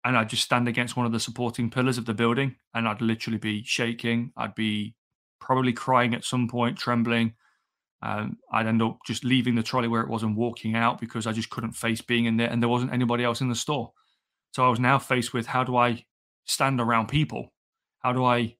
and 0.03 0.17
I'd 0.17 0.29
just 0.29 0.43
stand 0.43 0.67
against 0.67 0.97
one 0.97 1.05
of 1.05 1.11
the 1.11 1.19
supporting 1.19 1.69
pillars 1.69 1.97
of 1.97 2.05
the 2.05 2.13
building 2.13 2.55
and 2.73 2.87
I'd 2.87 3.01
literally 3.01 3.37
be 3.37 3.63
shaking. 3.63 4.31
I'd 4.35 4.55
be 4.55 4.95
probably 5.39 5.73
crying 5.73 6.15
at 6.15 6.25
some 6.25 6.47
point, 6.47 6.77
trembling. 6.77 7.35
Um, 8.01 8.37
I'd 8.51 8.65
end 8.65 8.81
up 8.81 8.97
just 9.05 9.23
leaving 9.23 9.53
the 9.53 9.63
trolley 9.63 9.87
where 9.87 10.01
it 10.01 10.09
was 10.09 10.23
and 10.23 10.35
walking 10.35 10.75
out 10.75 10.99
because 10.99 11.27
I 11.27 11.33
just 11.33 11.51
couldn't 11.51 11.73
face 11.73 12.01
being 12.01 12.25
in 12.25 12.37
there 12.37 12.49
and 12.49 12.61
there 12.61 12.69
wasn't 12.69 12.93
anybody 12.93 13.23
else 13.23 13.41
in 13.41 13.49
the 13.49 13.55
store. 13.55 13.93
So 14.53 14.65
I 14.65 14.69
was 14.69 14.79
now 14.79 14.97
faced 14.97 15.33
with 15.33 15.45
how 15.45 15.63
do 15.63 15.77
I 15.77 16.05
stand 16.45 16.81
around 16.81 17.07
people? 17.07 17.53
How 17.99 18.11
do 18.11 18.25
I 18.25 18.55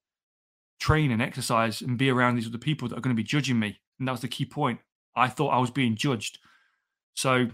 train 0.81 1.11
and 1.11 1.21
exercise 1.21 1.81
and 1.81 1.97
be 1.97 2.09
around 2.09 2.35
these 2.35 2.47
other 2.47 2.57
people 2.57 2.89
that 2.89 2.97
are 2.97 3.01
going 3.01 3.15
to 3.15 3.21
be 3.21 3.27
judging 3.27 3.59
me? 3.59 3.79
And 3.99 4.07
that 4.07 4.13
was 4.13 4.21
the 4.21 4.27
key 4.27 4.45
point. 4.45 4.79
I 5.15 5.27
thought 5.27 5.49
I 5.49 5.59
was 5.59 5.71
being 5.71 5.95
judged. 5.95 6.39
So 7.13 7.47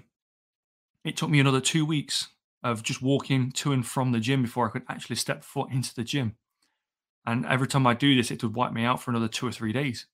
it 1.03 1.17
took 1.17 1.29
me 1.29 1.39
another 1.39 1.61
two 1.61 1.85
weeks 1.85 2.29
of 2.63 2.83
just 2.83 3.01
walking 3.01 3.51
to 3.51 3.71
and 3.71 3.85
from 3.85 4.11
the 4.11 4.19
gym 4.19 4.41
before 4.41 4.67
I 4.67 4.71
could 4.71 4.83
actually 4.89 5.17
step 5.17 5.43
foot 5.43 5.71
into 5.71 5.93
the 5.93 6.03
gym. 6.03 6.37
And 7.25 7.45
every 7.45 7.67
time 7.67 7.85
I 7.85 7.93
do 7.93 8.15
this, 8.15 8.31
it 8.31 8.41
would 8.43 8.55
wipe 8.55 8.71
me 8.71 8.85
out 8.85 9.01
for 9.01 9.11
another 9.11 9.27
two 9.27 9.47
or 9.47 9.51
three 9.51 9.73
days. 9.73 10.07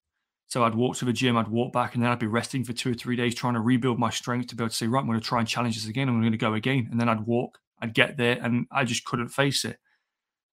So 0.47 0.63
I'd 0.63 0.75
walk 0.75 0.97
to 0.97 1.05
the 1.05 1.13
gym, 1.13 1.37
I'd 1.37 1.47
walk 1.47 1.71
back, 1.71 1.93
and 1.93 2.03
then 2.03 2.11
I'd 2.11 2.19
be 2.19 2.27
resting 2.27 2.63
for 2.63 2.73
two 2.73 2.91
or 2.91 2.95
three 2.95 3.15
days, 3.15 3.33
trying 3.33 3.53
to 3.53 3.59
rebuild 3.59 3.99
my 3.99 4.09
strength 4.09 4.47
to 4.47 4.55
be 4.55 4.63
able 4.63 4.69
to 4.69 4.75
say, 4.75 4.87
right, 4.87 4.99
I'm 4.99 5.07
going 5.07 5.19
to 5.19 5.25
try 5.25 5.39
and 5.39 5.47
challenge 5.47 5.75
this 5.75 5.87
again. 5.87 6.09
I'm 6.09 6.19
going 6.19 6.31
to 6.31 6.37
go 6.37 6.53
again. 6.53 6.87
And 6.91 6.99
then 6.99 7.09
I'd 7.09 7.25
walk, 7.25 7.59
I'd 7.81 7.93
get 7.93 8.17
there, 8.17 8.37
and 8.41 8.67
I 8.71 8.83
just 8.83 9.05
couldn't 9.05 9.29
face 9.29 9.65
it. 9.65 9.77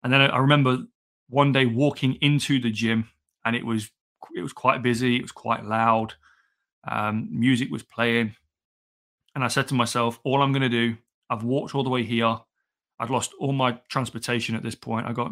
And 0.02 0.12
then 0.12 0.20
I 0.20 0.38
remember 0.38 0.78
one 1.28 1.52
day 1.52 1.66
walking 1.66 2.14
into 2.20 2.60
the 2.60 2.70
gym, 2.70 3.08
and 3.44 3.54
it 3.54 3.64
was 3.64 3.90
it 4.34 4.42
was 4.42 4.52
quite 4.52 4.82
busy, 4.82 5.16
it 5.16 5.22
was 5.22 5.32
quite 5.32 5.64
loud, 5.64 6.14
um, 6.86 7.28
music 7.30 7.70
was 7.70 7.82
playing, 7.82 8.34
and 9.34 9.44
I 9.44 9.48
said 9.48 9.68
to 9.68 9.74
myself, 9.74 10.18
all 10.24 10.42
I'm 10.42 10.52
going 10.52 10.62
to 10.62 10.68
do, 10.68 10.96
I've 11.30 11.44
walked 11.44 11.74
all 11.74 11.84
the 11.84 11.90
way 11.90 12.02
here. 12.02 12.38
I'd 12.98 13.10
lost 13.10 13.32
all 13.38 13.52
my 13.52 13.78
transportation 13.88 14.56
at 14.56 14.64
this 14.64 14.74
point. 14.74 15.06
I 15.06 15.12
got, 15.12 15.30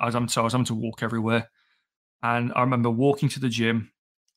as 0.00 0.14
I'm 0.14 0.28
so 0.28 0.40
I 0.40 0.44
was 0.44 0.54
having 0.54 0.64
to 0.66 0.74
walk 0.74 1.02
everywhere. 1.02 1.50
And 2.22 2.52
I 2.56 2.62
remember 2.62 2.88
walking 2.88 3.28
to 3.28 3.40
the 3.40 3.50
gym. 3.50 3.90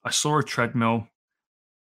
I 0.04 0.10
saw 0.10 0.40
a 0.40 0.44
treadmill. 0.44 1.08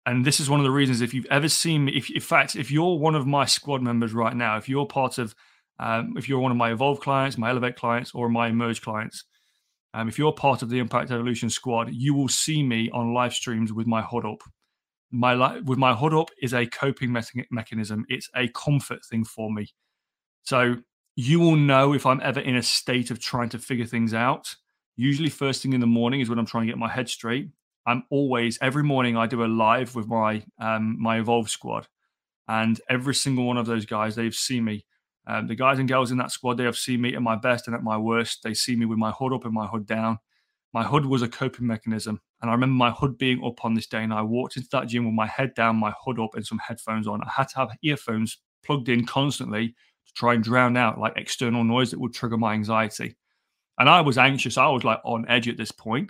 And 0.04 0.26
this 0.26 0.40
is 0.40 0.50
one 0.50 0.60
of 0.60 0.64
the 0.64 0.72
reasons 0.72 1.02
if 1.02 1.14
you've 1.14 1.28
ever 1.28 1.48
seen 1.48 1.86
me, 1.86 1.92
if 1.96 2.10
in 2.10 2.22
fact, 2.22 2.56
if 2.56 2.72
you're 2.72 2.98
one 2.98 3.14
of 3.14 3.28
my 3.28 3.46
squad 3.46 3.84
members 3.84 4.14
right 4.14 4.36
now, 4.36 4.58
if 4.58 4.68
you're 4.68 4.88
part 4.88 5.20
of, 5.20 5.36
um, 5.82 6.14
if 6.18 6.30
you're 6.30 6.40
one 6.40 6.52
of 6.52 6.58
my 6.58 6.72
Evolve 6.72 7.02
clients, 7.02 7.38
my 7.38 7.50
Elevate 7.50 7.76
clients, 7.76 8.14
or 8.14 8.30
my 8.30 8.48
Emerge 8.48 8.82
clients, 8.82 9.26
um, 9.94 10.08
if 10.08 10.18
you're 10.18 10.32
part 10.32 10.62
of 10.62 10.70
the 10.70 10.80
Impact 10.80 11.12
Evolution 11.12 11.50
squad, 11.50 11.90
you 11.92 12.14
will 12.14 12.30
see 12.30 12.64
me 12.64 12.90
on 12.92 13.14
live 13.14 13.34
streams 13.34 13.74
with 13.74 13.88
my 13.88 14.02
hood 14.02 14.26
up 14.26 14.42
my 15.12 15.34
life 15.34 15.64
with 15.64 15.78
my 15.78 15.94
hood 15.94 16.14
up 16.14 16.30
is 16.42 16.54
a 16.54 16.66
coping 16.66 17.12
me- 17.12 17.46
mechanism. 17.52 18.06
It's 18.08 18.30
a 18.36 18.48
comfort 18.50 19.06
thing 19.06 19.26
for 19.26 19.52
me. 19.52 19.68
So 20.44 20.76
you 21.16 21.40
will 21.40 21.58
know 21.58 21.94
if 21.94 22.06
I'm 22.06 22.22
ever 22.22 22.40
in 22.40 22.56
a 22.56 22.64
state 22.64 23.12
of 23.12 23.20
trying 23.20 23.50
to 23.50 23.60
figure 23.60 23.86
things 23.86 24.14
out. 24.14 24.56
Usually, 24.96 25.30
first 25.30 25.62
thing 25.62 25.74
in 25.74 25.82
the 25.82 25.88
morning 25.88 26.22
is 26.22 26.30
when 26.30 26.40
I'm 26.40 26.46
trying 26.46 26.66
to 26.66 26.72
get 26.72 26.80
my 26.80 26.90
head 26.90 27.10
straight. 27.10 27.50
I'm 27.86 28.04
always 28.10 28.58
every 28.62 28.84
morning 28.84 29.18
I 29.18 29.28
do 29.28 29.44
a 29.44 29.48
live 29.48 29.96
with 29.96 30.08
my 30.08 30.44
um, 30.60 30.98
my 31.00 31.20
Evolve 31.20 31.50
squad, 31.50 31.88
and 32.48 32.80
every 32.90 33.16
single 33.16 33.46
one 33.46 33.58
of 33.58 33.66
those 33.66 33.86
guys 33.86 34.16
they've 34.16 34.34
seen 34.34 34.64
me. 34.64 34.86
Um, 35.28 35.48
the 35.48 35.56
guys 35.56 35.80
and 35.80 35.88
girls 35.88 36.12
in 36.12 36.18
that 36.18 36.32
squad 36.32 36.56
they 36.56 36.64
have 36.64 36.78
seen 36.78 37.02
me 37.02 37.16
at 37.16 37.22
my 37.22 37.36
best 37.36 37.68
and 37.68 37.76
at 37.76 37.84
my 37.84 37.98
worst. 37.98 38.42
They 38.44 38.54
see 38.54 38.76
me 38.76 38.86
with 38.86 38.98
my 38.98 39.12
hood 39.12 39.34
up 39.34 39.46
and 39.46 39.54
my 39.54 39.68
hood 39.68 39.86
down. 39.86 40.20
My 40.74 40.84
hood 40.84 41.06
was 41.06 41.22
a 41.22 41.28
coping 41.28 41.68
mechanism. 41.68 42.22
And 42.42 42.50
I 42.50 42.54
remember 42.54 42.76
my 42.76 42.92
hood 42.92 43.18
being 43.18 43.44
up 43.44 43.64
on 43.64 43.76
this 43.76 43.88
day, 43.88 44.04
and 44.04 44.14
I 44.14 44.22
walked 44.22 44.58
into 44.58 44.70
that 44.72 44.88
gym 44.88 45.06
with 45.06 45.14
my 45.14 45.28
head 45.28 45.54
down, 45.54 45.76
my 45.76 45.94
hood 46.04 46.20
up, 46.20 46.36
and 46.36 46.46
some 46.46 46.60
headphones 46.60 47.08
on. 47.08 47.22
I 47.22 47.30
had 47.30 47.50
to 47.50 47.58
have 47.58 47.78
earphones 47.84 48.38
plugged 48.64 48.90
in 48.90 49.06
constantly 49.06 49.76
to 50.08 50.14
try 50.16 50.34
and 50.34 50.44
drown 50.44 50.76
out 50.78 50.98
like 51.00 51.14
external 51.18 51.64
noise 51.64 51.92
that 51.92 52.00
would 52.00 52.14
trigger 52.14 52.38
my 52.38 52.54
anxiety. 52.54 53.16
And 53.78 53.90
I 53.90 54.02
was 54.02 54.18
anxious. 54.18 54.58
I 54.58 54.68
was 54.70 54.84
like 54.84 55.00
on 55.04 55.26
edge 55.28 55.48
at 55.48 55.58
this 55.58 55.72
point. 55.72 56.10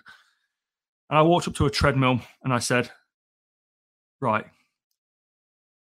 And 1.09 1.19
I 1.19 1.21
walked 1.21 1.47
up 1.47 1.55
to 1.55 1.65
a 1.65 1.69
treadmill 1.69 2.21
and 2.43 2.53
I 2.53 2.59
said, 2.59 2.89
"Right, 4.21 4.45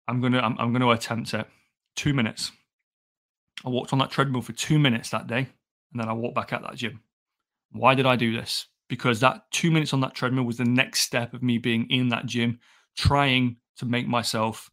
I'm 0.07 0.21
gonna 0.21 0.41
I'm, 0.41 0.57
I'm 0.59 0.73
gonna 0.73 0.88
attempt 0.88 1.35
it. 1.35 1.47
Two 1.95 2.14
minutes." 2.14 2.53
I 3.64 3.71
walked 3.71 3.92
on 3.92 3.99
that 3.99 4.11
treadmill 4.11 4.42
for 4.42 4.53
two 4.53 4.79
minutes 4.79 5.11
that 5.11 5.27
day, 5.27 5.49
and 5.92 6.01
then 6.01 6.09
I 6.09 6.12
walked 6.12 6.35
back 6.35 6.53
at 6.53 6.62
that 6.62 6.77
gym. 6.77 7.01
Why 7.73 7.94
did 7.94 8.07
I 8.07 8.16
do 8.16 8.33
this? 8.33 8.66
Because 8.88 9.21
that 9.21 9.51
two 9.51 9.71
minutes 9.71 9.92
on 9.92 10.01
that 10.01 10.14
treadmill 10.14 10.44
was 10.44 10.57
the 10.57 10.64
next 10.64 11.01
step 11.01 11.35
of 11.35 11.42
me 11.42 11.59
being 11.59 11.87
in 11.90 12.09
that 12.09 12.27
gym, 12.27 12.61
trying 12.97 13.57
to 13.77 13.87
make 13.87 14.09
myself, 14.09 14.71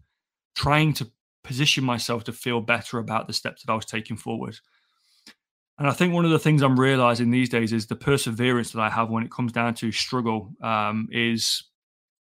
trying 0.56 0.94
to 0.94 1.12
position 1.44 1.84
myself 1.84 2.24
to 2.26 2.32
feel 2.32 2.62
better 2.62 3.00
about 3.00 3.28
the 3.28 3.34
steps 3.34 3.64
that 3.64 3.72
I 3.72 3.76
was 3.76 3.86
taking 3.86 4.18
forward. 4.18 4.58
And 5.78 5.88
I 5.88 5.92
think 5.92 6.14
one 6.14 6.24
of 6.24 6.32
the 6.32 6.40
things 6.40 6.62
I'm 6.62 6.80
realizing 6.80 7.30
these 7.30 7.50
days 7.50 7.74
is 7.74 7.88
the 7.88 7.98
perseverance 7.98 8.72
that 8.72 8.82
I 8.82 8.90
have 8.90 9.10
when 9.10 9.24
it 9.24 9.32
comes 9.32 9.52
down 9.52 9.74
to 9.76 9.92
struggle 9.92 10.54
um, 10.64 11.10
is 11.12 11.64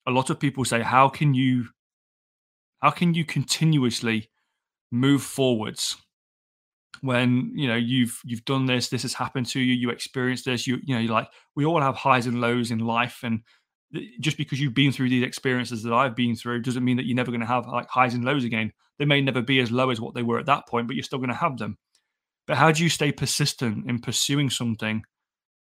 a 0.07 0.11
lot 0.11 0.29
of 0.31 0.39
people 0.39 0.65
say, 0.65 0.81
how 0.81 1.07
can 1.07 1.35
you, 1.35 1.67
how 2.81 2.89
can 2.89 3.13
you 3.13 3.23
continuously 3.23 4.31
move 4.91 5.21
forwards 5.21 5.97
when 7.01 7.51
you 7.55 7.67
know 7.67 7.75
you've 7.75 8.19
you've 8.23 8.45
done 8.45 8.65
this 8.65 8.89
this 8.89 9.01
has 9.01 9.13
happened 9.13 9.45
to 9.47 9.59
you 9.59 9.73
you 9.73 9.89
experienced 9.89 10.45
this 10.45 10.67
you 10.67 10.79
you 10.83 10.93
know 10.93 11.01
you 11.01 11.07
like 11.07 11.27
we 11.55 11.65
all 11.65 11.81
have 11.81 11.95
highs 11.95 12.27
and 12.27 12.41
lows 12.41 12.71
in 12.71 12.79
life. 12.79 13.19
And 13.23 13.41
just 14.19 14.37
because 14.37 14.59
you've 14.59 14.73
been 14.73 14.91
through 14.91 15.09
these 15.09 15.23
experiences 15.23 15.83
that 15.83 15.93
I've 15.93 16.15
been 16.15 16.35
through 16.35 16.61
doesn't 16.61 16.83
mean 16.83 16.97
that 16.97 17.05
you're 17.05 17.15
never 17.15 17.31
going 17.31 17.41
to 17.41 17.47
have 17.47 17.67
like 17.67 17.87
highs 17.89 18.13
and 18.13 18.25
lows 18.25 18.43
again. 18.43 18.71
They 18.97 19.05
may 19.05 19.21
never 19.21 19.41
be 19.41 19.59
as 19.59 19.71
low 19.71 19.89
as 19.89 20.01
what 20.01 20.15
they 20.15 20.23
were 20.23 20.39
at 20.39 20.47
that 20.47 20.67
point 20.67 20.87
but 20.87 20.95
you're 20.95 21.03
still 21.03 21.19
going 21.19 21.29
to 21.29 21.35
have 21.35 21.57
them. 21.57 21.77
But 22.47 22.57
how 22.57 22.71
do 22.71 22.83
you 22.83 22.89
stay 22.89 23.11
persistent 23.11 23.89
in 23.89 23.99
pursuing 23.99 24.49
something 24.49 25.03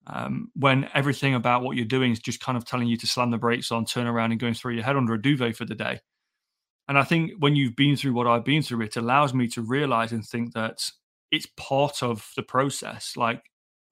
um, 0.07 0.49
when 0.55 0.89
everything 0.95 1.35
about 1.35 1.61
what 1.61 1.75
you're 1.75 1.85
doing 1.85 2.11
is 2.11 2.19
just 2.19 2.39
kind 2.39 2.57
of 2.57 2.65
telling 2.65 2.87
you 2.87 2.97
to 2.97 3.07
slam 3.07 3.29
the 3.29 3.37
brakes 3.37 3.71
on 3.71 3.85
turn 3.85 4.07
around 4.07 4.31
and 4.31 4.39
go 4.39 4.47
and 4.47 4.57
throw 4.57 4.71
your 4.71 4.83
head 4.83 4.95
under 4.95 5.13
a 5.13 5.21
duvet 5.21 5.55
for 5.55 5.65
the 5.65 5.75
day? 5.75 5.99
And 6.87 6.97
I 6.97 7.03
think 7.03 7.33
when 7.39 7.55
you've 7.55 7.75
been 7.75 7.95
through 7.95 8.13
what 8.13 8.27
I've 8.27 8.43
been 8.43 8.63
through, 8.63 8.81
it 8.81 8.97
allows 8.97 9.33
me 9.33 9.47
to 9.49 9.61
realize 9.61 10.11
and 10.11 10.25
think 10.25 10.53
that 10.53 10.89
it's 11.31 11.47
part 11.57 12.03
of 12.03 12.29
the 12.35 12.43
process. 12.43 13.15
Like 13.15 13.43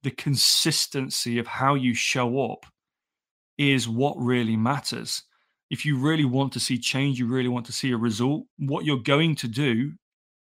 the 0.02 0.10
consistency 0.10 1.38
of 1.38 1.46
how 1.46 1.74
you 1.74 1.94
show 1.94 2.52
up 2.52 2.66
is 3.58 3.88
what 3.88 4.16
really 4.18 4.56
matters. 4.56 5.22
If 5.70 5.84
you 5.84 5.98
really 5.98 6.24
want 6.24 6.52
to 6.54 6.60
see 6.60 6.78
change, 6.78 7.18
you 7.18 7.26
really 7.26 7.48
want 7.48 7.66
to 7.66 7.72
see 7.72 7.92
a 7.92 7.96
result, 7.96 8.44
what 8.58 8.84
you're 8.84 8.98
going 8.98 9.36
to 9.36 9.48
do 9.48 9.92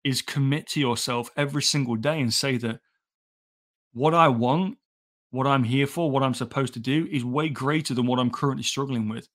is 0.04 0.22
commit 0.22 0.68
to 0.68 0.80
yourself 0.80 1.30
every 1.36 1.62
single 1.62 1.96
day 1.96 2.22
and 2.22 2.34
say 2.34 2.58
that 2.58 2.80
what 3.94 4.14
I 4.14 4.30
want, 4.30 4.78
what 5.32 5.46
I'm 5.46 5.64
here 5.64 5.88
for, 5.88 6.10
what 6.10 6.24
I'm 6.24 6.34
supposed 6.34 6.74
to 6.76 6.80
do 6.80 7.08
is 7.12 7.26
way 7.26 7.50
greater 7.50 7.94
than 7.94 8.06
what 8.06 8.20
I'm 8.20 8.32
currently 8.32 8.64
struggling 8.64 9.10
with. 9.10 9.28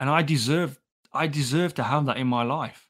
And 0.00 0.08
I 0.10 0.22
deserve 0.22 0.78
I 1.12 1.26
deserve 1.26 1.74
to 1.74 1.82
have 1.82 2.06
that 2.06 2.18
in 2.18 2.26
my 2.26 2.42
life. 2.42 2.85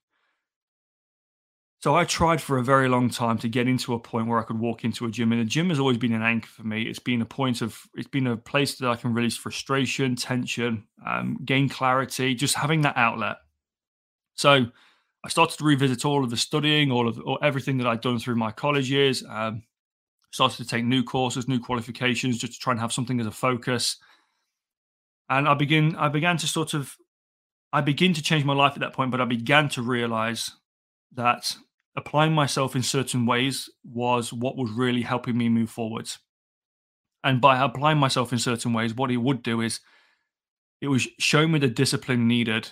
So 1.87 1.95
I 1.95 2.05
tried 2.05 2.43
for 2.43 2.59
a 2.59 2.65
very 2.65 2.89
long 2.89 3.11
time 3.11 3.39
to 3.39 3.49
get 3.49 3.69
into 3.69 3.95
a 3.95 4.01
point 4.01 4.27
where 4.27 4.41
I 4.41 4.43
could 4.43 4.59
walk 4.59 4.83
into 4.83 5.07
a 5.07 5.09
gym, 5.09 5.31
and 5.31 5.41
the 5.41 5.45
gym 5.45 5.69
has 5.69 5.79
always 5.79 5.99
been 5.99 6.15
an 6.15 6.21
anchor 6.21 6.49
for 6.49 6.65
me. 6.65 6.83
It's 6.83 6.99
been 6.99 7.23
a 7.23 7.25
point 7.25 7.63
of, 7.63 7.81
it's 7.95 8.09
been 8.09 8.27
a 8.27 8.37
place 8.37 8.75
that 8.79 8.91
I 8.91 8.97
can 8.97 9.15
release 9.15 9.37
frustration, 9.37 10.17
tension, 10.17 10.83
um, 11.07 11.39
gain 11.45 11.69
clarity, 11.69 12.35
just 12.35 12.57
having 12.57 12.81
that 12.81 12.97
outlet. 12.97 13.37
So 14.35 14.67
I 15.25 15.29
started 15.29 15.59
to 15.59 15.65
revisit 15.65 16.05
all 16.05 16.25
of 16.25 16.31
the 16.31 16.37
studying, 16.37 16.91
all 16.91 17.07
of 17.07 17.21
or 17.25 17.39
everything 17.41 17.79
that 17.79 17.87
I'd 17.87 18.01
done 18.01 18.19
through 18.19 18.35
my 18.35 18.51
college 18.51 18.91
years. 18.91 19.23
Um, 19.25 19.63
started 20.33 20.57
to 20.57 20.67
take 20.67 20.85
new 20.85 21.05
courses, 21.05 21.47
new 21.47 21.61
qualifications, 21.61 22.39
just 22.39 22.55
to 22.55 22.59
try 22.59 22.73
and 22.73 22.81
have 22.81 22.93
something 22.93 23.21
as 23.21 23.29
a 23.29 23.31
focus. 23.31 23.97
And 25.31 25.47
I 25.47 25.55
begin, 25.55 25.95
I 25.95 26.09
began 26.09 26.37
to 26.39 26.49
sort 26.49 26.75
of, 26.75 26.97
I 27.73 27.81
begin 27.81 28.13
to 28.15 28.23
change 28.25 28.45
my 28.45 28.55
life 28.55 28.73
at 28.73 28.81
that 28.81 28.93
point, 28.93 29.13
but 29.13 29.21
I 29.21 29.25
began 29.25 29.69
to 29.69 29.83
realize 29.83 30.51
that 31.15 31.57
applying 31.97 32.33
myself 32.33 32.77
in 32.77 32.83
certain 32.83 33.27
ways 33.27 33.71
was 33.85 34.33
what 34.33 34.57
was 34.57 34.71
really 34.71 35.03
helping 35.03 35.37
me 35.37 35.49
move 35.49 35.71
forwards. 35.71 36.19
And 37.25 37.41
by 37.41 37.59
applying 37.63 37.99
myself 37.99 38.33
in 38.33 38.39
certain 38.39 38.73
ways, 38.73 38.95
what 38.95 39.11
it 39.11 39.17
would 39.17 39.43
do 39.43 39.61
is 39.61 39.81
it 40.81 40.89
was 40.89 41.09
showing 41.19 41.51
me 41.51 41.59
the 41.59 41.69
discipline 41.69 42.29
needed 42.29 42.71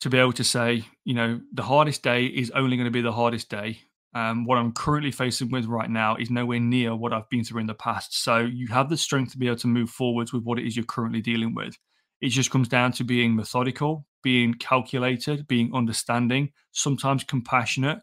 to 0.00 0.08
be 0.08 0.18
able 0.18 0.32
to 0.32 0.44
say, 0.44 0.84
you 1.04 1.14
know, 1.14 1.40
the 1.52 1.62
hardest 1.62 2.02
day 2.02 2.26
is 2.26 2.50
only 2.52 2.76
going 2.76 2.86
to 2.86 2.92
be 2.92 3.00
the 3.00 3.12
hardest 3.12 3.50
day. 3.50 3.80
Um, 4.14 4.44
what 4.46 4.56
I'm 4.56 4.72
currently 4.72 5.10
facing 5.10 5.50
with 5.50 5.66
right 5.66 5.90
now 5.90 6.16
is 6.16 6.30
nowhere 6.30 6.60
near 6.60 6.94
what 6.94 7.12
I've 7.12 7.28
been 7.28 7.44
through 7.44 7.60
in 7.60 7.66
the 7.66 7.74
past. 7.74 8.22
So 8.22 8.38
you 8.38 8.68
have 8.68 8.88
the 8.88 8.96
strength 8.96 9.32
to 9.32 9.38
be 9.38 9.48
able 9.48 9.58
to 9.58 9.66
move 9.66 9.90
forwards 9.90 10.32
with 10.32 10.44
what 10.44 10.58
it 10.58 10.66
is 10.66 10.76
you're 10.76 10.84
currently 10.84 11.20
dealing 11.20 11.54
with. 11.54 11.76
It 12.20 12.30
just 12.30 12.50
comes 12.50 12.68
down 12.68 12.92
to 12.92 13.04
being 13.04 13.36
methodical, 13.36 14.06
being 14.22 14.54
calculated, 14.54 15.46
being 15.46 15.74
understanding, 15.74 16.52
sometimes 16.72 17.22
compassionate, 17.24 17.98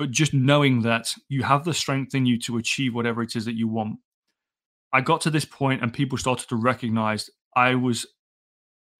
but 0.00 0.10
just 0.10 0.32
knowing 0.32 0.80
that 0.80 1.14
you 1.28 1.42
have 1.42 1.62
the 1.62 1.74
strength 1.74 2.14
in 2.14 2.24
you 2.24 2.38
to 2.38 2.56
achieve 2.56 2.94
whatever 2.94 3.22
it 3.22 3.36
is 3.36 3.44
that 3.44 3.54
you 3.54 3.68
want. 3.68 3.98
I 4.94 5.02
got 5.02 5.20
to 5.20 5.30
this 5.30 5.44
point 5.44 5.82
and 5.82 5.92
people 5.92 6.16
started 6.16 6.48
to 6.48 6.56
recognize 6.56 7.28
I 7.54 7.74
was 7.74 8.06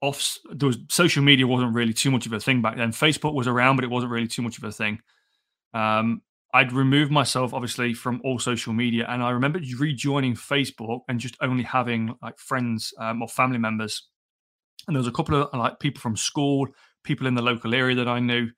off 0.03 0.37
there 0.53 0.67
was 0.67 0.77
social 0.91 1.23
media 1.23 1.47
wasn't 1.47 1.75
really 1.75 1.95
too 1.95 2.11
much 2.11 2.27
of 2.27 2.35
a 2.35 2.39
thing 2.39 2.61
back 2.61 2.77
then. 2.77 2.93
Facebook 2.93 3.33
was 3.33 3.47
around, 3.47 3.77
but 3.77 3.85
it 3.87 3.91
wasn't 3.91 4.13
really 4.13 4.29
too 4.29 4.43
much 4.43 4.59
of 4.59 4.65
a 4.65 4.71
thing. 4.71 5.01
Um, 5.73 6.21
I'd 6.53 6.71
removed 6.71 7.11
myself 7.11 7.55
obviously 7.55 7.95
from 7.95 8.21
all 8.23 8.39
social 8.39 8.75
media, 8.75 9.07
and 9.09 9.23
I 9.23 9.31
remember 9.31 9.59
rejoining 9.79 10.35
Facebook 10.35 11.01
and 11.09 11.19
just 11.19 11.39
only 11.41 11.63
having 11.63 12.15
like 12.21 12.39
friends 12.39 12.93
um, 12.99 13.23
or 13.23 13.29
family 13.29 13.59
members. 13.59 14.07
And 14.87 14.95
there 14.95 15.01
was 15.01 15.09
a 15.09 15.13
couple 15.13 15.43
of 15.43 15.59
like 15.59 15.81
people 15.81 16.03
from 16.03 16.19
school, 16.19 16.69
people 17.05 17.27
in 17.27 17.37
the 17.37 17.43
local 17.43 17.75
area 17.75 17.97
that 17.97 18.09
I 18.09 18.21
knew, 18.21 18.51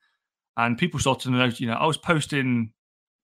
and 0.57 0.79
people 0.79 1.01
started 1.01 1.25
to 1.25 1.31
notice. 1.31 1.61
You 1.61 1.69
know, 1.69 1.75
I 1.75 1.87
was 1.87 1.97
posting 1.97 2.73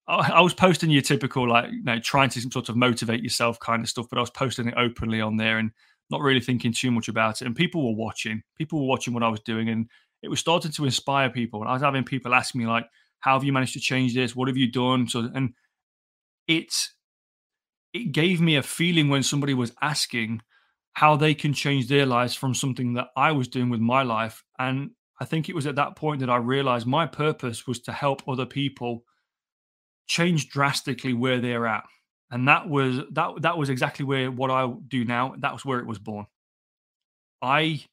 I 0.08 0.40
was 0.40 0.54
posting 0.54 0.90
your 0.90 1.02
typical 1.02 1.48
like 1.48 1.70
you 1.70 1.82
know 1.84 1.98
trying 2.00 2.30
to 2.30 2.40
sort 2.40 2.68
of 2.68 2.76
motivate 2.76 3.22
yourself 3.22 3.60
kind 3.60 3.82
of 3.82 3.88
stuff, 3.88 4.06
but 4.10 4.18
I 4.18 4.22
was 4.22 4.30
posting 4.30 4.68
it 4.68 4.74
openly 4.76 5.20
on 5.20 5.36
there 5.36 5.58
and 5.58 5.70
not 6.10 6.22
really 6.22 6.40
thinking 6.40 6.72
too 6.72 6.90
much 6.90 7.08
about 7.08 7.42
it. 7.42 7.46
And 7.46 7.54
people 7.54 7.86
were 7.86 7.96
watching, 8.04 8.42
people 8.56 8.80
were 8.80 8.86
watching 8.86 9.12
what 9.14 9.22
I 9.22 9.28
was 9.28 9.40
doing, 9.40 9.68
and 9.68 9.86
it 10.22 10.28
was 10.28 10.40
starting 10.40 10.72
to 10.72 10.84
inspire 10.86 11.28
people. 11.30 11.60
And 11.60 11.68
I 11.68 11.74
was 11.74 11.82
having 11.82 12.04
people 12.04 12.34
ask 12.34 12.54
me 12.54 12.66
like, 12.66 12.86
"How 13.20 13.34
have 13.34 13.44
you 13.44 13.52
managed 13.52 13.74
to 13.74 13.80
change 13.80 14.14
this? 14.14 14.34
What 14.34 14.48
have 14.48 14.56
you 14.56 14.70
done?" 14.70 15.08
So, 15.08 15.30
and 15.34 15.52
it 16.46 16.90
it 17.92 18.12
gave 18.12 18.40
me 18.40 18.56
a 18.56 18.62
feeling 18.62 19.08
when 19.08 19.22
somebody 19.22 19.54
was 19.54 19.72
asking 19.80 20.42
how 20.94 21.16
they 21.16 21.34
can 21.34 21.52
change 21.52 21.88
their 21.88 22.06
lives 22.06 22.34
from 22.34 22.54
something 22.54 22.94
that 22.94 23.08
I 23.16 23.32
was 23.32 23.48
doing 23.48 23.70
with 23.70 23.80
my 23.80 24.02
life. 24.02 24.42
And 24.58 24.90
I 25.20 25.24
think 25.24 25.48
it 25.48 25.54
was 25.54 25.66
at 25.66 25.76
that 25.76 25.96
point 25.96 26.20
that 26.20 26.30
I 26.30 26.36
realized 26.36 26.86
my 26.86 27.06
purpose 27.06 27.66
was 27.66 27.80
to 27.80 27.92
help 27.92 28.26
other 28.28 28.46
people 28.46 29.04
change 30.06 30.48
drastically 30.48 31.12
where 31.12 31.40
they're 31.40 31.66
at 31.66 31.84
and 32.30 32.46
that 32.48 32.68
was 32.68 33.00
that 33.12 33.30
that 33.40 33.56
was 33.56 33.70
exactly 33.70 34.04
where 34.04 34.30
what 34.30 34.50
I 34.50 34.70
do 34.88 35.04
now. 35.04 35.34
That 35.38 35.52
was 35.52 35.64
where 35.64 35.78
it 35.78 35.86
was 35.86 35.98
born. 35.98 36.26
I 37.40 37.84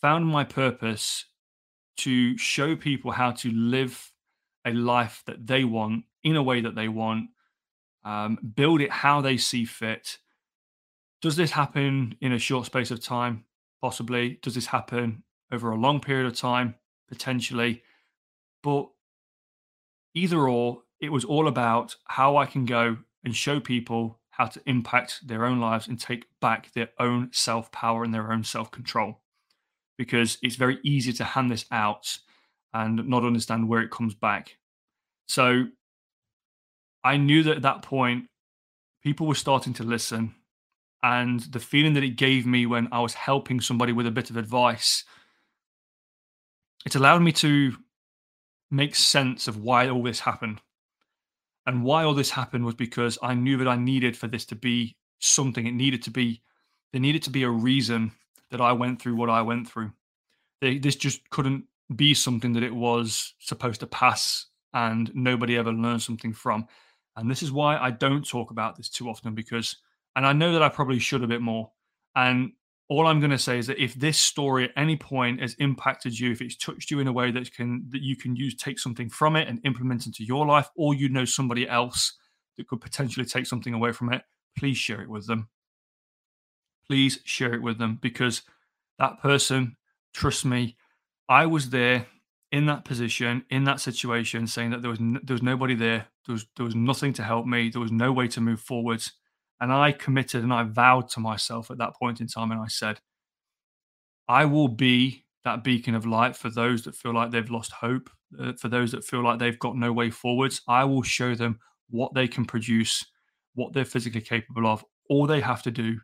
found 0.00 0.26
my 0.26 0.44
purpose 0.44 1.26
to 1.98 2.36
show 2.38 2.76
people 2.76 3.10
how 3.12 3.32
to 3.32 3.50
live 3.50 4.12
a 4.64 4.72
life 4.72 5.22
that 5.26 5.46
they 5.46 5.64
want 5.64 6.04
in 6.22 6.36
a 6.36 6.42
way 6.42 6.60
that 6.62 6.74
they 6.74 6.88
want, 6.88 7.28
um, 8.04 8.38
build 8.54 8.80
it 8.80 8.90
how 8.90 9.20
they 9.20 9.36
see 9.36 9.64
fit. 9.64 10.18
Does 11.20 11.36
this 11.36 11.50
happen 11.50 12.16
in 12.20 12.32
a 12.32 12.38
short 12.38 12.66
space 12.66 12.90
of 12.90 13.02
time? 13.02 13.44
Possibly. 13.82 14.38
Does 14.42 14.54
this 14.54 14.66
happen 14.66 15.23
over 15.50 15.70
a 15.70 15.76
long 15.76 16.00
period 16.00 16.26
of 16.26 16.36
time? 16.36 16.76
Potentially. 17.08 17.82
But 18.62 18.88
either 20.14 20.48
or, 20.48 20.82
it 21.00 21.12
was 21.12 21.24
all 21.24 21.48
about 21.48 21.96
how 22.06 22.36
I 22.36 22.46
can 22.46 22.64
go 22.64 22.98
and 23.24 23.34
show 23.34 23.60
people 23.60 24.20
how 24.30 24.46
to 24.46 24.60
impact 24.66 25.26
their 25.26 25.44
own 25.44 25.60
lives 25.60 25.86
and 25.86 26.00
take 26.00 26.26
back 26.40 26.72
their 26.72 26.88
own 26.98 27.30
self 27.32 27.70
power 27.70 28.02
and 28.02 28.12
their 28.12 28.32
own 28.32 28.42
self 28.42 28.70
control. 28.70 29.20
Because 29.96 30.38
it's 30.42 30.56
very 30.56 30.78
easy 30.82 31.12
to 31.12 31.24
hand 31.24 31.50
this 31.50 31.66
out 31.70 32.18
and 32.72 33.08
not 33.08 33.24
understand 33.24 33.68
where 33.68 33.80
it 33.80 33.92
comes 33.92 34.14
back. 34.14 34.56
So 35.28 35.66
I 37.04 37.16
knew 37.16 37.42
that 37.44 37.56
at 37.56 37.62
that 37.62 37.82
point, 37.82 38.26
people 39.02 39.26
were 39.26 39.34
starting 39.34 39.72
to 39.74 39.84
listen. 39.84 40.34
And 41.02 41.40
the 41.40 41.60
feeling 41.60 41.92
that 41.94 42.02
it 42.02 42.16
gave 42.16 42.46
me 42.46 42.66
when 42.66 42.88
I 42.90 43.00
was 43.00 43.14
helping 43.14 43.60
somebody 43.60 43.92
with 43.92 44.06
a 44.06 44.10
bit 44.10 44.30
of 44.30 44.36
advice, 44.36 45.04
it 46.84 46.94
allowed 46.94 47.22
me 47.22 47.32
to 47.32 47.76
make 48.70 48.94
sense 48.94 49.48
of 49.48 49.56
why 49.56 49.88
all 49.88 50.02
this 50.02 50.20
happened. 50.20 50.60
And 51.66 51.82
why 51.82 52.04
all 52.04 52.14
this 52.14 52.30
happened 52.30 52.64
was 52.64 52.74
because 52.74 53.18
I 53.22 53.34
knew 53.34 53.56
that 53.56 53.68
I 53.68 53.76
needed 53.76 54.16
for 54.16 54.26
this 54.26 54.44
to 54.46 54.54
be 54.54 54.96
something. 55.18 55.66
It 55.66 55.72
needed 55.72 56.02
to 56.02 56.10
be, 56.10 56.42
there 56.92 57.00
needed 57.00 57.22
to 57.22 57.30
be 57.30 57.42
a 57.42 57.50
reason 57.50 58.12
that 58.50 58.60
I 58.60 58.72
went 58.72 59.00
through 59.00 59.16
what 59.16 59.30
I 59.30 59.42
went 59.42 59.68
through. 59.68 59.92
They, 60.60 60.78
this 60.78 60.96
just 60.96 61.28
couldn't 61.30 61.64
be 61.94 62.14
something 62.14 62.52
that 62.52 62.62
it 62.62 62.74
was 62.74 63.34
supposed 63.38 63.80
to 63.80 63.86
pass 63.86 64.46
and 64.72 65.10
nobody 65.14 65.56
ever 65.56 65.72
learned 65.72 66.02
something 66.02 66.32
from. 66.32 66.66
And 67.16 67.30
this 67.30 67.42
is 67.42 67.52
why 67.52 67.78
I 67.78 67.90
don't 67.90 68.28
talk 68.28 68.50
about 68.50 68.76
this 68.76 68.88
too 68.88 69.08
often 69.08 69.34
because, 69.34 69.76
and 70.16 70.26
I 70.26 70.32
know 70.32 70.52
that 70.52 70.62
I 70.62 70.68
probably 70.68 70.98
should 70.98 71.22
a 71.22 71.28
bit 71.28 71.40
more. 71.40 71.70
And 72.14 72.52
all 72.88 73.06
I'm 73.06 73.20
going 73.20 73.30
to 73.30 73.38
say 73.38 73.58
is 73.58 73.66
that 73.68 73.82
if 73.82 73.94
this 73.94 74.18
story 74.18 74.64
at 74.64 74.72
any 74.76 74.96
point 74.96 75.40
has 75.40 75.54
impacted 75.54 76.18
you, 76.18 76.32
if 76.32 76.42
it's 76.42 76.56
touched 76.56 76.90
you 76.90 77.00
in 77.00 77.06
a 77.06 77.12
way 77.12 77.30
that 77.30 77.52
can 77.52 77.86
that 77.90 78.02
you 78.02 78.16
can 78.16 78.36
use, 78.36 78.54
take 78.54 78.78
something 78.78 79.08
from 79.08 79.36
it 79.36 79.48
and 79.48 79.60
implement 79.64 80.06
into 80.06 80.24
your 80.24 80.46
life, 80.46 80.68
or 80.76 80.94
you 80.94 81.08
know 81.08 81.24
somebody 81.24 81.68
else 81.68 82.14
that 82.56 82.68
could 82.68 82.80
potentially 82.80 83.24
take 83.24 83.46
something 83.46 83.72
away 83.72 83.92
from 83.92 84.12
it, 84.12 84.22
please 84.56 84.76
share 84.76 85.00
it 85.00 85.08
with 85.08 85.26
them. 85.26 85.48
Please 86.86 87.20
share 87.24 87.54
it 87.54 87.62
with 87.62 87.78
them 87.78 87.98
because 88.02 88.42
that 88.98 89.20
person, 89.20 89.76
trust 90.12 90.44
me, 90.44 90.76
I 91.28 91.46
was 91.46 91.70
there 91.70 92.06
in 92.52 92.66
that 92.66 92.84
position, 92.84 93.44
in 93.50 93.64
that 93.64 93.80
situation, 93.80 94.46
saying 94.46 94.70
that 94.70 94.82
there 94.82 94.90
was 94.90 95.00
n- 95.00 95.20
there 95.24 95.34
was 95.34 95.42
nobody 95.42 95.74
there, 95.74 96.08
there 96.26 96.34
was 96.34 96.46
there 96.56 96.66
was 96.66 96.74
nothing 96.74 97.14
to 97.14 97.22
help 97.22 97.46
me, 97.46 97.70
there 97.70 97.80
was 97.80 97.90
no 97.90 98.12
way 98.12 98.28
to 98.28 98.42
move 98.42 98.60
forwards 98.60 99.12
and 99.60 99.72
I 99.72 99.92
committed 99.92 100.42
and 100.42 100.52
I 100.52 100.64
vowed 100.64 101.08
to 101.10 101.20
myself 101.20 101.70
at 101.70 101.78
that 101.78 101.94
point 102.00 102.20
in 102.20 102.26
time, 102.26 102.50
and 102.50 102.60
I 102.60 102.68
said, 102.68 103.00
I 104.28 104.44
will 104.44 104.68
be 104.68 105.24
that 105.44 105.62
beacon 105.62 105.94
of 105.94 106.06
light 106.06 106.36
for 106.36 106.50
those 106.50 106.82
that 106.84 106.96
feel 106.96 107.14
like 107.14 107.30
they've 107.30 107.50
lost 107.50 107.72
hope, 107.72 108.10
uh, 108.40 108.52
for 108.54 108.68
those 108.68 108.92
that 108.92 109.04
feel 109.04 109.22
like 109.22 109.38
they've 109.38 109.58
got 109.58 109.76
no 109.76 109.92
way 109.92 110.10
forwards. 110.10 110.62
I 110.66 110.84
will 110.84 111.02
show 111.02 111.34
them 111.34 111.58
what 111.90 112.14
they 112.14 112.26
can 112.26 112.44
produce, 112.44 113.04
what 113.54 113.72
they're 113.72 113.84
physically 113.84 114.22
capable 114.22 114.66
of. 114.66 114.84
All 115.10 115.26
they 115.26 115.40
have 115.40 115.62
to 115.64 115.70
do 115.70 115.98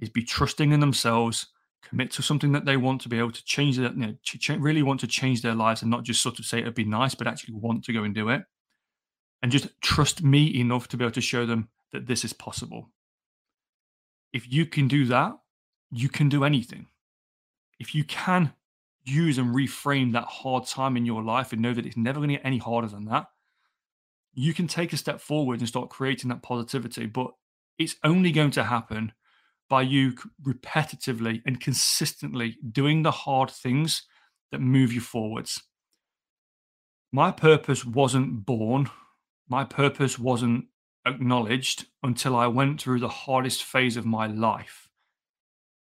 is 0.00 0.08
be 0.08 0.22
trusting 0.22 0.72
in 0.72 0.80
themselves, 0.80 1.48
commit 1.82 2.10
to 2.12 2.22
something 2.22 2.52
that 2.52 2.64
they 2.64 2.76
want 2.76 3.00
to 3.02 3.08
be 3.08 3.18
able 3.18 3.32
to 3.32 3.44
change 3.44 3.76
that, 3.78 3.96
you 3.96 4.06
know, 4.06 4.14
ch- 4.22 4.50
really 4.50 4.82
want 4.82 5.00
to 5.00 5.06
change 5.06 5.42
their 5.42 5.54
lives 5.54 5.82
and 5.82 5.90
not 5.90 6.04
just 6.04 6.22
sort 6.22 6.38
of 6.38 6.44
say 6.44 6.60
it'd 6.60 6.74
be 6.74 6.84
nice, 6.84 7.14
but 7.14 7.26
actually 7.26 7.54
want 7.54 7.84
to 7.84 7.92
go 7.92 8.04
and 8.04 8.14
do 8.14 8.28
it. 8.28 8.42
And 9.42 9.52
just 9.52 9.68
trust 9.82 10.22
me 10.22 10.58
enough 10.58 10.88
to 10.88 10.96
be 10.96 11.04
able 11.04 11.12
to 11.12 11.20
show 11.20 11.44
them 11.44 11.68
that 11.94 12.06
this 12.06 12.24
is 12.24 12.32
possible. 12.32 12.90
If 14.32 14.52
you 14.52 14.66
can 14.66 14.88
do 14.88 15.06
that, 15.06 15.32
you 15.90 16.08
can 16.08 16.28
do 16.28 16.44
anything. 16.44 16.88
If 17.78 17.94
you 17.94 18.04
can 18.04 18.52
use 19.04 19.38
and 19.38 19.54
reframe 19.54 20.12
that 20.12 20.24
hard 20.24 20.66
time 20.66 20.96
in 20.96 21.06
your 21.06 21.22
life 21.22 21.52
and 21.52 21.62
know 21.62 21.72
that 21.72 21.86
it's 21.86 21.96
never 21.96 22.18
going 22.18 22.30
to 22.30 22.34
get 22.34 22.44
any 22.44 22.58
harder 22.58 22.88
than 22.88 23.04
that, 23.06 23.26
you 24.32 24.52
can 24.52 24.66
take 24.66 24.92
a 24.92 24.96
step 24.96 25.20
forward 25.20 25.60
and 25.60 25.68
start 25.68 25.88
creating 25.88 26.28
that 26.30 26.42
positivity. 26.42 27.06
But 27.06 27.28
it's 27.78 27.94
only 28.02 28.32
going 28.32 28.50
to 28.52 28.64
happen 28.64 29.12
by 29.70 29.82
you 29.82 30.14
repetitively 30.42 31.42
and 31.46 31.60
consistently 31.60 32.56
doing 32.72 33.02
the 33.02 33.12
hard 33.12 33.50
things 33.50 34.02
that 34.50 34.60
move 34.60 34.92
you 34.92 35.00
forwards. 35.00 35.62
My 37.12 37.30
purpose 37.30 37.84
wasn't 37.84 38.44
born, 38.44 38.90
my 39.48 39.62
purpose 39.62 40.18
wasn't 40.18 40.66
acknowledged 41.06 41.86
until 42.02 42.36
I 42.36 42.46
went 42.46 42.80
through 42.80 43.00
the 43.00 43.08
hardest 43.08 43.62
phase 43.62 43.96
of 43.96 44.06
my 44.06 44.26
life. 44.26 44.88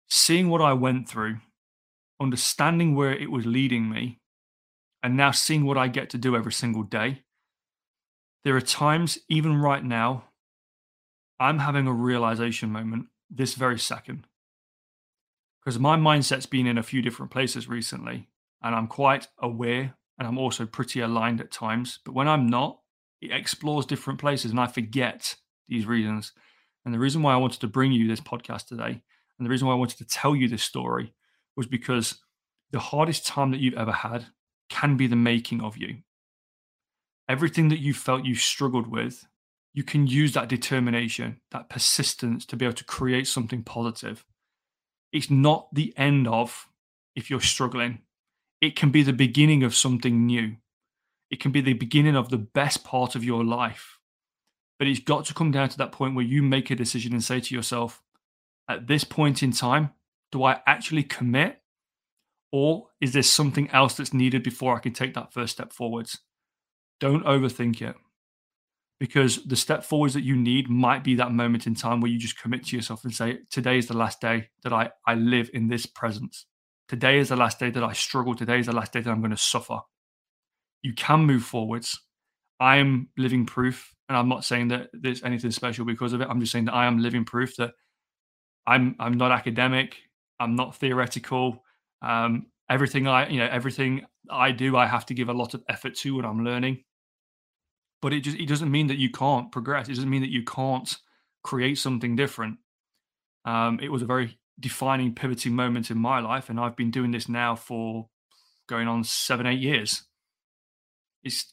Seeing 0.09 0.49
what 0.49 0.61
I 0.61 0.73
went 0.73 1.09
through, 1.09 1.39
understanding 2.21 2.95
where 2.95 3.13
it 3.13 3.31
was 3.31 3.47
leading 3.47 3.91
me, 3.91 4.21
and 5.03 5.17
now 5.17 5.31
seeing 5.31 5.65
what 5.65 5.79
I 5.79 5.89
get 5.89 6.11
to 6.11 6.19
do 6.19 6.37
every 6.37 6.53
single 6.53 6.83
day. 6.83 7.23
There 8.45 8.57
are 8.57 8.61
times, 8.61 9.19
even 9.29 9.57
right 9.57 9.85
now, 9.85 10.25
I'm 11.39 11.59
having 11.59 11.87
a 11.87 11.93
realization 11.93 12.71
moment 12.71 13.07
this 13.31 13.55
very 13.55 13.79
second. 13.79 14.27
Because 15.61 15.79
my 15.79 15.97
mindset's 15.97 16.47
been 16.47 16.67
in 16.67 16.79
a 16.79 16.83
few 16.83 17.03
different 17.03 17.33
places 17.33 17.69
recently, 17.69 18.29
and 18.63 18.75
I'm 18.75 18.87
quite 18.87 19.29
aware 19.39 19.97
and 20.19 20.27
I'm 20.27 20.39
also 20.39 20.65
pretty 20.67 21.01
aligned 21.01 21.41
at 21.41 21.51
times. 21.51 21.99
But 22.05 22.15
when 22.15 22.29
I'm 22.29 22.47
not, 22.47 22.81
it 23.31 23.37
explores 23.37 23.87
different 23.87 24.21
places 24.21 24.51
and 24.51 24.61
I 24.61 24.67
forget 24.67 25.37
these 25.69 25.87
reasons. 25.87 26.33
And 26.85 26.95
the 26.95 26.99
reason 26.99 27.23
why 27.23 27.35
I 27.35 27.39
wanted 27.39 27.61
to 27.61 27.67
bring 27.67 27.93
you 27.93 28.09
this 28.09 28.21
podcast 28.21 28.67
today 28.67 29.03
and 29.39 29.47
the 29.47 29.51
reason 29.51 29.67
why 29.67 29.75
I 29.75 29.79
wanted 29.79 29.99
to 29.99 30.07
tell 30.07 30.35
you 30.35 30.49
this 30.49 30.63
story 30.63 31.13
was 31.57 31.67
because 31.67 32.21
the 32.71 32.79
hardest 32.79 33.27
time 33.27 33.51
that 33.51 33.61
you've 33.61 33.75
ever 33.75 33.93
had 33.93 34.27
can 34.69 34.97
be 34.97 35.07
the 35.07 35.17
making 35.17 35.61
of 35.61 35.77
you. 35.77 35.99
Everything 37.29 37.69
that 37.69 37.81
you 37.81 37.93
felt 37.93 38.25
you 38.25 38.35
struggled 38.35 38.87
with, 38.87 39.27
you 39.75 39.83
can 39.83 40.07
use 40.07 40.33
that 40.33 40.49
determination, 40.49 41.41
that 41.51 41.69
persistence 41.69 42.47
to 42.47 42.57
be 42.57 42.65
able 42.65 42.75
to 42.75 42.85
create 42.85 43.27
something 43.27 43.63
positive. 43.63 44.25
It's 45.13 45.31
not 45.31 45.69
the 45.75 45.93
end 45.97 46.29
of 46.29 46.69
if 47.15 47.31
you're 47.31 47.41
struggling, 47.41 48.01
it 48.61 48.77
can 48.77 48.91
be 48.91 49.03
the 49.03 49.13
beginning 49.13 49.63
of 49.63 49.75
something 49.75 50.27
new. 50.27 50.57
It 51.31 51.41
can 51.41 51.53
be 51.53 51.61
the 51.61 51.73
beginning 51.73 52.17
of 52.17 52.29
the 52.29 52.39
best 52.39 52.85
part 52.85 53.15
of 53.15 53.25
your 53.25 53.45
life. 53.45 53.99
But 54.79 54.89
it's 54.89 55.01
got 55.01 55.25
to 55.27 55.35
come 55.35 55.51
down 55.51 55.71
to 55.71 55.79
that 55.79 55.93
point 55.93 56.15
where 56.15 56.25
you 56.25 56.43
make 56.43 56.71
a 56.71 56.77
decision 56.77 57.13
and 57.13 57.25
say 57.25 57.41
to 57.41 57.55
yourself, 57.55 58.03
at 58.69 58.87
this 58.87 59.05
point 59.05 59.43
in 59.43 59.53
time, 59.53 59.91
do 60.33 60.45
I 60.45 60.61
actually 60.67 61.03
commit? 61.03 61.63
Or 62.53 62.89
is 63.01 63.13
there 63.13 63.23
something 63.23 63.71
else 63.71 63.95
that's 63.95 64.15
needed 64.15 64.43
before 64.43 64.77
I 64.77 64.81
can 64.81 64.93
take 64.93 65.15
that 65.15 65.33
first 65.33 65.53
step 65.53 65.73
forwards? 65.73 66.19
Don't 67.01 67.25
overthink 67.25 67.83
it 67.83 67.97
because 68.99 69.45
the 69.45 69.57
step 69.57 69.85
forwards 69.85 70.15
that 70.15 70.25
you 70.25 70.37
need 70.37 70.71
might 70.71 71.05
be 71.05 71.15
that 71.17 71.33
moment 71.33 71.67
in 71.67 71.75
time 71.75 72.01
where 72.01 72.11
you 72.11 72.19
just 72.19 72.41
commit 72.41 72.67
to 72.67 72.77
yourself 72.77 73.05
and 73.05 73.13
say, 73.13 73.39
Today 73.51 73.79
is 73.79 73.89
the 73.89 73.97
last 73.97 74.21
day 74.21 74.49
that 74.63 74.73
I, 74.73 74.91
I 75.07 75.15
live 75.15 75.51
in 75.53 75.69
this 75.69 75.87
presence. 75.87 76.47
Today 76.89 77.19
is 77.19 77.29
the 77.29 77.37
last 77.37 77.59
day 77.59 77.71
that 77.71 77.85
I 77.85 77.93
struggle. 77.93 78.35
Today 78.35 78.61
is 78.61 78.67
the 78.67 78.73
last 78.73 78.93
day 78.93 79.01
that 79.01 79.11
I'm 79.11 79.21
going 79.21 79.33
to 79.33 79.37
suffer. 79.37 79.81
You 80.87 80.95
can 80.95 81.21
move 81.21 81.43
forwards. 81.43 82.01
I 82.61 82.77
am 82.77 83.09
living 83.19 83.45
proof, 83.45 83.95
and 84.09 84.17
I'm 84.17 84.29
not 84.29 84.45
saying 84.45 84.69
that 84.69 84.89
there's 84.93 85.23
anything 85.23 85.51
special 85.51 85.85
because 85.85 86.13
of 86.13 86.21
it. 86.21 86.29
I'm 86.31 86.41
just 86.41 86.53
saying 86.53 86.67
that 86.67 86.75
I 86.75 86.87
am 86.87 86.99
living 86.99 87.25
proof 87.25 87.57
that 87.57 87.73
I'm 88.67 88.97
I'm 88.99 89.15
not 89.15 89.33
academic. 89.33 89.97
I'm 90.41 90.55
not 90.55 90.77
theoretical. 90.77 91.63
Um, 92.03 92.47
everything 92.71 93.07
I 93.07 93.29
you 93.29 93.39
know 93.39 93.49
everything 93.51 94.07
I 94.31 94.53
do, 94.53 94.77
I 94.77 94.87
have 94.87 95.07
to 95.07 95.15
give 95.15 95.29
a 95.29 95.35
lot 95.35 95.55
of 95.55 95.63
effort 95.69 95.95
to 95.97 96.17
when 96.17 96.25
I'm 96.25 96.45
learning 96.45 96.85
but 98.03 98.13
it 98.13 98.21
just 98.21 98.39
it 98.39 98.47
doesn't 98.47 98.71
mean 98.71 98.87
that 98.89 98.99
you 98.99 99.11
can't 99.11 99.51
progress. 99.51 99.89
It 99.89 99.95
doesn't 99.95 100.11
mean 100.11 100.23
that 100.23 100.31
you 100.31 100.45
can't 100.45 100.97
create 101.43 101.79
something 101.79 102.17
different. 102.17 102.59
Um, 103.45 103.79
it 103.83 103.89
was 103.89 104.03
a 104.03 104.07
very 104.07 104.39
defining, 104.59 105.15
pivoting 105.15 105.55
moment 105.55 105.91
in 105.91 105.99
my 105.99 106.21
life, 106.21 106.49
and 106.49 106.59
I've 106.61 106.77
been 106.77 106.91
doing 106.91 107.11
this 107.11 107.29
now 107.29 107.57
for 107.57 108.09
going 108.69 108.89
on 108.89 109.05
seven, 109.05 109.47
eight 109.47 109.61
years. 109.61 110.05
It's 111.27 111.53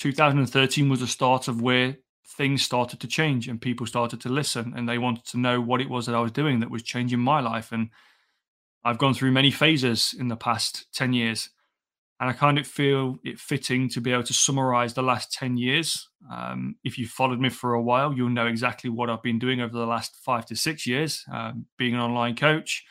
2013 0.00 0.88
was 0.88 1.00
the 1.00 1.06
start 1.06 1.46
of 1.46 1.62
where 1.62 1.96
things 2.36 2.62
started 2.62 2.98
to 3.00 3.06
change 3.06 3.46
and 3.46 3.60
people 3.60 3.86
started 3.86 4.20
to 4.22 4.28
listen 4.28 4.74
and 4.76 4.88
they 4.88 4.98
wanted 4.98 5.24
to 5.26 5.38
know 5.38 5.60
what 5.60 5.80
it 5.80 5.88
was 5.88 6.06
that 6.06 6.14
I 6.16 6.20
was 6.20 6.32
doing 6.32 6.58
that 6.58 6.70
was 6.70 6.82
changing 6.82 7.20
my 7.20 7.40
life. 7.40 7.70
And 7.70 7.90
I've 8.84 8.98
gone 8.98 9.14
through 9.14 9.30
many 9.30 9.52
phases 9.52 10.12
in 10.18 10.26
the 10.26 10.36
past 10.36 10.86
10 10.92 11.12
years. 11.12 11.50
And 12.18 12.28
I 12.28 12.32
kind 12.32 12.58
of 12.58 12.66
feel 12.66 13.18
it 13.24 13.38
fitting 13.38 13.88
to 13.90 14.00
be 14.00 14.10
able 14.10 14.24
to 14.24 14.32
summarize 14.32 14.94
the 14.94 15.02
last 15.02 15.32
10 15.34 15.56
years. 15.56 16.08
Um, 16.32 16.76
if 16.82 16.98
you've 16.98 17.10
followed 17.10 17.38
me 17.38 17.50
for 17.50 17.74
a 17.74 17.82
while, 17.82 18.12
you'll 18.12 18.30
know 18.30 18.46
exactly 18.46 18.90
what 18.90 19.08
I've 19.08 19.22
been 19.22 19.38
doing 19.38 19.60
over 19.60 19.76
the 19.76 19.86
last 19.86 20.16
five 20.24 20.46
to 20.46 20.56
six 20.56 20.86
years, 20.86 21.24
um, 21.32 21.66
being 21.78 21.94
an 21.94 22.00
online 22.00 22.34
coach, 22.34 22.84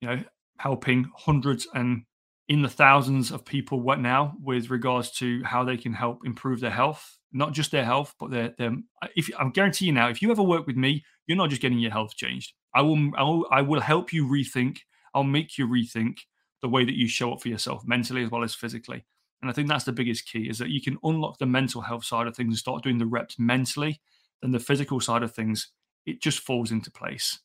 you 0.00 0.08
know, 0.08 0.22
helping 0.58 1.10
hundreds 1.16 1.66
and 1.74 2.04
in 2.48 2.62
the 2.62 2.68
thousands 2.68 3.30
of 3.30 3.44
people 3.44 3.80
what 3.80 4.00
now 4.00 4.34
with 4.42 4.70
regards 4.70 5.10
to 5.10 5.42
how 5.44 5.64
they 5.64 5.76
can 5.76 5.92
help 5.92 6.24
improve 6.24 6.60
their 6.60 6.70
health, 6.70 7.18
not 7.32 7.52
just 7.52 7.70
their 7.70 7.84
health, 7.84 8.14
but 8.18 8.30
their, 8.30 8.54
their 8.56 8.74
if 9.16 9.28
I'm 9.38 9.50
guarantee 9.50 9.86
you 9.86 9.92
now, 9.92 10.08
if 10.08 10.22
you 10.22 10.30
ever 10.30 10.42
work 10.42 10.66
with 10.66 10.76
me, 10.76 11.04
you're 11.26 11.36
not 11.36 11.50
just 11.50 11.60
getting 11.60 11.78
your 11.78 11.92
health 11.92 12.16
changed. 12.16 12.54
I 12.74 12.82
will, 12.82 13.10
I 13.16 13.22
will, 13.22 13.46
I 13.50 13.62
will 13.62 13.80
help 13.80 14.12
you 14.12 14.26
rethink. 14.26 14.78
I'll 15.14 15.24
make 15.24 15.58
you 15.58 15.68
rethink 15.68 16.20
the 16.62 16.68
way 16.68 16.84
that 16.84 16.96
you 16.96 17.06
show 17.06 17.32
up 17.32 17.42
for 17.42 17.48
yourself 17.48 17.82
mentally 17.86 18.24
as 18.24 18.30
well 18.30 18.42
as 18.42 18.54
physically. 18.54 19.04
And 19.40 19.50
I 19.50 19.54
think 19.54 19.68
that's 19.68 19.84
the 19.84 19.92
biggest 19.92 20.26
key 20.26 20.48
is 20.48 20.58
that 20.58 20.70
you 20.70 20.80
can 20.80 20.98
unlock 21.04 21.38
the 21.38 21.46
mental 21.46 21.82
health 21.82 22.04
side 22.04 22.26
of 22.26 22.34
things 22.34 22.48
and 22.48 22.56
start 22.56 22.82
doing 22.82 22.98
the 22.98 23.06
reps 23.06 23.38
mentally, 23.38 24.00
then 24.42 24.52
the 24.52 24.58
physical 24.58 25.00
side 25.00 25.22
of 25.22 25.32
things, 25.32 25.70
it 26.06 26.20
just 26.20 26.40
falls 26.40 26.72
into 26.72 26.90
place. 26.90 27.38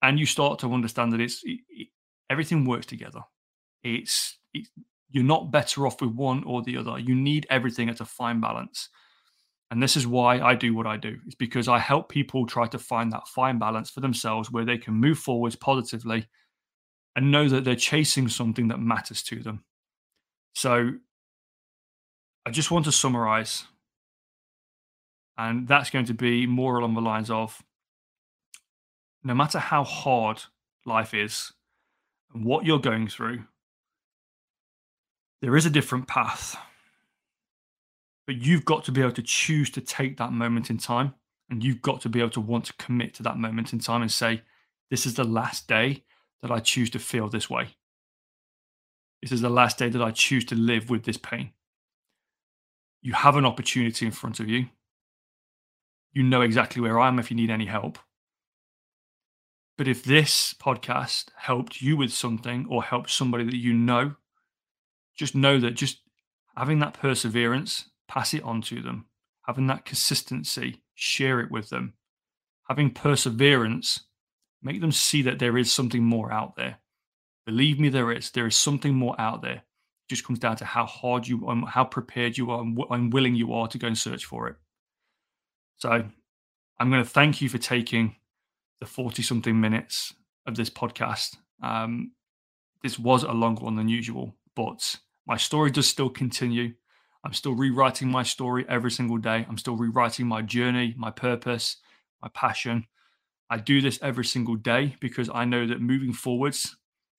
And 0.00 0.18
you 0.18 0.26
start 0.26 0.60
to 0.60 0.72
understand 0.72 1.12
that 1.12 1.20
it's 1.20 1.42
it, 1.44 1.60
it, 1.68 1.88
everything 2.30 2.64
works 2.64 2.86
together. 2.86 3.22
It's 3.82 4.38
it, 4.52 4.68
you're 5.10 5.24
not 5.24 5.50
better 5.50 5.86
off 5.86 6.00
with 6.00 6.10
one 6.10 6.44
or 6.44 6.62
the 6.62 6.76
other. 6.76 6.98
You 6.98 7.14
need 7.14 7.46
everything 7.48 7.88
at 7.88 8.00
a 8.00 8.04
fine 8.04 8.40
balance. 8.40 8.88
And 9.70 9.82
this 9.82 9.96
is 9.96 10.06
why 10.06 10.40
I 10.40 10.54
do 10.54 10.74
what 10.74 10.86
I 10.86 10.96
do. 10.96 11.18
It's 11.26 11.34
because 11.34 11.68
I 11.68 11.78
help 11.78 12.08
people 12.08 12.46
try 12.46 12.66
to 12.68 12.78
find 12.78 13.12
that 13.12 13.28
fine 13.28 13.58
balance 13.58 13.90
for 13.90 14.00
themselves 14.00 14.50
where 14.50 14.64
they 14.64 14.78
can 14.78 14.94
move 14.94 15.18
forwards 15.18 15.56
positively 15.56 16.26
and 17.14 17.30
know 17.30 17.48
that 17.48 17.64
they're 17.64 17.76
chasing 17.76 18.28
something 18.28 18.68
that 18.68 18.78
matters 18.78 19.22
to 19.24 19.42
them. 19.42 19.64
So 20.54 20.92
I 22.46 22.50
just 22.50 22.70
want 22.70 22.86
to 22.86 22.92
summarize. 22.92 23.64
And 25.36 25.68
that's 25.68 25.90
going 25.90 26.06
to 26.06 26.14
be 26.14 26.46
more 26.46 26.78
along 26.78 26.94
the 26.94 27.00
lines 27.00 27.30
of 27.30 27.62
no 29.22 29.34
matter 29.34 29.58
how 29.58 29.84
hard 29.84 30.42
life 30.86 31.12
is 31.12 31.52
and 32.32 32.44
what 32.44 32.64
you're 32.64 32.80
going 32.80 33.08
through, 33.08 33.44
there 35.40 35.56
is 35.56 35.66
a 35.66 35.70
different 35.70 36.08
path. 36.08 36.56
But 38.26 38.36
you've 38.36 38.64
got 38.64 38.84
to 38.84 38.92
be 38.92 39.00
able 39.00 39.12
to 39.12 39.22
choose 39.22 39.70
to 39.70 39.80
take 39.80 40.18
that 40.18 40.32
moment 40.32 40.70
in 40.70 40.78
time. 40.78 41.14
And 41.50 41.64
you've 41.64 41.80
got 41.80 42.02
to 42.02 42.10
be 42.10 42.20
able 42.20 42.30
to 42.30 42.40
want 42.40 42.66
to 42.66 42.74
commit 42.74 43.14
to 43.14 43.22
that 43.22 43.38
moment 43.38 43.72
in 43.72 43.78
time 43.78 44.02
and 44.02 44.12
say, 44.12 44.42
this 44.90 45.06
is 45.06 45.14
the 45.14 45.24
last 45.24 45.66
day 45.66 46.04
that 46.42 46.50
I 46.50 46.60
choose 46.60 46.90
to 46.90 46.98
feel 46.98 47.28
this 47.28 47.48
way. 47.48 47.68
This 49.22 49.32
is 49.32 49.40
the 49.40 49.48
last 49.48 49.78
day 49.78 49.88
that 49.88 50.02
I 50.02 50.10
choose 50.10 50.44
to 50.46 50.54
live 50.54 50.90
with 50.90 51.04
this 51.04 51.16
pain. 51.16 51.52
You 53.00 53.14
have 53.14 53.36
an 53.36 53.46
opportunity 53.46 54.04
in 54.04 54.12
front 54.12 54.40
of 54.40 54.48
you. 54.48 54.66
You 56.12 56.22
know 56.22 56.42
exactly 56.42 56.82
where 56.82 56.98
I 57.00 57.08
am 57.08 57.18
if 57.18 57.30
you 57.30 57.36
need 57.36 57.50
any 57.50 57.66
help. 57.66 57.98
But 59.76 59.88
if 59.88 60.02
this 60.02 60.54
podcast 60.54 61.26
helped 61.36 61.80
you 61.80 61.96
with 61.96 62.12
something 62.12 62.66
or 62.68 62.82
helped 62.82 63.10
somebody 63.10 63.44
that 63.44 63.56
you 63.56 63.72
know, 63.72 64.16
just 65.18 65.34
know 65.34 65.58
that 65.60 65.72
just 65.72 66.00
having 66.56 66.78
that 66.78 66.94
perseverance, 66.94 67.90
pass 68.08 68.32
it 68.32 68.42
on 68.42 68.62
to 68.62 68.80
them. 68.80 69.06
Having 69.46 69.66
that 69.66 69.84
consistency, 69.84 70.82
share 70.94 71.40
it 71.40 71.50
with 71.50 71.70
them. 71.70 71.94
Having 72.68 72.92
perseverance, 72.92 74.08
Make 74.62 74.80
them 74.80 74.92
see 74.92 75.22
that 75.22 75.38
there 75.38 75.56
is 75.56 75.72
something 75.72 76.02
more 76.02 76.32
out 76.32 76.56
there. 76.56 76.78
Believe 77.46 77.78
me, 77.78 77.88
there 77.88 78.12
is. 78.12 78.30
There 78.30 78.46
is 78.46 78.56
something 78.56 78.94
more 78.94 79.18
out 79.18 79.42
there. 79.42 79.54
It 79.54 80.08
just 80.08 80.24
comes 80.26 80.38
down 80.38 80.56
to 80.56 80.64
how 80.64 80.84
hard 80.84 81.26
you, 81.26 81.48
um, 81.48 81.62
how 81.62 81.84
prepared 81.84 82.36
you 82.36 82.50
are, 82.50 82.60
and 82.60 83.12
willing 83.12 83.34
you 83.34 83.52
are 83.52 83.68
to 83.68 83.78
go 83.78 83.86
and 83.86 83.96
search 83.96 84.24
for 84.24 84.48
it. 84.48 84.56
So, 85.76 85.90
I'm 86.80 86.90
going 86.90 87.02
to 87.02 87.08
thank 87.08 87.40
you 87.40 87.48
for 87.48 87.58
taking 87.58 88.16
the 88.80 88.86
40 88.86 89.22
something 89.22 89.60
minutes 89.60 90.12
of 90.46 90.56
this 90.56 90.70
podcast. 90.70 91.36
Um, 91.62 92.12
this 92.82 92.98
was 92.98 93.22
a 93.22 93.32
longer 93.32 93.64
one 93.64 93.76
than 93.76 93.88
usual, 93.88 94.36
but 94.54 94.96
my 95.28 95.36
story 95.36 95.70
does 95.70 95.86
still 95.86 96.08
continue. 96.08 96.72
I'm 97.22 97.34
still 97.34 97.54
rewriting 97.54 98.10
my 98.10 98.22
story 98.22 98.64
every 98.66 98.90
single 98.90 99.18
day. 99.18 99.44
I'm 99.46 99.58
still 99.58 99.76
rewriting 99.76 100.26
my 100.26 100.40
journey, 100.40 100.94
my 100.96 101.10
purpose, 101.10 101.76
my 102.22 102.28
passion. 102.32 102.86
I 103.50 103.58
do 103.58 103.82
this 103.82 103.98
every 104.00 104.24
single 104.24 104.56
day 104.56 104.96
because 105.00 105.28
I 105.32 105.44
know 105.44 105.66
that 105.66 105.82
moving 105.82 106.14
forwards, 106.14 106.76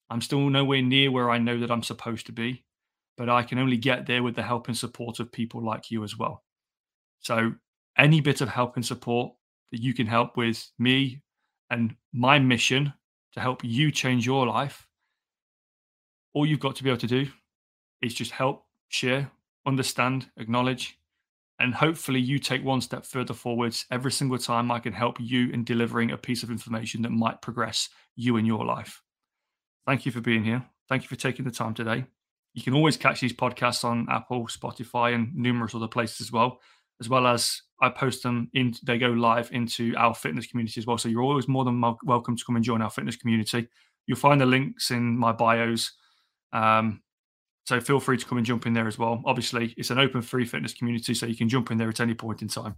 I'm 0.10 0.22
still 0.22 0.50
nowhere 0.50 0.82
near 0.82 1.12
where 1.12 1.30
I 1.30 1.38
know 1.38 1.60
that 1.60 1.70
I'm 1.70 1.84
supposed 1.84 2.26
to 2.26 2.32
be, 2.32 2.64
but 3.16 3.30
I 3.30 3.44
can 3.44 3.60
only 3.60 3.78
get 3.78 4.08
there 4.08 4.24
with 4.24 4.36
the 4.36 4.42
help 4.42 4.68
and 4.68 4.78
support 4.78 5.20
of 5.20 5.32
people 5.32 5.64
like 5.64 5.92
you 5.92 6.04
as 6.04 6.18
well. 6.18 6.44
So, 7.20 7.54
any 7.96 8.22
bit 8.22 8.42
of 8.42 8.50
help 8.50 8.76
and 8.76 8.86
support 8.86 9.34
that 9.72 9.82
you 9.82 9.94
can 9.94 10.08
help 10.08 10.36
with 10.36 10.72
me 10.80 11.22
and 11.70 11.96
my 12.12 12.40
mission 12.40 12.94
to 13.34 13.40
help 13.40 13.64
you 13.64 13.92
change 13.92 14.26
your 14.26 14.48
life, 14.48 14.88
all 16.34 16.46
you've 16.46 16.60
got 16.60 16.76
to 16.78 16.84
be 16.84 16.90
able 16.90 17.00
to 17.00 17.08
do 17.08 17.28
is 18.02 18.14
just 18.14 18.32
help, 18.32 18.66
share, 18.90 19.32
understand, 19.66 20.28
acknowledge, 20.38 21.00
and 21.60 21.76
hopefully, 21.76 22.22
you 22.22 22.40
take 22.40 22.64
one 22.64 22.80
step 22.80 23.06
further 23.06 23.34
forwards 23.34 23.86
every 23.92 24.14
single 24.14 24.38
time 24.38 24.72
I 24.72 24.80
can 24.80 24.94
help 24.94 25.18
you 25.20 25.50
in 25.50 25.66
delivering 25.66 26.12
a 26.12 26.18
piece 26.18 26.42
of 26.42 26.50
information 26.50 27.02
that 27.02 27.12
might 27.12 27.42
progress 27.42 27.90
you 28.16 28.38
in 28.38 28.46
your 28.46 28.66
life. 28.66 29.02
Thank 29.86 30.06
you 30.06 30.12
for 30.14 30.22
being 30.22 30.44
here. 30.46 30.66
Thank 30.88 31.04
you 31.04 31.10
for 31.10 31.18
taking 31.18 31.44
the 31.44 31.52
time 31.52 31.74
today. 31.74 32.06
You 32.54 32.64
can 32.64 32.74
always 32.74 32.96
catch 32.96 33.20
these 33.20 33.34
podcasts 33.34 33.84
on 33.84 34.08
Apple, 34.10 34.48
Spotify, 34.48 35.14
and 35.14 35.36
numerous 35.36 35.76
other 35.76 35.88
places 35.88 36.22
as 36.22 36.32
well, 36.32 36.60
as 37.02 37.10
well 37.10 37.28
as 37.28 37.62
I 37.82 37.90
post 37.90 38.24
them 38.24 38.50
in, 38.54 38.74
they 38.86 38.98
go 38.98 39.10
live 39.10 39.50
into 39.52 39.94
our 39.98 40.16
fitness 40.16 40.48
community 40.48 40.80
as 40.80 40.88
well. 40.88 40.98
So 40.98 41.10
you're 41.10 41.22
always 41.22 41.50
more 41.50 41.66
than 41.66 41.82
welcome 42.04 42.38
to 42.38 42.46
come 42.46 42.56
and 42.56 42.64
join 42.64 42.82
our 42.82 42.90
fitness 42.90 43.18
community. 43.18 43.68
You'll 44.08 44.18
find 44.18 44.40
the 44.40 44.46
links 44.46 44.92
in 44.92 45.18
my 45.18 45.34
bios. 45.34 45.92
Um, 46.54 47.02
so 47.70 47.80
feel 47.80 48.00
free 48.00 48.18
to 48.18 48.26
come 48.26 48.40
and 48.40 48.48
jump 48.48 48.66
in 48.66 48.74
there 48.74 48.88
as 48.88 48.98
well. 48.98 49.22
Obviously, 49.26 49.76
it's 49.78 49.92
an 49.92 50.00
open 50.00 50.24
free 50.24 50.44
fitness 50.44 50.74
community, 50.74 51.14
so 51.14 51.28
you 51.28 51.36
can 51.36 51.48
jump 51.48 51.70
in 51.70 51.78
there 51.78 51.88
at 51.88 52.00
any 52.00 52.16
point 52.16 52.42
in 52.42 52.48
time. 52.48 52.76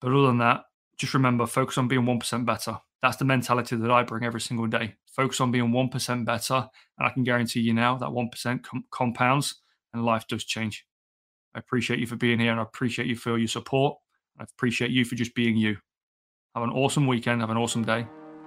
But 0.00 0.10
other 0.10 0.26
than 0.26 0.38
that, 0.38 0.64
just 0.98 1.14
remember 1.14 1.46
focus 1.46 1.78
on 1.78 1.86
being 1.86 2.02
1% 2.02 2.44
better. 2.44 2.76
That's 3.02 3.18
the 3.18 3.24
mentality 3.24 3.76
that 3.76 3.88
I 3.88 4.02
bring 4.02 4.24
every 4.24 4.40
single 4.40 4.66
day. 4.66 4.96
Focus 5.14 5.40
on 5.40 5.52
being 5.52 5.70
1% 5.70 6.24
better. 6.24 6.68
And 6.98 7.06
I 7.06 7.10
can 7.10 7.22
guarantee 7.22 7.60
you 7.60 7.72
now 7.72 7.98
that 7.98 8.08
1% 8.08 8.64
com- 8.64 8.84
compounds 8.90 9.60
and 9.94 10.04
life 10.04 10.26
does 10.26 10.42
change. 10.42 10.84
I 11.54 11.60
appreciate 11.60 12.00
you 12.00 12.08
for 12.08 12.16
being 12.16 12.40
here 12.40 12.50
and 12.50 12.58
I 12.58 12.64
appreciate 12.64 13.06
you 13.06 13.14
for 13.14 13.38
your 13.38 13.46
support. 13.46 13.96
I 14.40 14.42
appreciate 14.42 14.90
you 14.90 15.04
for 15.04 15.14
just 15.14 15.36
being 15.36 15.56
you. 15.56 15.76
Have 16.56 16.64
an 16.64 16.70
awesome 16.70 17.06
weekend. 17.06 17.42
Have 17.42 17.50
an 17.50 17.58
awesome 17.58 17.84
day. 17.84 18.00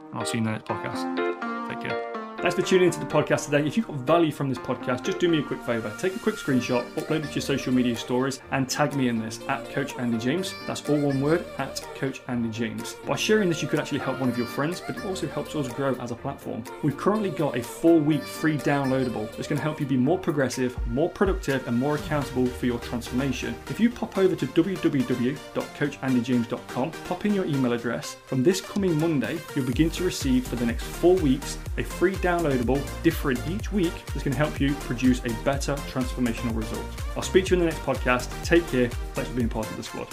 And 0.09 0.19
I'll 0.19 0.25
see 0.25 0.39
you 0.39 0.43
in 0.43 0.43
the 0.43 0.51
next 0.51 0.65
podcast. 0.65 1.69
Take 1.69 1.89
care. 1.89 2.08
Thanks 2.41 2.55
for 2.55 2.61
tuning 2.61 2.85
into 2.85 3.01
the 3.01 3.05
podcast 3.05 3.43
today. 3.45 3.67
If 3.67 3.75
you 3.75 3.83
got 3.83 3.97
value 3.97 4.31
from 4.31 4.47
this 4.47 4.57
podcast, 4.57 5.03
just 5.03 5.19
do 5.19 5.27
me 5.27 5.39
a 5.39 5.43
quick 5.43 5.61
favor. 5.61 5.91
Take 5.99 6.15
a 6.15 6.19
quick 6.19 6.35
screenshot, 6.35 6.89
upload 6.93 7.25
it 7.25 7.27
to 7.27 7.33
your 7.33 7.41
social 7.41 7.73
media 7.73 7.97
stories, 7.97 8.39
and 8.51 8.69
tag 8.69 8.95
me 8.95 9.09
in 9.09 9.19
this 9.19 9.41
at 9.49 9.69
Coach 9.71 9.97
Andy 9.97 10.17
James. 10.17 10.55
That's 10.65 10.89
all 10.89 10.97
one 10.97 11.19
word 11.19 11.43
at 11.57 11.85
Coach 11.95 12.21
Andy 12.29 12.47
James. 12.49 12.95
By 13.05 13.17
sharing 13.17 13.49
this, 13.49 13.61
you 13.61 13.67
could 13.67 13.81
actually 13.81 13.99
help 13.99 14.21
one 14.21 14.29
of 14.29 14.37
your 14.37 14.47
friends, 14.47 14.79
but 14.79 14.95
it 14.95 15.03
also 15.03 15.27
helps 15.27 15.53
us 15.53 15.67
grow 15.67 15.95
as 15.95 16.11
a 16.11 16.15
platform. 16.15 16.63
We've 16.81 16.95
currently 16.95 17.31
got 17.31 17.57
a 17.57 17.61
four 17.61 17.99
week 17.99 18.23
free 18.23 18.57
downloadable 18.57 19.29
that's 19.35 19.49
going 19.49 19.57
to 19.57 19.63
help 19.63 19.81
you 19.81 19.85
be 19.85 19.97
more 19.97 20.17
progressive, 20.17 20.77
more 20.87 21.09
productive, 21.09 21.67
and 21.67 21.77
more 21.77 21.95
accountable 21.95 22.45
for 22.45 22.67
your 22.67 22.79
transformation. 22.79 23.53
If 23.67 23.81
you 23.81 23.89
pop 23.89 24.17
over 24.17 24.37
to 24.37 24.47
www.coachandyjames.com, 24.47 26.91
pop 26.91 27.25
in 27.25 27.33
your 27.33 27.45
email 27.45 27.73
address, 27.73 28.15
from 28.27 28.43
this 28.43 28.61
coming 28.61 28.97
Monday, 28.97 29.39
you'll 29.57 29.65
begin 29.65 29.89
to 29.89 30.05
receive 30.05 30.47
for 30.47 30.55
the 30.55 30.65
next 30.65 30.85
four 30.85 31.15
weeks 31.15 31.57
a 31.77 31.83
free 31.83 32.15
download 32.15 32.28
downloadable, 32.29 32.79
different 33.03 33.39
each 33.47 33.71
week, 33.71 33.93
that's 34.07 34.23
going 34.23 34.31
to 34.31 34.37
help 34.37 34.59
you 34.59 34.73
produce 34.75 35.19
a 35.25 35.29
better 35.43 35.75
transformational 35.91 36.55
result. 36.55 36.85
I'll 37.15 37.23
speak 37.23 37.45
to 37.45 37.55
you 37.55 37.61
in 37.61 37.67
the 37.67 37.71
next 37.73 37.85
podcast. 37.85 38.29
Take 38.43 38.67
care. 38.67 38.89
Thanks 39.13 39.29
for 39.29 39.35
being 39.35 39.49
part 39.49 39.69
of 39.69 39.77
the 39.77 39.83
squad. 39.83 40.07